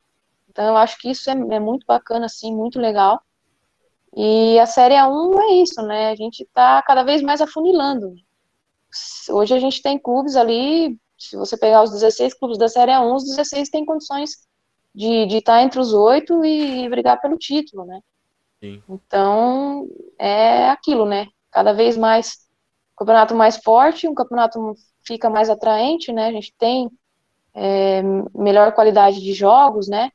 Então, 0.49 0.65
eu 0.65 0.77
acho 0.77 0.99
que 0.99 1.11
isso 1.11 1.29
é, 1.29 1.33
é 1.33 1.61
muito 1.61 1.85
bacana, 1.87 2.27
assim, 2.27 2.55
muito 2.55 2.79
legal. 2.79 3.21
E 4.17 4.59
a 4.59 4.67
Série 4.67 4.95
A1 4.95 5.39
é 5.41 5.53
isso, 5.55 5.83
né? 5.83 6.11
A 6.11 6.15
gente 6.15 6.43
está 6.43 6.81
cada 6.83 7.03
vez 7.03 7.21
mais 7.21 7.41
afunilando. 7.41 8.15
Hoje 9.29 9.55
a 9.55 9.59
gente 9.59 9.83
tem 9.83 9.99
clubes 9.99 10.35
ali, 10.35 10.97
se 11.19 11.37
você 11.37 11.57
pegar 11.57 11.83
os 11.83 11.91
16 11.91 12.35
clubes 12.35 12.57
da 12.57 12.69
Série 12.69 12.93
A1, 12.93 13.15
os 13.15 13.25
16 13.25 13.69
têm 13.69 13.85
condições 13.85 14.49
de 14.99 15.37
estar 15.37 15.59
tá 15.59 15.63
entre 15.63 15.79
os 15.79 15.93
oito 15.93 16.45
e, 16.45 16.85
e 16.85 16.89
brigar 16.89 17.21
pelo 17.21 17.39
título, 17.39 17.85
né? 17.85 18.01
Sim. 18.61 18.83
Então, 18.89 19.89
é 20.19 20.69
aquilo, 20.71 21.07
né? 21.07 21.29
Cada 21.51 21.73
vez 21.73 21.97
mais, 21.97 22.49
campeonato 22.97 23.35
mais 23.35 23.57
forte, 23.59 24.09
um 24.09 24.15
campeonato 24.15 24.75
fica 25.05 25.31
mais 25.31 25.49
atraente, 25.49 26.13
né? 26.13 26.27
A 26.27 26.33
gente 26.33 26.53
tem 26.59 26.91
é, 27.55 28.03
melhor 28.35 28.73
qualidade 28.73 29.21
de 29.23 29.33
jogos, 29.33 29.89
né? 29.89 30.11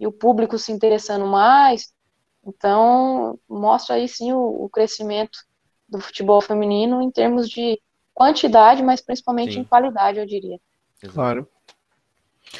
E 0.00 0.06
o 0.06 0.12
público 0.12 0.56
se 0.58 0.72
interessando 0.72 1.26
mais. 1.26 1.92
Então, 2.44 3.38
mostra 3.48 3.96
aí 3.96 4.08
sim 4.08 4.32
o, 4.32 4.64
o 4.64 4.68
crescimento 4.70 5.38
do 5.86 6.00
futebol 6.00 6.40
feminino 6.40 7.02
em 7.02 7.10
termos 7.10 7.48
de 7.48 7.78
quantidade, 8.14 8.82
mas 8.82 9.02
principalmente 9.02 9.54
Sim. 9.54 9.60
em 9.60 9.64
qualidade, 9.64 10.18
eu 10.18 10.26
diria. 10.26 10.58
Claro. 11.12 11.46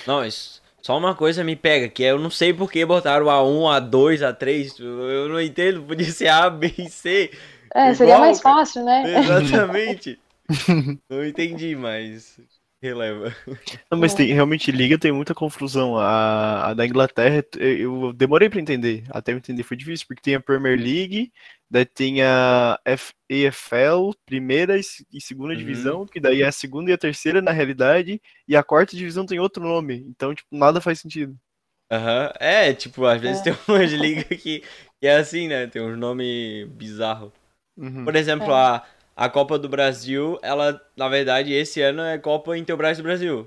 Não, 0.07 0.25
isso, 0.25 0.62
só 0.83 0.99
uma 0.99 1.15
coisa 1.15 1.45
me 1.45 1.55
pega, 1.57 1.89
que 1.89 2.05
é 2.05 2.11
eu 2.11 2.19
não 2.19 2.31
sei 2.31 2.53
por 2.53 2.71
que 2.71 2.85
botaram 2.85 3.27
A1, 3.27 3.89
A2, 3.89 4.19
A3, 4.19 4.81
eu 4.81 5.29
não 5.29 5.41
entendo, 5.41 5.83
podia 5.83 6.11
ser 6.11 6.29
A, 6.29 6.51
B 6.51 6.75
e 6.77 6.91
C. 6.91 7.31
É, 7.75 7.95
seria 7.95 8.15
Igual, 8.15 8.27
mais 8.27 8.41
cara. 8.41 8.57
fácil, 8.57 8.85
né? 8.85 9.03
Exatamente. 9.21 10.21
não 11.09 11.25
entendi, 11.25 11.75
mas 11.77 12.39
releva. 12.83 13.35
Não, 13.91 13.99
mas 13.99 14.13
tem, 14.15 14.33
realmente 14.33 14.73
liga 14.73 14.99
tem 14.99 15.13
muita 15.13 15.35
confusão. 15.35 15.97
A, 15.97 16.71
a 16.71 16.75
da 16.75 16.85
Inglaterra, 16.87 17.45
eu 17.59 18.13
demorei 18.13 18.51
pra 18.51 18.61
entender. 18.61 19.05
Até 19.11 19.33
eu 19.33 19.37
entender 19.37 19.63
foi 19.63 19.77
difícil, 19.77 20.07
porque 20.07 20.21
tem 20.23 20.35
a 20.35 20.41
Premier 20.41 20.77
League, 20.79 21.33
daí 21.71 21.85
tem 21.87 22.23
a 22.23 22.79
F- 22.85 23.15
EFL, 23.31 24.13
primeira 24.27 24.77
e 24.79 24.83
se- 24.83 25.07
e 25.13 25.21
segunda 25.21 25.53
Uhum. 25.53 25.59
divisão, 25.59 26.07
que 26.07 26.19
daí 26.21 26.43
é 26.43 26.47
a 26.49 26.53
segunda 26.53 26.91
e 26.91 26.95
a 26.95 26.99
terceira 26.99 27.41
na 27.41 27.53
realidade, 27.53 28.21
e 28.49 28.57
a 28.57 28.63
quarta 28.63 28.97
divisão 28.97 29.25
tem 29.25 29.39
outro 29.39 29.63
nome. 29.63 30.05
Então, 30.09 30.35
tipo, 30.35 30.49
nada 30.57 30.81
faz 30.81 30.99
sentido. 31.01 31.37
Aham. 31.91 32.33
É, 32.41 32.73
tipo, 32.73 33.05
às 33.07 33.21
vezes 33.21 33.41
É. 33.41 33.45
tem 33.45 33.53
umas 33.69 33.93
ligas 33.93 34.25
que, 34.27 34.61
que 34.61 35.07
é 35.07 35.17
assim, 35.17 35.47
né? 35.47 35.67
Tem 35.67 35.81
uns 35.83 35.97
nomes 35.99 36.67
bizarros. 36.71 37.31
Uhum. 37.77 38.05
Por 38.05 38.17
exemplo, 38.17 38.51
É. 38.51 38.55
a, 38.55 38.83
a 39.17 39.29
Copa 39.29 39.59
do 39.59 39.69
Brasil, 39.69 40.39
ela, 40.43 40.81
na 40.97 41.09
verdade, 41.09 41.53
esse 41.53 41.81
ano 41.81 42.03
é 42.03 42.19
Copa 42.19 42.57
Intelbras 42.57 42.97
do 42.97 43.03
Brasil. 43.03 43.47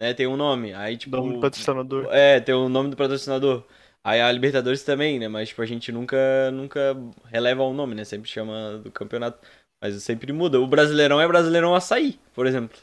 Né? 0.00 0.14
Tem 0.14 0.26
um 0.26 0.36
nome. 0.36 0.72
Aí, 0.74 0.96
tipo. 0.96 1.16
Nome 1.16 1.34
do 1.34 1.40
patrocinador. 1.40 2.08
É, 2.10 2.40
tem 2.40 2.54
o 2.54 2.68
nome 2.68 2.90
do 2.90 2.96
patrocinador. 2.96 3.64
Aí 4.04 4.20
a 4.20 4.30
Libertadores 4.30 4.84
também, 4.84 5.18
né? 5.18 5.26
Mas, 5.26 5.48
tipo, 5.48 5.62
a 5.62 5.66
gente 5.66 5.90
nunca, 5.90 6.50
nunca 6.52 6.96
releva 7.24 7.64
o 7.64 7.72
nome, 7.72 7.94
né? 7.94 8.04
Sempre 8.04 8.30
chama 8.30 8.78
do 8.78 8.90
campeonato. 8.90 9.38
Mas 9.82 10.00
sempre 10.02 10.32
muda. 10.32 10.60
O 10.60 10.66
Brasileirão 10.66 11.20
é 11.20 11.26
Brasileirão 11.26 11.74
Açaí, 11.74 12.18
por 12.32 12.46
exemplo. 12.46 12.78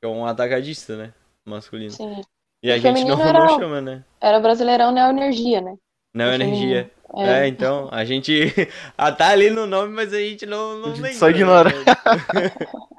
Que 0.00 0.06
é 0.06 0.08
um 0.08 0.26
atacadista, 0.26 0.96
né? 0.96 1.14
Masculino. 1.46 1.90
Sim. 1.90 2.20
E 2.62 2.70
a 2.70 2.78
gente 2.78 2.84
não, 2.84 2.94
feminino 2.94 3.22
era 3.22 3.38
não 3.38 3.58
chama, 3.58 3.80
né? 3.80 4.04
Era 4.20 4.40
Brasileirão 4.40 4.92
Neo 4.92 5.08
Energia, 5.08 5.60
né? 5.60 5.76
Não, 6.14 6.26
O 6.26 6.34
energia. 6.34 6.90
Feminino. 7.14 7.42
É, 7.42 7.48
então, 7.48 7.88
a 7.92 8.04
gente. 8.04 8.32
ah, 8.96 9.12
tá 9.12 9.28
ali 9.30 9.50
no 9.50 9.66
nome, 9.66 9.92
mas 9.94 10.12
a 10.12 10.18
gente 10.18 10.46
não, 10.46 10.78
não 10.78 10.92
A 10.92 10.94
gente 10.94 11.02
lembra. 11.02 11.18
só 11.18 11.30
ignora. 11.30 11.70
né? 11.70 11.84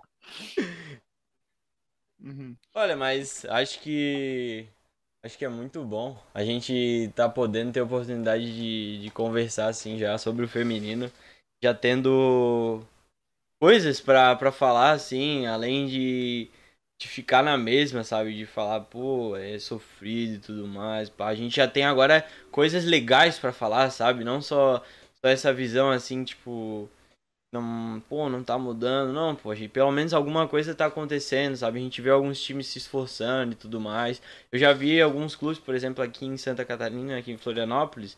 Uhum. 2.19 2.55
Olha, 2.73 2.95
mas 2.97 3.45
acho 3.45 3.79
que. 3.81 4.67
Acho 5.23 5.37
que 5.37 5.45
é 5.45 5.49
muito 5.49 5.83
bom. 5.83 6.17
A 6.33 6.43
gente 6.43 7.11
tá 7.15 7.27
podendo 7.29 7.73
ter 7.73 7.81
a 7.81 7.83
oportunidade 7.83 8.45
de, 8.53 9.01
de 9.01 9.11
conversar, 9.11 9.67
assim, 9.67 9.97
já 9.97 10.17
sobre 10.17 10.45
o 10.45 10.47
feminino. 10.47 11.11
Já 11.61 11.73
tendo 11.73 12.81
coisas 13.61 13.99
pra 14.01 14.51
falar, 14.51 14.91
assim, 14.91 15.45
além 15.47 15.87
de, 15.87 16.49
de 16.99 17.07
ficar 17.07 17.41
na 17.43 17.57
mesma, 17.57 18.03
sabe? 18.03 18.35
De 18.35 18.45
falar, 18.45 18.81
pô, 18.81 19.35
é 19.37 19.57
sofrido 19.59 20.35
e 20.35 20.39
tudo 20.39 20.67
mais. 20.67 21.09
pá. 21.09 21.29
A 21.29 21.35
gente 21.35 21.55
já 21.55 21.67
tem 21.67 21.85
agora 21.85 22.27
coisas 22.51 22.85
legais 22.85 23.39
pra 23.39 23.53
falar, 23.53 23.89
sabe? 23.89 24.23
Não 24.23 24.41
só, 24.41 24.83
só 25.21 25.29
essa 25.29 25.53
visão, 25.53 25.91
assim, 25.91 26.23
tipo 26.23 26.89
não, 27.51 27.99
pô, 28.07 28.29
não 28.29 28.43
tá 28.43 28.57
mudando, 28.59 29.11
não, 29.11 29.35
pô, 29.35 29.53
gente, 29.55 29.69
pelo 29.71 29.91
menos 29.91 30.13
alguma 30.13 30.47
coisa 30.47 30.75
tá 30.75 30.85
acontecendo, 30.85 31.55
sabe? 31.55 31.79
A 31.79 31.81
gente 31.81 32.01
vê 32.01 32.09
alguns 32.11 32.39
times 32.41 32.67
se 32.67 32.77
esforçando 32.77 33.53
e 33.53 33.55
tudo 33.55 33.79
mais. 33.81 34.21
Eu 34.51 34.59
já 34.59 34.71
vi 34.71 35.01
alguns 35.01 35.35
clubes, 35.35 35.59
por 35.59 35.73
exemplo, 35.73 36.03
aqui 36.03 36.25
em 36.25 36.37
Santa 36.37 36.63
Catarina, 36.63 37.17
aqui 37.17 37.31
em 37.31 37.37
Florianópolis, 37.37 38.15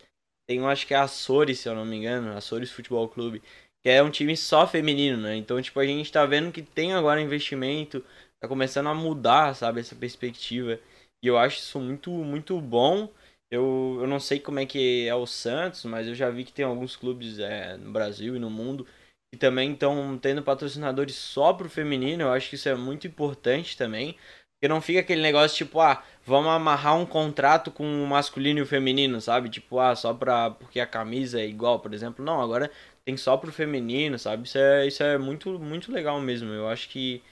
tem 0.47 0.61
um, 0.61 0.67
acho 0.67 0.85
que 0.85 0.93
é 0.93 0.97
Açores, 0.97 1.59
se 1.59 1.69
eu 1.69 1.75
não 1.75 1.85
me 1.85 1.95
engano, 1.97 2.35
Açores 2.35 2.71
Futebol 2.71 3.07
Clube, 3.07 3.41
que 3.81 3.89
é 3.89 4.03
um 4.03 4.09
time 4.11 4.35
só 4.35 4.67
feminino, 4.67 5.17
né? 5.17 5.35
Então, 5.37 5.61
tipo, 5.61 5.79
a 5.79 5.85
gente 5.85 6.11
tá 6.11 6.25
vendo 6.25 6.51
que 6.51 6.61
tem 6.61 6.93
agora 6.93 7.21
investimento, 7.21 8.03
tá 8.41 8.47
começando 8.47 8.87
a 8.87 8.93
mudar, 8.93 9.55
sabe, 9.55 9.79
essa 9.79 9.95
perspectiva. 9.95 10.79
E 11.23 11.27
eu 11.27 11.37
acho 11.37 11.59
isso 11.59 11.79
muito, 11.79 12.11
muito 12.11 12.59
bom. 12.59 13.09
Eu, 13.51 13.97
eu 14.01 14.07
não 14.07 14.19
sei 14.19 14.39
como 14.39 14.59
é 14.59 14.65
que 14.65 15.07
é 15.07 15.15
o 15.15 15.27
Santos, 15.27 15.85
mas 15.85 16.07
eu 16.07 16.15
já 16.15 16.29
vi 16.29 16.43
que 16.45 16.53
tem 16.53 16.65
alguns 16.65 16.95
clubes 16.95 17.37
é, 17.39 17.77
no 17.77 17.91
Brasil 17.91 18.35
e 18.35 18.39
no 18.39 18.49
mundo 18.49 18.87
e 19.33 19.37
também 19.37 19.71
estão 19.73 20.17
tendo 20.17 20.43
patrocinadores 20.43 21.15
só 21.15 21.53
pro 21.53 21.69
feminino, 21.69 22.23
eu 22.23 22.31
acho 22.31 22.49
que 22.49 22.55
isso 22.55 22.67
é 22.67 22.75
muito 22.75 23.07
importante 23.07 23.77
também. 23.77 24.17
Porque 24.55 24.67
não 24.67 24.81
fica 24.81 24.99
aquele 24.99 25.21
negócio 25.21 25.57
tipo, 25.57 25.79
ah, 25.79 26.03
vamos 26.23 26.51
amarrar 26.51 26.95
um 26.95 27.05
contrato 27.05 27.71
com 27.71 27.83
o 28.03 28.07
masculino 28.07 28.59
e 28.59 28.61
o 28.61 28.65
feminino, 28.65 29.19
sabe? 29.19 29.49
Tipo, 29.49 29.79
ah, 29.79 29.95
só 29.95 30.13
pra. 30.13 30.51
porque 30.51 30.79
a 30.79 30.85
camisa 30.85 31.39
é 31.41 31.47
igual, 31.47 31.79
por 31.79 31.93
exemplo. 31.93 32.23
Não, 32.23 32.39
agora 32.41 32.69
tem 33.03 33.17
só 33.17 33.37
pro 33.37 33.51
feminino, 33.51 34.19
sabe? 34.19 34.43
Isso 34.47 34.57
é, 34.57 34.85
isso 34.87 35.01
é 35.03 35.17
muito, 35.17 35.57
muito 35.59 35.91
legal 35.91 36.19
mesmo. 36.21 36.49
Eu 36.53 36.67
acho 36.69 36.89
que 36.89 37.23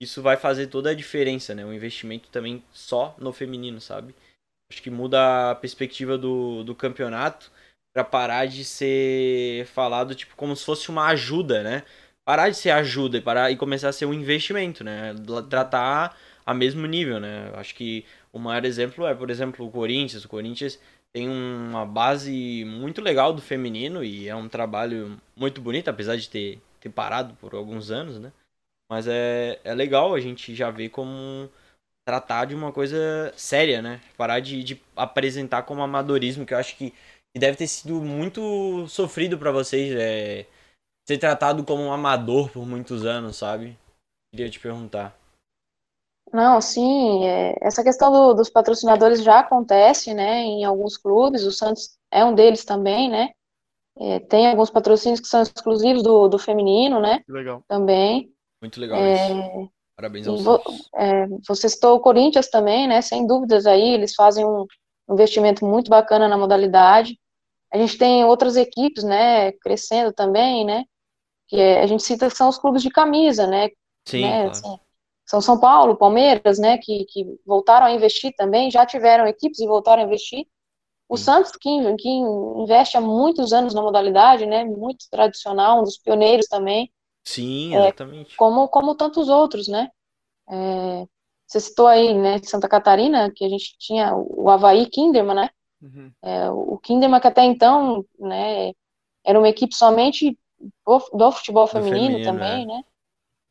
isso 0.00 0.22
vai 0.22 0.36
fazer 0.36 0.68
toda 0.68 0.90
a 0.90 0.94
diferença, 0.94 1.54
né? 1.54 1.64
O 1.64 1.72
investimento 1.72 2.28
também 2.30 2.62
só 2.72 3.16
no 3.18 3.32
feminino, 3.32 3.80
sabe? 3.80 4.14
Acho 4.70 4.82
que 4.82 4.90
muda 4.90 5.50
a 5.50 5.54
perspectiva 5.54 6.16
do, 6.16 6.62
do 6.62 6.74
campeonato 6.74 7.50
pra 7.92 8.04
parar 8.04 8.46
de 8.46 8.64
ser 8.64 9.66
falado 9.66 10.14
tipo 10.14 10.36
como 10.36 10.54
se 10.54 10.64
fosse 10.64 10.88
uma 10.90 11.06
ajuda, 11.08 11.62
né? 11.62 11.82
Parar 12.24 12.50
de 12.50 12.56
ser 12.56 12.70
ajuda 12.70 13.18
e 13.18 13.22
parar 13.22 13.50
e 13.50 13.56
começar 13.56 13.88
a 13.88 13.92
ser 13.92 14.06
um 14.06 14.14
investimento, 14.14 14.84
né? 14.84 15.14
Tratar 15.48 16.16
a 16.44 16.54
mesmo 16.54 16.86
nível, 16.86 17.18
né? 17.18 17.50
Acho 17.54 17.74
que 17.74 18.04
o 18.32 18.38
maior 18.38 18.64
exemplo 18.64 19.06
é, 19.06 19.14
por 19.14 19.30
exemplo, 19.30 19.66
o 19.66 19.70
Corinthians. 19.70 20.24
O 20.24 20.28
Corinthians 20.28 20.78
tem 21.12 21.28
uma 21.28 21.86
base 21.86 22.64
muito 22.66 23.00
legal 23.00 23.32
do 23.32 23.40
feminino 23.42 24.04
e 24.04 24.28
é 24.28 24.36
um 24.36 24.48
trabalho 24.48 25.18
muito 25.34 25.60
bonito, 25.60 25.88
apesar 25.88 26.16
de 26.16 26.28
ter, 26.28 26.60
ter 26.80 26.90
parado 26.90 27.34
por 27.40 27.54
alguns 27.54 27.90
anos, 27.90 28.18
né? 28.18 28.32
Mas 28.88 29.06
é, 29.06 29.60
é 29.64 29.74
legal 29.74 30.14
a 30.14 30.20
gente 30.20 30.54
já 30.54 30.70
ver 30.70 30.88
como 30.90 31.50
tratar 32.06 32.46
de 32.46 32.54
uma 32.54 32.72
coisa 32.72 33.32
séria, 33.36 33.82
né? 33.82 34.00
Parar 34.16 34.40
de, 34.40 34.62
de 34.64 34.82
apresentar 34.96 35.62
como 35.64 35.82
amadorismo, 35.82 36.46
que 36.46 36.54
eu 36.54 36.58
acho 36.58 36.76
que, 36.76 36.90
que 36.92 37.40
deve 37.40 37.56
ter 37.58 37.68
sido 37.68 38.02
muito 38.02 38.86
sofrido 38.88 39.38
pra 39.38 39.52
vocês, 39.52 39.92
é, 39.98 40.46
ser 41.08 41.18
tratado 41.18 41.64
como 41.64 41.82
um 41.84 41.92
amador 41.92 42.50
por 42.50 42.66
muitos 42.66 43.04
anos, 43.06 43.36
sabe? 43.38 43.78
Queria 44.32 44.50
te 44.50 44.60
perguntar. 44.60 45.16
Não, 46.32 46.60
sim, 46.60 47.24
é, 47.26 47.54
essa 47.62 47.82
questão 47.82 48.12
do- 48.12 48.34
dos 48.34 48.50
patrocinadores 48.50 49.22
já 49.22 49.40
acontece, 49.40 50.12
né, 50.12 50.40
em 50.42 50.64
alguns 50.64 50.96
clubes, 50.98 51.42
o 51.44 51.50
Santos 51.52 51.96
é 52.10 52.22
um 52.24 52.34
deles 52.34 52.64
também, 52.64 53.10
né, 53.10 53.30
É, 54.00 54.20
tem 54.20 54.48
alguns 54.48 54.70
patrocínios 54.70 55.20
que 55.20 55.28
são 55.28 55.42
exclusivos 55.42 56.02
do, 56.02 56.28
do 56.28 56.38
feminino, 56.38 57.00
né, 57.00 57.20
Que 57.26 57.32
legal. 57.32 57.64
também, 57.68 58.32
Muito 58.60 58.80
legal 58.80 59.06
É, 59.06 59.08
isso. 59.08 59.32
Parabéns 59.96 60.26
ao 60.28 60.36
e 60.36 60.42
vo- 60.42 60.62
é, 60.96 61.26
você 61.46 61.68
citou 61.68 61.96
o 61.96 62.00
Corinthians 62.00 62.48
também, 62.50 62.86
né, 62.88 63.00
sem 63.02 63.26
dúvidas 63.26 63.66
aí, 63.66 63.94
eles 63.94 64.14
fazem 64.14 64.44
um 64.46 64.66
investimento 65.10 65.64
muito 65.64 65.90
bacana 65.90 66.28
na 66.28 66.36
modalidade, 66.38 67.18
a 67.72 67.78
gente 67.78 67.98
tem 67.98 68.24
outras 68.24 68.56
equipes, 68.56 69.04
né, 69.04 69.52
crescendo 69.54 70.12
também, 70.12 70.64
né, 70.66 70.84
que 71.48 71.56
é- 71.60 71.82
a 71.82 71.86
gente 71.88 72.02
cita 72.04 72.28
que 72.30 72.36
são 72.36 72.48
os 72.48 72.58
clubes 72.58 72.82
de 72.82 72.90
camisa, 72.90 73.46
né, 73.46 73.68
Sim, 74.06 74.22
né, 74.22 74.44
claro. 74.44 74.50
assim, 74.50 74.78
são 75.26 75.40
São 75.42 75.60
Paulo, 75.60 75.96
Palmeiras, 75.96 76.58
né, 76.58 76.78
que, 76.78 77.04
que 77.06 77.24
voltaram 77.46 77.86
a 77.86 77.92
investir 77.92 78.34
também, 78.36 78.70
já 78.70 78.86
tiveram 78.86 79.26
equipes 79.26 79.60
e 79.60 79.66
voltaram 79.66 80.02
a 80.02 80.06
investir. 80.06 80.46
O 81.08 81.16
Sim. 81.16 81.24
Santos, 81.24 81.52
que, 81.52 81.68
que 81.96 82.08
investe 82.08 82.96
há 82.96 83.00
muitos 83.00 83.52
anos 83.52 83.74
na 83.74 83.82
modalidade, 83.82 84.46
né, 84.46 84.64
muito 84.64 85.06
tradicional, 85.10 85.80
um 85.80 85.84
dos 85.84 85.98
pioneiros 85.98 86.46
também, 86.48 86.90
Sim, 87.24 87.74
É, 87.74 87.78
exatamente. 87.80 88.36
como, 88.36 88.68
como 88.68 88.94
tantos 88.94 89.28
outros, 89.28 89.68
né. 89.68 89.90
É, 90.48 91.06
você 91.46 91.60
citou 91.60 91.86
aí, 91.86 92.14
né, 92.14 92.38
de 92.38 92.48
Santa 92.48 92.68
Catarina, 92.68 93.30
que 93.34 93.44
a 93.44 93.48
gente 93.48 93.76
tinha 93.78 94.14
o 94.16 94.50
Avaí 94.50 94.88
Kinderman, 94.88 95.34
né, 95.36 95.50
Uhum. 95.80 96.12
é, 96.22 96.50
o 96.50 96.78
Kinderman 96.78 97.20
que 97.20 97.28
até 97.28 97.44
então, 97.44 98.04
né, 98.18 98.72
era 99.24 99.38
uma 99.38 99.48
equipe 99.48 99.74
somente 99.74 100.38
do, 100.86 100.98
do 101.12 101.32
futebol 101.32 101.66
feminino 101.66 102.18
feminino, 102.18 102.24
também, 102.24 102.66
né? 102.66 102.82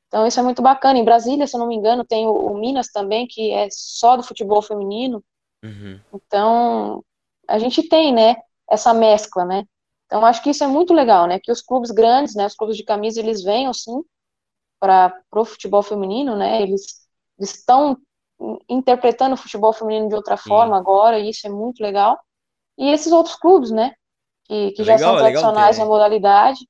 Então 0.08 0.26
isso 0.28 0.40
é 0.40 0.44
muito 0.44 0.62
bacana. 0.62 1.00
Em 1.00 1.06
Brasília, 1.06 1.48
se 1.48 1.56
eu 1.56 1.60
não 1.60 1.68
me 1.68 1.76
engano, 1.76 2.06
tem 2.06 2.28
o, 2.28 2.32
o 2.34 2.58
Minas 2.58 2.88
também, 2.90 3.28
que 3.28 3.52
é 3.52 3.68
só 3.72 4.18
do 4.18 4.24
futebol 4.24 4.62
feminino. 4.62 5.24
Uhum. 5.64 6.00
Então, 6.14 7.04
a 7.48 7.60
gente 7.60 7.88
tem, 7.88 8.14
né, 8.14 8.36
essa 8.70 8.94
mescla, 8.94 9.46
né? 9.46 9.64
Então, 10.08 10.26
acho 10.26 10.42
que 10.42 10.50
isso 10.50 10.64
é 10.64 10.68
muito 10.68 10.94
legal, 10.94 11.28
né? 11.28 11.40
Que 11.40 11.52
os 11.52 11.62
clubes 11.62 11.92
grandes, 11.92 12.36
né, 12.36 12.48
os 12.48 12.56
clubes 12.56 12.76
de 12.76 12.84
camisa, 12.84 13.20
eles 13.20 13.44
venham, 13.44 13.74
sim, 13.74 14.02
para 14.80 15.14
o 15.36 15.46
futebol 15.46 15.84
feminino, 15.84 16.36
né? 16.36 16.62
Eles, 16.62 17.08
eles 17.38 17.56
estão 17.56 17.98
interpretando 18.70 19.34
o 19.34 19.38
futebol 19.38 19.74
feminino 19.74 20.10
de 20.10 20.16
outra 20.16 20.38
forma 20.38 20.78
agora, 20.78 21.20
e 21.20 21.30
isso 21.30 21.46
é 21.46 21.50
muito 21.50 21.82
legal. 21.82 22.20
E 22.78 22.90
esses 22.90 23.12
outros 23.12 23.36
clubes, 23.36 23.72
né? 23.72 23.94
que, 24.48 24.72
que 24.72 24.84
já 24.84 24.96
Legal, 24.96 25.10
são 25.10 25.18
é 25.18 25.20
tradicionais 25.20 25.78
na 25.78 25.86
modalidade. 25.86 26.68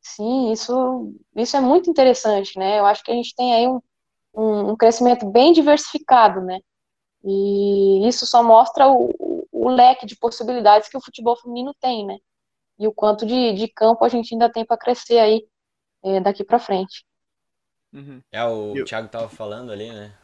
Sim, 0.00 0.52
isso, 0.52 1.12
isso 1.34 1.56
é 1.56 1.60
muito 1.60 1.90
interessante, 1.90 2.58
né? 2.58 2.78
Eu 2.78 2.86
acho 2.86 3.02
que 3.02 3.10
a 3.10 3.14
gente 3.14 3.34
tem 3.34 3.54
aí 3.54 3.66
um, 3.66 3.80
um, 4.34 4.70
um 4.70 4.76
crescimento 4.76 5.26
bem 5.26 5.52
diversificado, 5.52 6.40
né? 6.42 6.60
E 7.24 8.06
isso 8.06 8.24
só 8.26 8.42
mostra 8.42 8.88
o, 8.88 9.46
o 9.50 9.68
leque 9.68 10.06
de 10.06 10.16
possibilidades 10.16 10.88
que 10.88 10.96
o 10.96 11.02
futebol 11.02 11.36
feminino 11.36 11.74
tem, 11.80 12.06
né? 12.06 12.18
E 12.78 12.86
o 12.86 12.92
quanto 12.92 13.26
de, 13.26 13.52
de 13.54 13.68
campo 13.68 14.04
a 14.04 14.08
gente 14.08 14.34
ainda 14.34 14.50
tem 14.50 14.64
para 14.64 14.76
crescer 14.76 15.18
aí 15.18 15.46
é, 16.04 16.20
daqui 16.20 16.44
para 16.44 16.58
frente. 16.58 17.04
Uhum. 17.92 18.20
É, 18.30 18.44
o 18.44 18.76
Eu- 18.76 18.84
Thiago 18.84 19.08
tava 19.08 19.28
falando 19.28 19.72
ali, 19.72 19.90
né? 19.90 20.14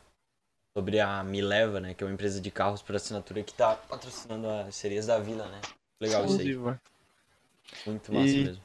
Sobre 0.77 1.01
a 1.01 1.23
Mileva, 1.23 1.81
né? 1.81 1.95
Que 1.95 2.03
é 2.03 2.07
uma 2.07 2.13
empresa 2.13 2.41
de 2.41 2.51
carros 2.51 2.83
por 2.83 2.97
assinatura 2.97 3.43
que 3.43 3.55
tá 3.55 3.77
patrocinando 3.77 4.49
as 4.49 4.75
sereias 4.75 5.07
da 5.07 5.19
Vila, 5.19 5.47
né? 5.49 5.61
Legal 6.01 6.25
isso 6.25 6.41
aí. 6.41 6.55
Vai. 6.55 6.79
Muito 7.87 8.13
massa 8.13 8.27
E- 8.27 8.45
mesmo. 8.45 8.63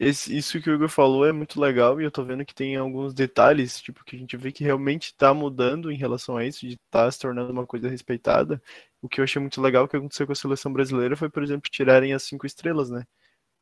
Esse, 0.00 0.36
isso 0.36 0.62
que 0.62 0.70
o 0.70 0.74
Igor 0.74 0.88
falou 0.88 1.26
é 1.26 1.32
muito 1.32 1.60
legal 1.60 2.00
e 2.00 2.04
eu 2.04 2.10
tô 2.10 2.22
vendo 2.24 2.44
que 2.44 2.54
tem 2.54 2.76
alguns 2.76 3.12
detalhes, 3.12 3.80
tipo, 3.80 4.04
que 4.04 4.14
a 4.14 4.18
gente 4.18 4.36
vê 4.36 4.52
que 4.52 4.62
realmente 4.62 5.12
tá 5.12 5.34
mudando 5.34 5.90
em 5.90 5.96
relação 5.96 6.36
a 6.36 6.44
isso, 6.46 6.68
de 6.68 6.78
tá 6.88 7.10
se 7.10 7.18
tornando 7.18 7.50
uma 7.52 7.66
coisa 7.66 7.88
respeitada. 7.88 8.62
O 9.02 9.08
que 9.08 9.20
eu 9.20 9.24
achei 9.24 9.42
muito 9.42 9.60
legal 9.60 9.88
que 9.88 9.96
aconteceu 9.96 10.24
com 10.24 10.32
a 10.32 10.36
seleção 10.36 10.72
brasileira 10.72 11.16
foi, 11.16 11.28
por 11.28 11.42
exemplo, 11.42 11.68
tirarem 11.68 12.12
as 12.14 12.22
cinco 12.22 12.46
estrelas, 12.46 12.90
né? 12.90 13.04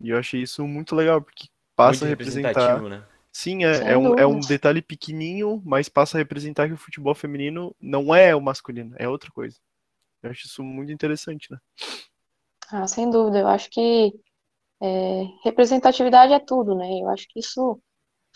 E 0.00 0.10
eu 0.10 0.18
achei 0.18 0.42
isso 0.42 0.66
muito 0.66 0.94
legal, 0.94 1.20
porque 1.22 1.48
passa 1.74 2.04
a 2.04 2.08
Muito 2.08 2.08
representar. 2.08 2.84
representativo, 2.84 2.88
né? 2.88 3.02
Sim, 3.32 3.64
é, 3.64 3.92
é 3.92 3.98
um, 3.98 4.12
é 4.16 4.26
um 4.26 4.40
detalhe 4.40 4.80
pequenininho, 4.82 5.62
mas 5.64 5.88
passa 5.88 6.16
a 6.16 6.20
representar 6.20 6.68
que 6.68 6.74
o 6.74 6.78
futebol 6.78 7.14
feminino 7.14 7.74
não 7.80 8.14
é 8.14 8.34
o 8.34 8.40
masculino, 8.40 8.94
é 8.98 9.08
outra 9.08 9.30
coisa. 9.30 9.56
Eu 10.22 10.30
acho 10.30 10.46
isso 10.46 10.62
muito 10.64 10.92
interessante, 10.92 11.50
né? 11.52 11.58
Ah, 12.70 12.86
sem 12.86 13.10
dúvida, 13.10 13.38
eu 13.40 13.48
acho 13.48 13.68
que 13.70 14.12
é, 14.82 15.22
representatividade 15.44 16.32
é 16.34 16.40
tudo, 16.40 16.74
né? 16.76 16.86
Eu 17.02 17.08
acho 17.10 17.26
que 17.28 17.40
isso 17.40 17.80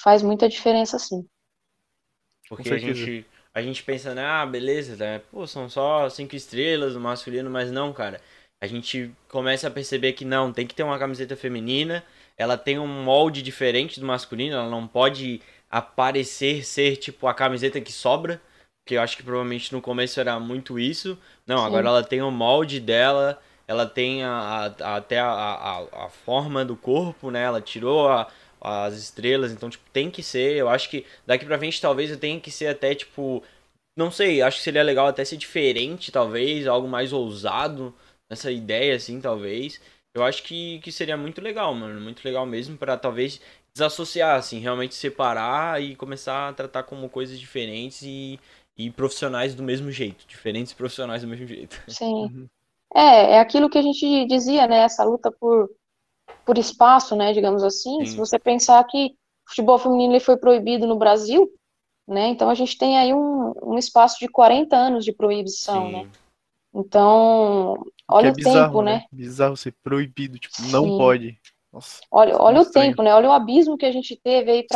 faz 0.03 0.23
muita 0.23 0.49
diferença, 0.49 0.99
sim. 0.99 1.27
Porque 2.49 2.71
a 2.71 2.79
gente, 2.79 3.25
a 3.55 3.63
gente 3.63 3.83
pensa, 3.83 4.15
né? 4.15 4.25
Ah, 4.25 4.45
beleza, 4.47 4.97
né? 4.97 5.21
Pô, 5.31 5.47
são 5.47 5.69
só 5.69 6.09
cinco 6.11 6.35
estrelas 6.37 6.95
no 6.95 7.01
masculino, 7.01 7.49
mas 7.51 7.71
não, 7.71 7.93
cara. 7.93 8.21
A 8.63 8.67
gente 8.67 9.11
começa 9.29 9.69
a 9.69 9.71
perceber 9.71 10.13
que 10.13 10.25
não, 10.25 10.53
tem 10.53 10.67
que 10.67 10.75
ter 10.75 10.83
uma 10.83 10.99
camiseta 10.99 11.35
feminina. 11.35 12.05
Ela 12.37 12.59
tem 12.59 12.79
um 12.79 12.87
molde 12.87 13.43
diferente 13.43 13.99
do 13.99 14.07
masculino, 14.07 14.55
ela 14.57 14.69
não 14.71 14.87
pode 14.87 15.41
aparecer 15.71 16.65
ser 16.65 16.97
tipo 16.97 17.27
a 17.27 17.35
camiseta 17.35 17.81
que 17.81 17.93
sobra. 17.93 18.41
Que 18.87 18.97
eu 18.97 19.01
acho 19.03 19.17
que 19.17 19.23
provavelmente 19.23 19.73
no 19.73 19.81
começo 19.81 20.21
era 20.21 20.39
muito 20.39 20.79
isso. 20.79 21.17
Não, 21.47 21.59
Sim. 21.59 21.65
agora 21.67 21.89
ela 21.89 22.03
tem 22.05 22.21
o 22.23 22.31
molde 22.31 22.81
dela, 22.81 23.41
ela 23.67 23.87
tem 23.87 24.23
a, 24.25 24.73
a- 24.81 24.97
até 24.97 25.19
a, 25.19 25.27
a, 25.31 26.07
a 26.07 26.09
forma 26.11 26.65
do 26.65 26.77
corpo, 26.77 27.31
né? 27.31 27.43
Ela 27.45 27.61
tirou 27.63 28.09
a- 28.09 28.29
as 28.61 28.95
estrelas, 28.95 29.53
então, 29.53 29.71
tipo, 29.71 29.85
tem 29.91 30.11
que 30.11 30.23
ser. 30.23 30.57
Eu 30.57 30.69
acho 30.69 30.91
que 30.91 31.07
daqui 31.27 31.47
pra 31.47 31.59
frente 31.59 31.81
talvez 31.81 32.11
eu 32.11 32.19
tenha 32.19 32.39
que 32.41 32.51
ser 32.51 32.67
até, 32.67 32.95
tipo. 32.95 33.43
Não 33.97 34.11
sei, 34.11 34.41
acho 34.43 34.59
que 34.59 34.63
seria 34.65 34.83
legal 34.83 35.07
até 35.07 35.25
ser 35.25 35.37
diferente, 35.37 36.13
talvez, 36.13 36.67
algo 36.67 36.89
mais 36.89 37.13
ousado 37.13 37.95
nessa 38.31 38.53
ideia, 38.53 38.95
assim, 38.95 39.21
talvez. 39.21 39.81
Eu 40.15 40.25
acho 40.25 40.43
que, 40.45 40.79
que 40.81 40.93
seria 40.93 41.17
muito 41.17 41.41
legal, 41.41 41.75
mano. 41.75 42.01
Muito 42.01 42.25
legal 42.25 42.47
mesmo 42.47 42.77
pra 42.77 42.97
talvez 42.97 43.41
desassociar, 43.75 44.37
assim, 44.37 44.59
realmente 44.59 44.95
separar 44.95 45.83
e 45.83 45.97
começar 45.97 46.49
a 46.49 46.53
tratar 46.53 46.85
como 46.85 47.09
coisas 47.09 47.39
diferentes 47.39 48.03
e, 48.03 48.39
e 48.77 48.91
profissionais 48.91 49.55
do 49.55 49.63
mesmo 49.63 49.91
jeito. 49.91 50.27
Diferentes 50.27 50.73
profissionais 50.73 51.23
do 51.23 51.29
mesmo 51.29 51.47
jeito. 51.47 51.81
Sim. 51.89 52.25
Uhum. 52.25 52.47
É, 52.95 53.35
é 53.35 53.41
aquilo 53.41 53.71
que 53.71 53.79
a 53.79 53.83
gente 53.83 54.27
dizia, 54.27 54.67
né? 54.67 54.79
Essa 54.79 55.05
luta 55.05 55.31
por, 55.31 55.71
por 56.45 56.59
espaço, 56.59 57.15
né? 57.15 57.33
Digamos 57.33 57.63
assim. 57.63 58.05
Se 58.05 58.13
Sim. 58.13 58.19
você 58.19 58.39
pensar 58.39 58.83
que 58.85 59.15
o 59.47 59.51
futebol 59.51 59.79
feminino 59.79 60.13
ele 60.13 60.21
foi 60.21 60.37
proibido 60.37 60.87
no 60.87 60.99
Brasil, 60.99 61.49
né? 62.07 62.29
Então 62.29 62.51
a 62.51 62.55
gente 62.55 62.77
tem 62.77 62.99
aí 62.99 63.15
um, 63.15 63.53
um 63.63 63.79
espaço 63.79 64.19
de 64.19 64.27
40 64.27 64.77
anos 64.77 65.05
de 65.05 65.13
proibição, 65.13 65.91
né? 65.93 66.11
Então, 66.75 67.75
Que 68.07 68.15
olha 68.17 68.29
é 68.29 68.31
o 68.31 68.35
bizarro, 68.35 68.75
tempo, 68.75 68.83
né? 68.83 69.05
Bizarro 69.13 69.57
ser 69.57 69.73
proibido, 69.83 70.39
tipo, 70.39 70.55
não 70.63 70.85
Sim. 70.85 70.97
pode. 70.97 71.41
Nossa, 71.73 72.01
Olha, 72.11 72.37
olha 72.41 72.59
o 72.59 72.63
estranho. 72.63 72.91
tempo, 72.91 73.03
né? 73.03 73.15
Olha 73.15 73.29
o 73.29 73.33
abismo 73.33 73.77
que 73.77 73.87
a 73.87 73.93
gente 73.93 74.17
teve 74.23 74.51
aí 74.51 74.67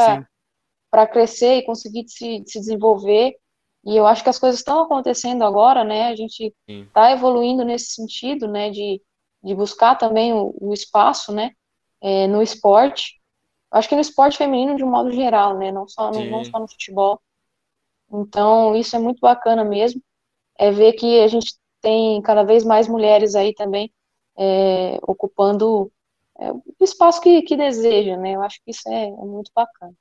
para 0.90 1.06
crescer 1.06 1.56
e 1.58 1.64
conseguir 1.66 2.08
se, 2.08 2.42
se 2.46 2.60
desenvolver. 2.60 3.34
E 3.84 3.96
eu 3.96 4.06
acho 4.06 4.22
que 4.22 4.30
as 4.30 4.38
coisas 4.38 4.60
estão 4.60 4.80
acontecendo 4.80 5.44
agora, 5.44 5.84
né? 5.84 6.08
A 6.08 6.16
gente 6.16 6.54
está 6.68 7.12
evoluindo 7.12 7.64
nesse 7.64 7.92
sentido, 7.94 8.48
né? 8.48 8.70
De, 8.70 9.02
de 9.42 9.54
buscar 9.54 9.96
também 9.96 10.32
o, 10.32 10.54
o 10.60 10.72
espaço, 10.72 11.32
né? 11.32 11.50
é, 12.02 12.26
no 12.26 12.42
esporte. 12.42 13.20
Acho 13.70 13.88
que 13.88 13.94
no 13.94 14.00
esporte 14.02 14.38
feminino 14.38 14.76
de 14.76 14.84
um 14.84 14.90
modo 14.90 15.10
geral, 15.12 15.58
né? 15.58 15.72
Não 15.72 15.88
só 15.88 16.10
no, 16.12 16.30
não 16.30 16.44
só 16.44 16.58
no 16.60 16.68
futebol. 16.68 17.20
Então, 18.12 18.76
isso 18.76 18.96
é 18.96 18.98
muito 18.98 19.20
bacana 19.20 19.64
mesmo. 19.64 20.02
É 20.58 20.70
ver 20.70 20.94
que 20.94 21.20
a 21.20 21.28
gente 21.28 21.54
tem 21.84 22.22
cada 22.22 22.42
vez 22.42 22.64
mais 22.64 22.88
mulheres 22.88 23.34
aí 23.34 23.52
também 23.52 23.92
é, 24.38 24.98
ocupando 25.02 25.92
é, 26.40 26.50
o 26.50 26.62
espaço 26.80 27.20
que, 27.20 27.42
que 27.42 27.56
deseja, 27.56 28.16
né? 28.16 28.34
Eu 28.34 28.42
acho 28.42 28.58
que 28.64 28.70
isso 28.70 28.88
é, 28.88 29.04
é 29.04 29.10
muito 29.10 29.52
bacana. 29.54 29.92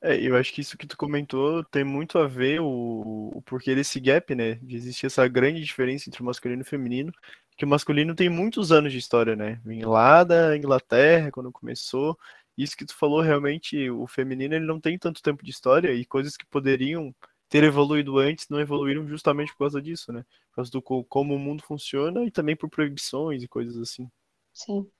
É, 0.00 0.16
eu 0.16 0.36
acho 0.36 0.52
que 0.52 0.60
isso 0.60 0.78
que 0.78 0.86
tu 0.86 0.96
comentou 0.96 1.64
tem 1.64 1.82
muito 1.82 2.18
a 2.18 2.26
ver 2.28 2.60
o, 2.60 3.32
o 3.34 3.42
porquê 3.42 3.74
desse 3.74 3.98
gap, 3.98 4.32
né? 4.34 4.54
De 4.62 4.76
existir 4.76 5.06
essa 5.06 5.26
grande 5.26 5.60
diferença 5.60 6.08
entre 6.08 6.22
o 6.22 6.24
masculino 6.24 6.60
e 6.60 6.62
o 6.62 6.66
feminino, 6.66 7.12
que 7.56 7.64
o 7.64 7.68
masculino 7.68 8.14
tem 8.14 8.28
muitos 8.28 8.70
anos 8.70 8.92
de 8.92 8.98
história, 8.98 9.34
né? 9.34 9.60
Vem 9.64 9.84
lá 9.84 10.22
da 10.22 10.56
Inglaterra, 10.56 11.32
quando 11.32 11.50
começou. 11.50 12.16
Isso 12.56 12.76
que 12.76 12.84
tu 12.84 12.94
falou, 12.94 13.20
realmente, 13.20 13.90
o 13.90 14.06
feminino 14.06 14.54
ele 14.54 14.66
não 14.66 14.78
tem 14.78 14.96
tanto 14.96 15.20
tempo 15.20 15.44
de 15.44 15.50
história 15.50 15.92
e 15.92 16.04
coisas 16.04 16.36
que 16.36 16.46
poderiam 16.46 17.12
ter 17.54 17.64
evoluído 17.64 18.18
antes 18.18 18.48
não 18.50 18.60
evoluíram 18.60 19.06
justamente 19.08 19.52
por 19.52 19.60
causa 19.60 19.80
disso, 19.82 20.12
né? 20.12 20.24
Por 20.50 20.56
causa 20.56 20.70
do 20.72 20.82
co- 20.82 21.04
como 21.04 21.34
o 21.34 21.38
mundo 21.38 21.62
funciona 21.64 22.24
e 22.24 22.30
também 22.30 22.56
por 22.56 22.68
proibições 22.70 23.42
e 23.42 23.48
coisas 23.48 23.76
assim. 23.78 24.10
Sim, 24.52 24.90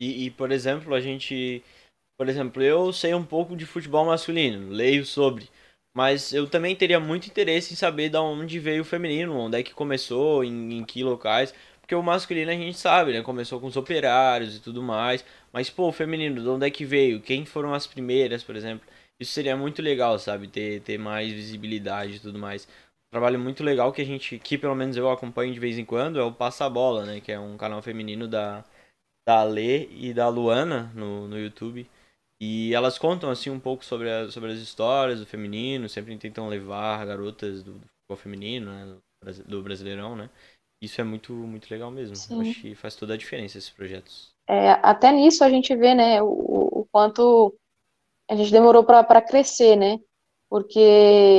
E, 0.00 0.26
e, 0.26 0.30
por 0.30 0.52
exemplo, 0.52 0.94
a 0.94 1.00
gente. 1.00 1.62
Por 2.18 2.28
exemplo, 2.28 2.62
eu 2.62 2.92
sei 2.92 3.14
um 3.14 3.24
pouco 3.26 3.56
de 3.56 3.66
futebol 3.66 4.06
masculino, 4.06 4.70
leio 4.70 5.06
sobre. 5.06 5.50
Mas 5.94 6.32
eu 6.32 6.48
também 6.48 6.76
teria 6.76 7.00
muito 7.00 7.28
interesse 7.28 7.72
em 7.74 7.76
saber 7.76 8.10
de 8.10 8.16
onde 8.18 8.58
veio 8.60 8.82
o 8.82 8.84
feminino, 8.84 9.36
onde 9.36 9.58
é 9.58 9.62
que 9.64 9.74
começou, 9.74 10.44
em, 10.44 10.78
em 10.78 10.84
que 10.84 11.04
locais. 11.04 11.54
Porque 11.80 11.94
o 11.94 12.02
masculino 12.02 12.50
a 12.52 12.54
gente 12.54 12.78
sabe, 12.78 13.12
né? 13.14 13.22
Começou 13.22 13.60
com 13.60 13.66
os 13.68 13.76
operários 13.76 14.56
e 14.56 14.60
tudo 14.60 14.82
mais. 14.82 15.24
Mas, 15.52 15.70
pô, 15.70 15.88
o 15.88 15.92
feminino, 15.92 16.42
de 16.42 16.48
onde 16.48 16.66
é 16.66 16.70
que 16.70 16.84
veio? 16.84 17.20
Quem 17.22 17.46
foram 17.46 17.74
as 17.74 17.86
primeiras, 17.86 18.44
por 18.44 18.56
exemplo? 18.56 18.86
Isso 19.18 19.32
seria 19.32 19.56
muito 19.56 19.80
legal, 19.82 20.18
sabe? 20.18 20.48
Ter, 20.48 20.80
ter 20.82 20.98
mais 20.98 21.32
visibilidade 21.32 22.16
e 22.16 22.20
tudo 22.20 22.38
mais. 22.38 22.66
Um 23.08 23.10
trabalho 23.12 23.38
muito 23.38 23.62
legal 23.62 23.92
que 23.92 24.02
a 24.02 24.04
gente, 24.04 24.38
que 24.38 24.58
pelo 24.58 24.74
menos 24.74 24.96
eu 24.96 25.10
acompanho 25.10 25.52
de 25.52 25.60
vez 25.60 25.78
em 25.78 25.84
quando, 25.84 26.18
é 26.18 26.22
o 26.22 26.32
Passa 26.32 26.68
Bola, 26.68 27.04
né? 27.06 27.20
Que 27.20 27.32
é 27.32 27.38
um 27.38 27.56
canal 27.56 27.80
feminino 27.82 28.26
da, 28.26 28.64
da 29.26 29.42
Lê 29.44 29.88
e 29.90 30.14
da 30.14 30.28
Luana 30.28 30.92
no, 30.94 31.28
no 31.28 31.38
YouTube. 31.38 31.88
E 32.40 32.74
elas 32.74 32.98
contam 32.98 33.30
assim 33.30 33.50
um 33.50 33.60
pouco 33.60 33.84
sobre, 33.84 34.10
a- 34.10 34.30
sobre 34.30 34.52
as 34.52 34.58
histórias 34.60 35.20
do 35.20 35.26
feminino, 35.26 35.88
sempre 35.88 36.16
tentam 36.18 36.48
levar 36.48 37.04
garotas 37.06 37.62
do, 37.62 37.74
do 37.74 37.88
futebol 37.88 38.16
feminino, 38.18 38.72
né, 38.72 38.86
do, 39.24 39.44
do 39.44 39.62
Brasileirão, 39.62 40.16
né? 40.16 40.30
Isso 40.82 41.00
é 41.00 41.04
muito, 41.04 41.32
muito 41.34 41.70
legal 41.70 41.90
mesmo. 41.90 42.18
Sim. 42.18 42.40
acho 42.40 42.60
que 42.60 42.74
faz 42.74 42.96
toda 42.96 43.14
a 43.14 43.16
diferença 43.16 43.58
esses 43.58 43.70
projetos. 43.70 44.34
É, 44.48 44.72
até 44.82 45.12
nisso 45.12 45.44
a 45.44 45.50
gente 45.50 45.74
vê, 45.76 45.94
né, 45.94 46.22
o, 46.22 46.26
o 46.82 46.86
quanto 46.92 47.54
a 48.32 48.36
gente 48.36 48.50
demorou 48.52 48.84
para 48.84 49.22
crescer, 49.22 49.76
né? 49.76 49.98
Porque 50.48 50.80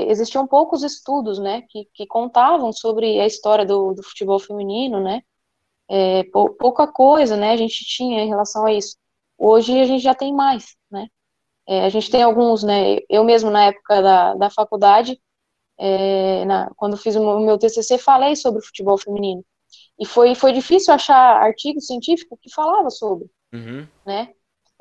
existiam 0.10 0.48
poucos 0.48 0.84
estudos, 0.84 1.39
né, 1.39 1.64
que, 1.70 1.86
que 1.94 2.08
contavam 2.08 2.72
sobre 2.74 3.20
a 3.20 3.28
história 3.28 3.66
do, 3.66 3.94
do 3.94 4.04
futebol 4.04 4.39
feminino, 4.39 5.00
né? 5.02 5.22
É, 5.89 6.24
pou- 6.26 6.54
pouca 6.56 6.88
coisa, 6.88 7.38
né, 7.38 7.52
a 7.52 7.58
gente 7.58 7.86
tinha 7.86 8.24
em 8.24 8.28
relação 8.30 8.66
a 8.66 8.74
isso. 8.74 8.98
Hoje 9.38 9.80
a 9.80 9.86
gente 9.86 10.02
já 10.04 10.16
tem 10.16 10.34
mais, 10.34 10.76
né? 10.91 11.08
É, 11.68 11.86
a 11.86 11.89
gente 11.89 12.12
tem 12.12 12.24
alguns, 12.24 12.64
né? 12.64 12.98
Eu 13.10 13.24
mesmo 13.24 13.52
na 13.52 13.66
época 13.68 14.02
da, 14.02 14.36
da 14.36 14.50
faculdade, 14.50 15.20
é, 15.80 16.46
na- 16.46 16.72
quando 16.78 16.98
fiz 16.98 17.16
o 17.16 17.22
meu- 17.41 17.56
o 17.56 17.60
TCC, 17.60 17.98
falei 17.98 18.36
sobre 18.36 18.62
futebol 18.64 18.98
feminino. 18.98 19.44
E 20.00 20.06
foi, 20.06 20.36
foi 20.36 20.54
difícil 20.54 20.94
achar 20.94 21.38
artigo 21.41 21.82
científico 21.82 22.38
que 22.41 22.52
falava 22.54 22.89
sobre 22.89 23.28
Uhum. 23.54 23.88
né? 24.06 24.34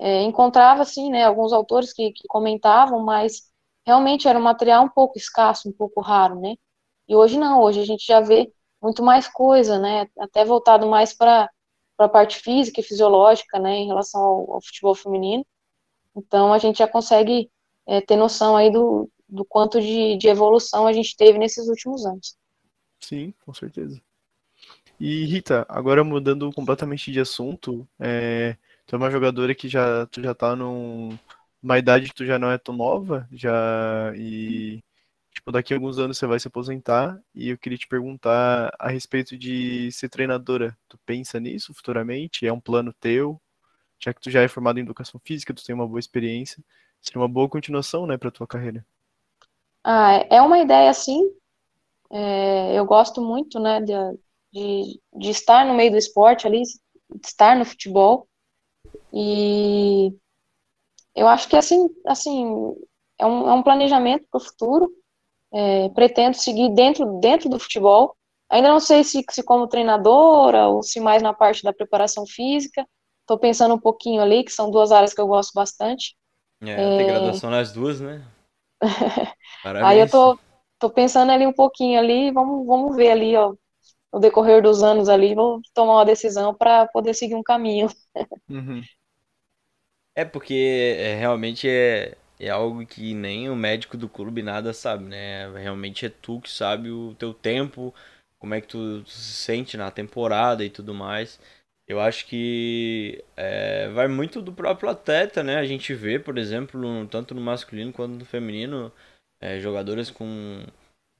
É, 0.05 0.22
encontrava, 0.22 0.82
assim, 0.82 1.11
né, 1.11 1.24
alguns 1.24 1.53
autores 1.53 1.92
que, 1.92 2.11
que 2.11 2.26
comentavam, 2.26 3.00
mas 3.00 3.48
realmente 3.86 4.26
era 4.26 4.36
um 4.36 4.42
material 4.42 4.84
um 4.84 4.88
pouco 4.88 5.16
escasso, 5.16 5.68
um 5.68 5.72
pouco 5.72 6.00
raro, 6.00 6.40
né? 6.40 6.57
E 7.09 7.14
hoje 7.14 7.38
não, 7.38 7.62
hoje 7.62 7.80
a 7.80 7.84
gente 7.84 8.05
já 8.05 8.20
vê 8.20 8.53
muito 8.82 9.00
mais 9.00 9.28
coisa, 9.28 9.78
né? 9.78 10.09
Até 10.18 10.44
voltado 10.44 10.88
mais 10.88 11.14
para 11.14 11.48
a 11.98 12.09
parte 12.09 12.40
física 12.40 12.80
e 12.80 12.82
fisiológica, 12.82 13.61
né, 13.61 13.76
em 13.76 13.86
relação 13.86 14.20
ao, 14.20 14.55
ao 14.55 14.61
futebol 14.61 14.94
feminino. 14.94 15.46
Então 16.16 16.53
a 16.53 16.59
gente 16.59 16.78
já 16.78 16.88
consegue 16.88 17.48
é, 17.86 18.00
ter 18.00 18.16
noção 18.16 18.57
aí 18.57 18.72
do, 18.72 19.09
do 19.28 19.44
quanto 19.44 19.80
de, 19.80 20.16
de 20.16 20.26
evolução 20.26 20.84
a 20.84 20.92
gente 20.92 21.16
teve 21.16 21.38
nesses 21.38 21.68
últimos 21.68 22.05
anos. 22.05 22.36
Sim, 22.98 23.32
com 23.44 23.55
certeza. 23.55 24.03
E 24.98 25.24
Rita, 25.26 25.64
agora 25.68 26.03
mudando 26.03 26.53
completamente 26.53 27.12
de 27.12 27.20
assunto, 27.20 27.86
é, 28.00 28.57
tu 28.86 28.94
é 28.96 28.98
uma 28.98 29.10
jogadora 29.10 29.54
que 29.54 29.68
já, 29.68 30.06
tu 30.06 30.22
já 30.22 30.34
tá 30.34 30.56
num, 30.56 31.16
numa 31.62 31.78
idade 31.78 32.08
que 32.08 32.14
tu 32.14 32.26
já 32.26 32.38
não 32.38 32.50
é 32.50 32.58
tão 32.58 32.76
nova, 32.76 33.28
já 33.32 34.12
e 34.16 34.82
tipo, 35.34 35.52
daqui 35.52 35.74
a 35.74 35.76
alguns 35.76 35.98
anos 35.98 36.18
você 36.18 36.26
vai 36.26 36.38
se 36.40 36.48
aposentar 36.48 37.20
e 37.34 37.50
eu 37.50 37.58
queria 37.58 37.78
te 37.78 37.88
perguntar 37.88 38.74
a 38.78 38.88
respeito 38.90 39.36
de 39.36 39.90
ser 39.92 40.08
treinadora. 40.08 40.76
Tu 40.88 40.98
pensa 41.06 41.40
nisso 41.40 41.74
futuramente? 41.74 42.46
É 42.46 42.52
um 42.52 42.60
plano 42.60 42.92
teu? 42.92 43.40
Já 43.98 44.12
que 44.12 44.20
tu 44.20 44.30
já 44.30 44.42
é 44.42 44.48
formado 44.48 44.78
em 44.78 44.82
educação 44.82 45.20
física, 45.24 45.54
tu 45.54 45.64
tem 45.64 45.74
uma 45.74 45.86
boa 45.86 46.00
experiência, 46.00 46.62
seria 47.00 47.20
uma 47.20 47.28
boa 47.28 47.48
continuação, 47.48 48.06
né, 48.06 48.16
para 48.18 48.30
tua 48.30 48.46
carreira. 48.46 48.84
Ah, 49.84 50.24
é 50.30 50.40
uma 50.42 50.58
ideia 50.58 50.92
sim. 50.92 51.30
É, 52.10 52.78
eu 52.78 52.84
gosto 52.84 53.22
muito, 53.22 53.58
né, 53.58 53.80
de, 53.80 53.92
de, 54.52 55.00
de 55.14 55.30
estar 55.30 55.64
no 55.64 55.74
meio 55.74 55.92
do 55.92 55.96
esporte 55.96 56.46
ali, 56.46 56.62
estar 57.24 57.56
no 57.56 57.64
futebol. 57.64 58.28
E 59.12 60.12
eu 61.14 61.28
acho 61.28 61.48
que 61.48 61.56
assim, 61.56 61.88
assim 62.06 62.74
é 63.18 63.26
um, 63.26 63.48
é 63.48 63.52
um 63.54 63.62
planejamento 63.62 64.26
para 64.30 64.38
o 64.38 64.44
futuro. 64.44 64.90
É, 65.52 65.88
pretendo 65.90 66.36
seguir 66.36 66.70
dentro, 66.74 67.20
dentro 67.20 67.48
do 67.48 67.58
futebol. 67.58 68.16
Ainda 68.50 68.68
não 68.70 68.80
sei 68.80 69.04
se, 69.04 69.24
se 69.30 69.42
como 69.42 69.68
treinadora 69.68 70.68
ou 70.68 70.82
se 70.82 71.00
mais 71.00 71.22
na 71.22 71.34
parte 71.34 71.62
da 71.62 71.72
preparação 71.72 72.26
física. 72.26 72.86
Estou 73.22 73.38
pensando 73.38 73.74
um 73.74 73.78
pouquinho 73.80 74.22
ali, 74.22 74.44
que 74.44 74.52
são 74.52 74.70
duas 74.70 74.92
áreas 74.92 75.14
que 75.14 75.20
eu 75.20 75.26
gosto 75.26 75.52
bastante. 75.54 76.16
É, 76.60 76.90
tem 76.90 77.06
graduação 77.06 77.50
nas 77.50 77.72
duas, 77.72 78.00
né? 78.00 78.24
Aí 79.80 80.00
eu 80.00 80.08
tô, 80.08 80.38
tô 80.78 80.90
pensando 80.90 81.30
ali 81.32 81.46
um 81.46 81.52
pouquinho 81.52 81.98
ali, 81.98 82.30
vamos, 82.32 82.66
vamos 82.66 82.96
ver 82.96 83.10
ali, 83.10 83.36
ó, 83.36 83.54
no 84.12 84.20
decorrer 84.20 84.62
dos 84.62 84.82
anos 84.82 85.08
ali, 85.08 85.34
vou 85.34 85.60
tomar 85.74 85.94
uma 85.94 86.04
decisão 86.04 86.54
para 86.54 86.86
poder 86.88 87.14
seguir 87.14 87.34
um 87.36 87.42
caminho. 87.42 87.88
Uhum. 88.48 88.82
É 90.14 90.24
porque 90.24 90.96
é, 90.98 91.14
realmente 91.16 91.68
é, 91.68 92.16
é 92.38 92.50
algo 92.50 92.86
que 92.86 93.14
nem 93.14 93.48
o 93.48 93.56
médico 93.56 93.96
do 93.96 94.08
clube 94.08 94.42
nada 94.42 94.72
sabe, 94.72 95.04
né? 95.04 95.50
Realmente 95.58 96.04
é 96.06 96.10
tu 96.10 96.40
que 96.40 96.50
sabe 96.50 96.90
o 96.90 97.14
teu 97.14 97.32
tempo, 97.32 97.94
como 98.38 98.54
é 98.54 98.60
que 98.60 98.68
tu, 98.68 99.04
se 99.06 99.34
sente 99.34 99.76
na 99.76 99.90
temporada 99.90 100.64
e 100.64 100.70
tudo 100.70 100.92
mais. 100.92 101.40
Eu 101.88 102.00
acho 102.00 102.26
que 102.26 103.24
é, 103.36 103.88
vai 103.90 104.06
muito 104.08 104.40
do 104.42 104.52
próprio 104.52 104.90
atleta, 104.90 105.42
né? 105.42 105.56
A 105.56 105.64
gente 105.64 105.94
vê, 105.94 106.18
por 106.18 106.38
exemplo, 106.38 107.06
tanto 107.08 107.34
no 107.34 107.40
masculino 107.40 107.92
quanto 107.92 108.12
no 108.18 108.24
feminino, 108.24 108.92
é, 109.40 109.60
jogadoras 109.60 110.10
com 110.10 110.64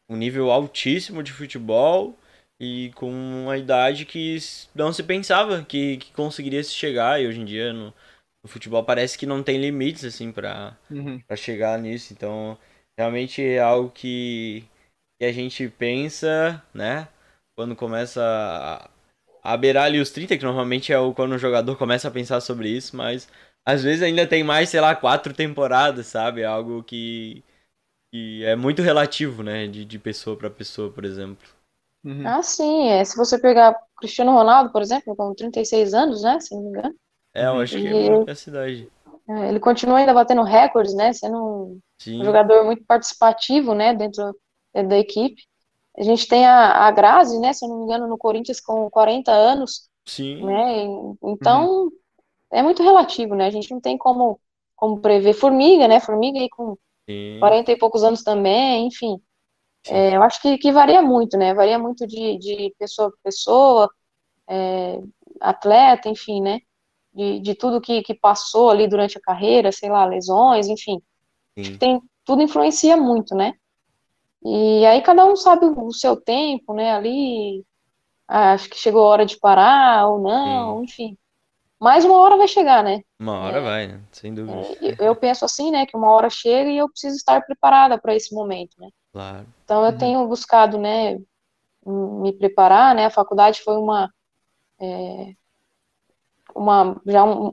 um 0.09 0.17
nível 0.17 0.51
altíssimo 0.51 1.23
de 1.23 1.33
futebol 1.33 2.19
e 2.61 2.93
com 2.95 3.11
uma 3.11 3.57
idade 3.59 4.05
que 4.05 4.39
não 4.75 4.93
se 4.93 5.03
pensava 5.03 5.63
que, 5.65 5.97
que 5.99 6.13
conseguiria 6.13 6.63
se 6.63 6.73
chegar. 6.75 7.21
E 7.21 7.27
hoje 7.27 7.41
em 7.41 7.45
dia 7.45 7.73
no, 7.73 7.93
no 8.43 8.49
futebol 8.51 8.85
parece 8.85 9.19
que 9.19 9.27
não 9.27 9.43
tem 9.43 9.59
limites, 9.61 10.05
assim, 10.05 10.33
pra, 10.33 10.77
Uhum. 10.91 11.25
pra 11.27 11.37
chegar 11.37 11.79
nisso. 11.79 12.13
Então, 12.13 12.59
realmente 12.99 13.43
é 13.43 13.61
algo 13.61 13.91
que, 13.91 14.65
que 15.21 15.27
a 15.27 15.33
gente 15.33 15.69
pensa, 15.69 16.63
né? 16.75 17.09
Quando 17.57 17.77
começa 17.77 18.23
a, 19.45 19.53
a 19.55 19.57
beirar 19.57 19.85
ali 19.87 20.01
os 20.01 20.11
30, 20.11 20.37
que 20.37 20.45
normalmente 20.45 20.93
é 20.93 20.99
o, 20.99 21.15
quando 21.15 21.33
o 21.35 21.39
jogador 21.39 21.77
começa 21.77 22.09
a 22.09 22.11
pensar 22.11 22.41
sobre 22.41 22.69
isso, 22.69 22.97
mas 22.97 23.29
às 23.67 23.83
vezes 23.83 24.03
ainda 24.03 24.27
tem 24.27 24.43
mais, 24.45 24.69
sei 24.71 24.81
lá, 24.81 24.95
quatro 24.97 25.33
temporadas, 25.35 26.07
sabe? 26.07 26.43
É 26.43 26.45
algo 26.47 26.83
que, 26.85 27.43
que 28.13 28.45
é 28.45 28.57
muito 28.57 28.83
relativo, 28.83 29.43
né? 29.43 29.67
De, 29.69 29.85
de 29.85 29.99
pessoa 29.99 30.37
pra 30.37 30.51
pessoa, 30.51 30.93
por 30.93 31.05
exemplo. 31.05 31.49
Uhum. 32.05 32.35
Ah, 32.35 32.43
sim, 32.43 32.89
é, 32.89 33.05
se 33.05 33.17
você 33.17 33.39
pegar 33.41 33.77
Cristiano 33.99 34.33
Ronaldo, 34.33 34.71
por 34.73 34.81
exemplo, 34.83 35.15
com 35.17 35.35
36 35.35 35.93
anos, 35.95 36.23
né, 36.23 36.39
se 36.41 36.55
não 36.55 36.63
me 36.63 36.69
engano, 36.71 36.95
É, 37.35 37.47
eu 37.47 37.59
Uhum. 37.59 37.61
acho 37.61 37.81
que 37.81 37.89
é 37.89 37.95
E- 37.95 38.09
muito 38.09 38.31
a 38.31 38.35
cidade. 38.35 38.91
é, 39.29 39.49
ele 39.49 39.61
continua 39.61 39.99
ainda 39.99 40.15
batendo 40.15 40.43
recordes, 40.43 40.95
né, 40.95 41.13
sendo 41.13 41.39
um 41.39 41.81
Sim, 41.99 42.25
jogador 42.25 42.65
muito 42.65 42.85
participativo, 42.85 43.75
né, 43.75 43.95
dentro, 43.95 44.37
dentro 44.75 44.89
da 44.91 44.99
equipe. 44.99 45.43
A 45.99 46.03
gente 46.03 46.27
tem 46.29 46.47
a, 46.47 46.87
a 46.87 46.91
Grazi, 46.91 47.39
né, 47.41 47.53
se 47.53 47.65
eu 47.65 47.69
não 47.69 47.79
me 47.79 47.85
engano, 47.85 48.07
no 48.09 48.19
Corinthians 48.19 48.61
com 48.61 48.89
40 48.91 49.33
anos, 49.33 49.89
sim, 50.07 50.41
né, 50.41 50.87
e- 50.87 50.89
então 51.25 51.91
é 52.53 52.63
muito 52.63 52.83
relativo, 52.83 53.35
né, 53.37 53.47
a 53.47 53.51
gente 53.51 53.71
não 53.73 53.81
tem 53.81 53.99
como, 53.99 54.41
como 54.77 55.01
prever. 55.01 55.35
Formiga, 55.35 55.89
né, 55.89 56.01
Formiga 56.01 56.39
aí 56.41 56.49
com 56.51 56.77
sim. 57.09 57.41
40 57.41 57.73
e 57.73 57.79
poucos 57.79 58.05
anos 58.05 58.23
também, 58.25 58.87
enfim. 58.89 59.19
É, 59.89 60.17
eu 60.17 60.23
acho 60.23 60.41
que, 60.43 60.59
que 60.59 60.73
varia 60.73 61.03
muito, 61.03 61.37
né, 61.37 61.55
varia 61.55 61.79
muito 61.79 62.07
de, 62.07 62.39
de 62.39 62.75
pessoa 62.79 63.11
para 63.11 63.19
pessoa, 63.25 63.91
é, 64.51 65.01
atleta, 65.41 66.09
enfim, 66.11 66.43
né, 66.43 66.61
de, 67.15 67.41
de 67.41 67.55
tudo 67.55 67.81
que, 67.81 68.03
que 68.03 68.15
passou 68.15 68.71
ali 68.71 68.89
durante 68.89 69.19
a 69.19 69.21
carreira, 69.21 69.73
sei 69.73 69.91
lá, 69.91 70.05
lesões, 70.05 70.69
enfim 70.69 71.01
sim. 71.57 71.79
tem, 71.79 72.01
tudo 72.25 72.43
influencia 72.43 72.97
muito, 72.97 73.35
né? 73.35 73.53
E 74.45 74.85
aí 74.87 75.03
cada 75.03 75.25
um 75.25 75.37
sabe 75.37 75.67
o 75.67 75.93
seu 75.93 76.17
tempo, 76.21 76.75
né? 76.75 76.93
Ali, 76.93 77.65
ah, 78.29 78.53
acho 78.53 78.69
que 78.69 78.77
chegou 78.77 79.05
a 79.05 79.09
hora 79.09 79.27
de 79.27 79.39
parar 79.39 80.09
ou 80.09 80.21
não, 80.23 80.85
enfim. 80.85 81.17
Mas 81.81 82.05
uma 82.05 82.17
hora 82.19 82.37
vai 82.37 82.49
chegar, 82.49 82.83
né? 82.83 83.01
Uma 83.19 83.39
hora 83.41 83.61
vai, 83.61 83.89
né? 83.89 84.01
Sem 84.13 84.35
dúvida. 84.35 84.63
E 84.81 84.95
Eu 84.99 85.17
penso 85.17 85.45
assim, 85.45 85.71
né? 85.71 85.87
Que 85.87 85.97
uma 85.97 86.11
hora 86.11 86.31
chega 86.31 86.71
e 86.71 86.79
eu 86.79 86.89
preciso 86.89 87.17
estar 87.17 87.41
preparada 87.45 87.99
para 88.01 88.15
esse 88.15 88.35
momento, 88.35 88.75
né? 88.79 88.89
Claro. 89.13 89.47
Então 89.65 89.85
eu 89.87 89.93
Uhum. 89.93 89.99
tenho 89.99 90.29
buscado, 90.29 90.79
né? 90.79 91.19
Me 91.85 92.33
preparar, 92.33 92.95
né? 92.95 93.07
A 93.07 93.11
faculdade 93.11 93.63
foi 93.63 93.77
uma, 93.77 94.11
é, 94.81 95.35
uma 96.55 97.01
já 97.07 97.25
um- 97.25 97.53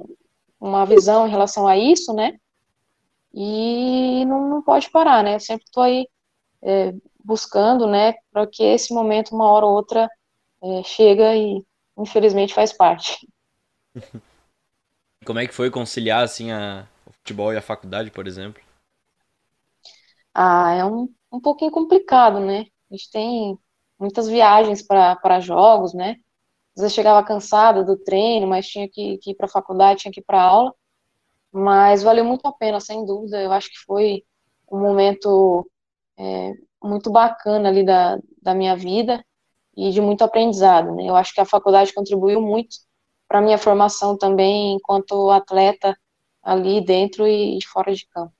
uma 0.60 0.86
visão 0.86 1.28
em 1.28 1.32
relação 1.32 1.68
a 1.68 1.78
isso, 1.78 2.14
né? 2.14 2.34
E 3.34 4.26
não, 4.26 4.50
não 4.50 4.64
pode 4.64 4.90
parar, 4.92 5.24
né? 5.24 5.36
Eu 5.36 5.40
sempre 5.40 5.66
estou 5.66 5.84
aí 5.84 6.08
é, 6.64 6.94
buscando, 7.24 7.88
né? 7.88 8.14
Para 8.32 8.48
que 8.48 8.64
esse 8.64 8.94
momento, 8.94 9.36
uma 9.36 9.48
hora 9.52 9.66
ou 9.68 9.74
outra, 9.74 10.10
é, 10.64 10.84
chega 10.84 11.36
e 11.38 11.64
infelizmente 11.98 12.54
faz 12.56 12.74
parte. 12.74 13.18
Como 15.26 15.40
é 15.40 15.48
que 15.48 15.54
foi 15.54 15.72
conciliar, 15.72 16.24
assim, 16.24 16.52
a, 16.52 16.86
o 17.06 17.12
futebol 17.14 17.54
e 17.54 17.58
a 17.58 17.62
faculdade, 17.62 18.12
por 18.12 18.28
exemplo? 18.28 18.62
Ah, 20.34 20.72
é 20.74 20.86
um, 20.86 21.14
um 21.32 21.40
pouquinho 21.42 21.72
complicado, 21.72 22.40
né? 22.40 22.66
A 22.92 22.96
gente 22.96 23.10
tem 23.12 23.58
muitas 24.00 24.28
viagens 24.28 24.82
para 24.86 25.16
para 25.18 25.40
jogos, 25.40 25.94
né? 25.94 26.16
Às 26.80 26.84
vezes 26.84 26.96
chegava 26.96 27.28
cansada 27.28 27.84
do 27.84 27.98
treino, 27.98 28.48
mas 28.48 28.66
tinha 28.66 28.88
que, 28.88 29.18
que 29.18 29.32
ir 29.32 29.36
para 29.36 29.48
a 29.48 29.50
faculdade, 29.50 30.00
tinha 30.00 30.12
que 30.14 30.22
ir 30.22 30.24
para 30.24 30.42
aula. 30.42 30.74
Mas 31.52 32.02
valeu 32.02 32.24
muito 32.24 32.48
a 32.48 32.54
pena, 32.54 32.80
sem 32.80 33.06
dúvida. 33.06 33.42
Eu 33.42 33.52
acho 33.52 33.70
que 33.70 33.78
foi 33.86 34.24
um 34.72 34.80
momento 34.80 35.70
é, 36.18 36.54
muito 36.82 37.12
bacana 37.12 37.68
ali 37.68 37.84
da, 37.84 38.18
da 38.42 38.56
minha 38.56 38.78
vida 38.78 39.22
e 39.76 39.92
de 39.92 40.00
muito 40.00 40.24
aprendizado, 40.24 40.96
né? 40.96 41.04
Eu 41.04 41.18
acho 41.18 41.34
que 41.34 41.42
a 41.42 41.46
faculdade 41.46 41.94
contribuiu 41.94 42.42
muito 42.42 42.78
para 43.28 43.40
a 43.40 43.42
minha 43.42 43.58
formação 43.58 44.18
também 44.18 44.76
enquanto 44.76 45.30
atleta 45.32 45.94
ali 46.42 46.80
dentro 46.80 47.28
e 47.28 47.60
fora 47.66 47.94
de 47.94 48.08
campo. 48.08 48.34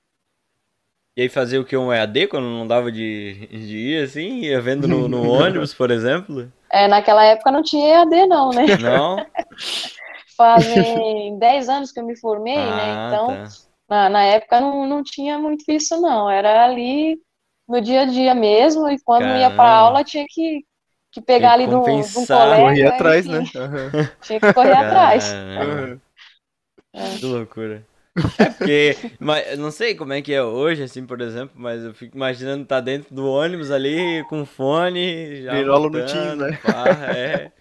E 1.14 1.22
aí 1.22 1.28
fazer 1.28 1.58
o 1.58 1.64
que? 1.66 1.76
Um 1.76 1.92
EAD 1.92 2.28
quando 2.28 2.44
não 2.44 2.66
dava 2.66 2.90
de, 2.90 3.46
de 3.48 3.76
ir, 3.76 4.02
assim? 4.02 4.40
Ia 4.44 4.62
vendo 4.62 4.88
no, 4.88 5.08
no 5.08 5.28
ônibus, 5.28 5.74
por 5.74 5.90
exemplo? 5.90 6.50
É, 6.72 6.88
naquela 6.88 7.24
época 7.24 7.50
não 7.50 7.62
tinha 7.62 7.88
EAD 7.88 8.26
não, 8.26 8.52
né? 8.52 8.66
Não? 8.78 9.26
Fazem 10.36 11.38
10 11.38 11.68
anos 11.68 11.92
que 11.92 12.00
eu 12.00 12.06
me 12.06 12.18
formei, 12.18 12.72
né? 12.72 12.92
Ah, 12.92 13.06
Então, 13.06 13.38
tá. 13.48 13.48
na, 13.88 14.08
na 14.08 14.24
época 14.24 14.60
não, 14.60 14.86
não 14.86 15.02
tinha 15.02 15.38
muito 15.38 15.64
isso, 15.70 16.00
não. 16.00 16.30
Era 16.30 16.64
ali 16.64 17.20
no 17.68 17.80
dia 17.80 18.02
a 18.02 18.04
dia 18.06 18.34
mesmo, 18.34 18.88
e 18.88 18.98
quando 19.02 19.36
ia 19.36 19.50
para 19.50 19.68
Caramba. 19.68 19.78
aula 19.78 20.04
tinha 20.04 20.24
que, 20.28 20.64
que 21.12 21.20
pegar 21.22 21.52
ali 21.54 21.66
de 21.68 21.74
um, 21.74 22.10
de 22.10 22.18
um 22.18 22.26
colega. 22.26 22.80
Corri 22.80 22.86
atrás, 22.86 23.26
enfim, 23.26 23.28
né? 23.28 23.50
Aham. 23.56 23.90
Tinha 24.22 24.40
que 24.40 24.50
correr 24.52 24.74
atrás. 24.76 25.36
Caramba, 25.54 26.00
Aham. 26.94 27.20
que 27.20 27.26
loucura. 27.26 27.84
É 28.38 28.50
porque, 28.50 28.96
mas, 29.18 29.58
não 29.58 29.70
sei 29.70 29.94
como 29.94 30.12
é 30.12 30.22
que 30.22 30.32
é 30.32 30.42
hoje, 30.42 30.82
assim, 30.82 31.06
por 31.06 31.20
exemplo, 31.20 31.54
mas 31.58 31.82
eu 31.84 31.94
fico 31.94 32.16
imaginando 32.16 32.62
estar 32.62 32.80
dentro 32.80 33.14
do 33.14 33.26
ônibus 33.26 33.70
ali, 33.70 34.24
com 34.28 34.44
fone, 34.44 35.42
já 35.42 35.54
Virola 35.54 35.90
no 35.90 36.04
Teams, 36.04 36.38
né? 36.38 36.58
pá, 36.62 36.88
é, 37.14 37.52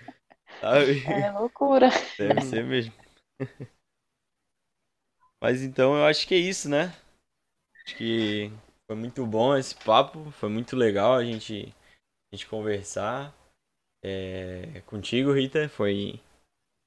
sabe? 0.62 1.02
É 1.26 1.32
loucura. 1.32 1.90
Deve 2.18 2.42
ser 2.42 2.66
mesmo. 2.66 2.94
Mas 5.42 5.62
então 5.62 5.96
eu 5.96 6.06
acho 6.06 6.28
que 6.28 6.36
é 6.36 6.38
isso, 6.38 6.70
né? 6.70 6.94
Acho 7.86 7.96
que 7.98 8.52
foi 8.88 8.96
muito 8.96 9.26
bom 9.26 9.56
esse 9.56 9.76
papo, 9.76 10.32
foi 10.32 10.50
muito 10.50 10.76
legal 10.76 11.16
a 11.16 11.24
gente, 11.24 11.74
a 12.32 12.36
gente 12.36 12.48
conversar 12.48 13.34
é, 14.04 14.82
contigo, 14.86 15.32
Rita. 15.34 15.70
Foi, 15.70 16.20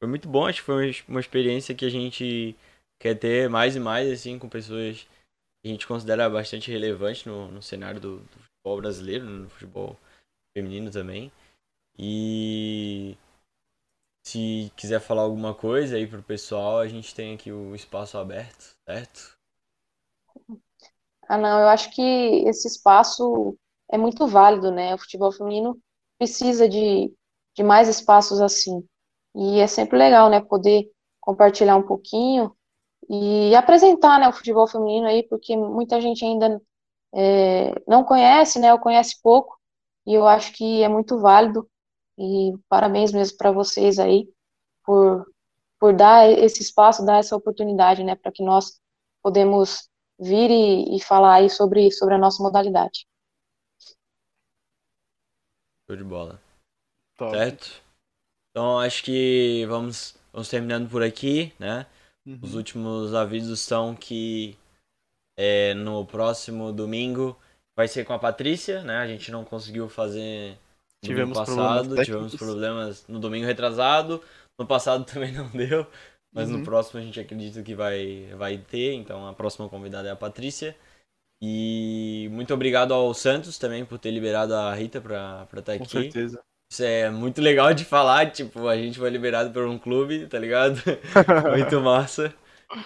foi 0.00 0.08
muito 0.08 0.28
bom, 0.28 0.46
acho 0.46 0.60
que 0.60 0.66
foi 0.66 0.86
uma- 0.90 0.94
uma 1.08 1.20
experiência 1.20 1.74
que 1.74 1.84
a 1.84 1.90
gente 1.90 2.56
quer 3.02 3.18
ter 3.18 3.50
mais 3.50 3.74
e 3.74 3.80
mais, 3.80 4.08
assim, 4.08 4.38
com 4.38 4.48
pessoas 4.48 5.02
que 5.60 5.68
a 5.68 5.68
gente 5.68 5.88
considera 5.88 6.30
bastante 6.30 6.70
relevante 6.70 7.28
no, 7.28 7.50
no 7.50 7.60
cenário 7.60 8.00
do, 8.00 8.18
do 8.20 8.38
futebol 8.38 8.80
brasileiro, 8.80 9.24
no 9.24 9.50
futebol 9.50 9.96
feminino 10.56 10.88
também. 10.88 11.32
E 11.98 13.16
se 14.24 14.72
quiser 14.76 15.00
falar 15.00 15.22
alguma 15.22 15.52
coisa 15.52 15.96
aí 15.96 16.06
pro 16.06 16.22
pessoal, 16.22 16.78
a 16.78 16.86
gente 16.86 17.12
tem 17.12 17.34
aqui 17.34 17.50
o 17.50 17.74
espaço 17.74 18.16
aberto, 18.16 18.76
certo? 18.88 19.36
Ah, 21.28 21.36
não, 21.36 21.60
eu 21.60 21.68
acho 21.68 21.90
que 21.90 22.02
esse 22.46 22.68
espaço 22.68 23.58
é 23.90 23.98
muito 23.98 24.28
válido, 24.28 24.70
né? 24.70 24.94
O 24.94 24.98
futebol 24.98 25.32
feminino 25.32 25.76
precisa 26.18 26.68
de, 26.68 27.12
de 27.56 27.64
mais 27.64 27.88
espaços 27.88 28.40
assim. 28.40 28.86
E 29.34 29.58
é 29.58 29.66
sempre 29.66 29.98
legal, 29.98 30.30
né, 30.30 30.40
poder 30.40 30.88
compartilhar 31.20 31.76
um 31.76 31.86
pouquinho 31.86 32.54
e 33.08 33.54
apresentar, 33.54 34.18
né, 34.18 34.28
o 34.28 34.32
futebol 34.32 34.66
feminino 34.66 35.06
aí, 35.06 35.22
porque 35.24 35.56
muita 35.56 36.00
gente 36.00 36.24
ainda 36.24 36.60
é, 37.14 37.74
não 37.86 38.04
conhece, 38.04 38.58
né, 38.58 38.72
ou 38.72 38.78
conhece 38.78 39.20
pouco, 39.22 39.58
e 40.06 40.14
eu 40.14 40.26
acho 40.26 40.52
que 40.52 40.82
é 40.82 40.88
muito 40.88 41.18
válido, 41.18 41.68
e 42.18 42.52
parabéns 42.68 43.12
mesmo 43.12 43.36
para 43.36 43.52
vocês 43.52 43.98
aí 43.98 44.28
por, 44.84 45.26
por 45.78 45.94
dar 45.94 46.30
esse 46.30 46.62
espaço, 46.62 47.04
dar 47.04 47.18
essa 47.18 47.36
oportunidade, 47.36 48.04
né, 48.04 48.14
para 48.14 48.32
que 48.32 48.42
nós 48.42 48.80
podemos 49.22 49.88
vir 50.18 50.50
e, 50.50 50.96
e 50.96 51.00
falar 51.00 51.34
aí 51.34 51.50
sobre, 51.50 51.90
sobre 51.90 52.14
a 52.14 52.18
nossa 52.18 52.42
modalidade. 52.42 53.06
Show 55.88 55.96
de 55.96 56.04
bola. 56.04 56.40
Top. 57.16 57.36
Certo? 57.36 57.82
Então 58.50 58.78
acho 58.78 59.02
que 59.02 59.66
vamos, 59.66 60.16
vamos 60.32 60.48
terminando 60.48 60.88
por 60.88 61.02
aqui, 61.02 61.52
né? 61.58 61.86
Uhum. 62.26 62.38
Os 62.40 62.54
últimos 62.54 63.14
avisos 63.14 63.60
são 63.60 63.94
que 63.94 64.56
é, 65.36 65.74
no 65.74 66.06
próximo 66.06 66.72
domingo 66.72 67.38
vai 67.76 67.88
ser 67.88 68.04
com 68.04 68.12
a 68.12 68.18
Patrícia, 68.18 68.82
né? 68.82 68.98
A 68.98 69.06
gente 69.06 69.30
não 69.30 69.44
conseguiu 69.44 69.88
fazer 69.88 70.58
no 71.02 71.08
Tivemos 71.08 71.38
domingo 71.38 71.44
problemas 71.44 71.88
passado, 71.88 71.98
tivemos 71.98 72.34
problemas 72.36 73.06
no 73.08 73.18
domingo 73.18 73.46
retrasado, 73.46 74.22
no 74.58 74.66
passado 74.66 75.04
também 75.10 75.32
não 75.32 75.48
deu, 75.50 75.86
mas 76.34 76.48
Uhum. 76.48 76.58
no 76.58 76.62
próximo 76.64 77.00
a 77.00 77.02
gente 77.02 77.18
acredita 77.20 77.62
que 77.62 77.74
vai, 77.74 78.28
vai 78.36 78.58
ter, 78.58 78.94
então 78.94 79.26
a 79.26 79.32
próxima 79.34 79.68
convidada 79.68 80.08
é 80.08 80.12
a 80.12 80.16
Patrícia. 80.16 80.76
E 81.40 82.28
muito 82.32 82.54
obrigado 82.54 82.94
ao 82.94 83.12
Santos 83.14 83.58
também 83.58 83.84
por 83.84 83.98
ter 83.98 84.10
liberado 84.12 84.54
a 84.54 84.74
Rita 84.74 85.00
pra 85.00 85.42
estar 85.44 85.62
tá 85.62 85.76
Com 85.76 85.84
aqui. 85.84 85.90
certeza. 85.90 86.42
Isso 86.72 86.82
é 86.84 87.10
muito 87.10 87.38
legal 87.42 87.74
de 87.74 87.84
falar, 87.84 88.30
tipo, 88.32 88.66
a 88.66 88.74
gente 88.78 88.98
foi 88.98 89.10
liberado 89.10 89.52
por 89.52 89.66
um 89.66 89.78
clube, 89.78 90.26
tá 90.26 90.38
ligado? 90.38 90.80
Muito 91.54 91.78
massa. 91.82 92.34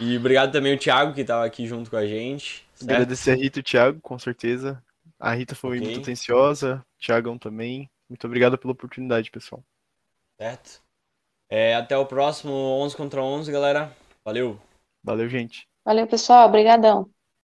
E 0.01 0.17
obrigado 0.17 0.51
também 0.51 0.73
ao 0.73 0.79
Thiago 0.79 1.15
que 1.15 1.25
tava 1.25 1.45
aqui 1.45 1.69
junto 1.69 1.89
com 1.89 1.97
a 1.97 2.05
gente. 2.05 2.65
certo? 2.75 2.91
Agradecer 2.93 3.31
a 3.33 3.35
Rita 3.35 3.59
e 3.59 3.61
o 3.61 3.65
Thiago, 3.65 4.01
com 4.01 4.19
certeza. 4.19 4.83
A 5.19 5.35
Rita 5.35 5.55
foi 5.55 5.79
Ok. 5.79 5.83
muito 5.83 5.99
atenciosa, 6.01 6.85
o 6.97 7.05
Thiagão 7.05 7.39
também. 7.39 7.91
Muito 8.09 8.27
obrigado 8.27 8.59
pela 8.59 8.73
oportunidade, 8.73 9.31
pessoal. 9.31 9.63
Certo? 10.41 10.83
É, 11.51 11.75
até 11.77 11.97
o 11.99 12.07
próximo 12.07 12.53
11 12.53 12.97
contra 12.97 13.23
11, 13.23 13.53
galera. 13.53 13.93
Valeu! 14.25 14.61
Valeu, 15.03 15.27
gente. 15.29 15.67
Valeu, 15.87 16.07
pessoal, 16.07 16.47
obrigadão. 16.49 17.11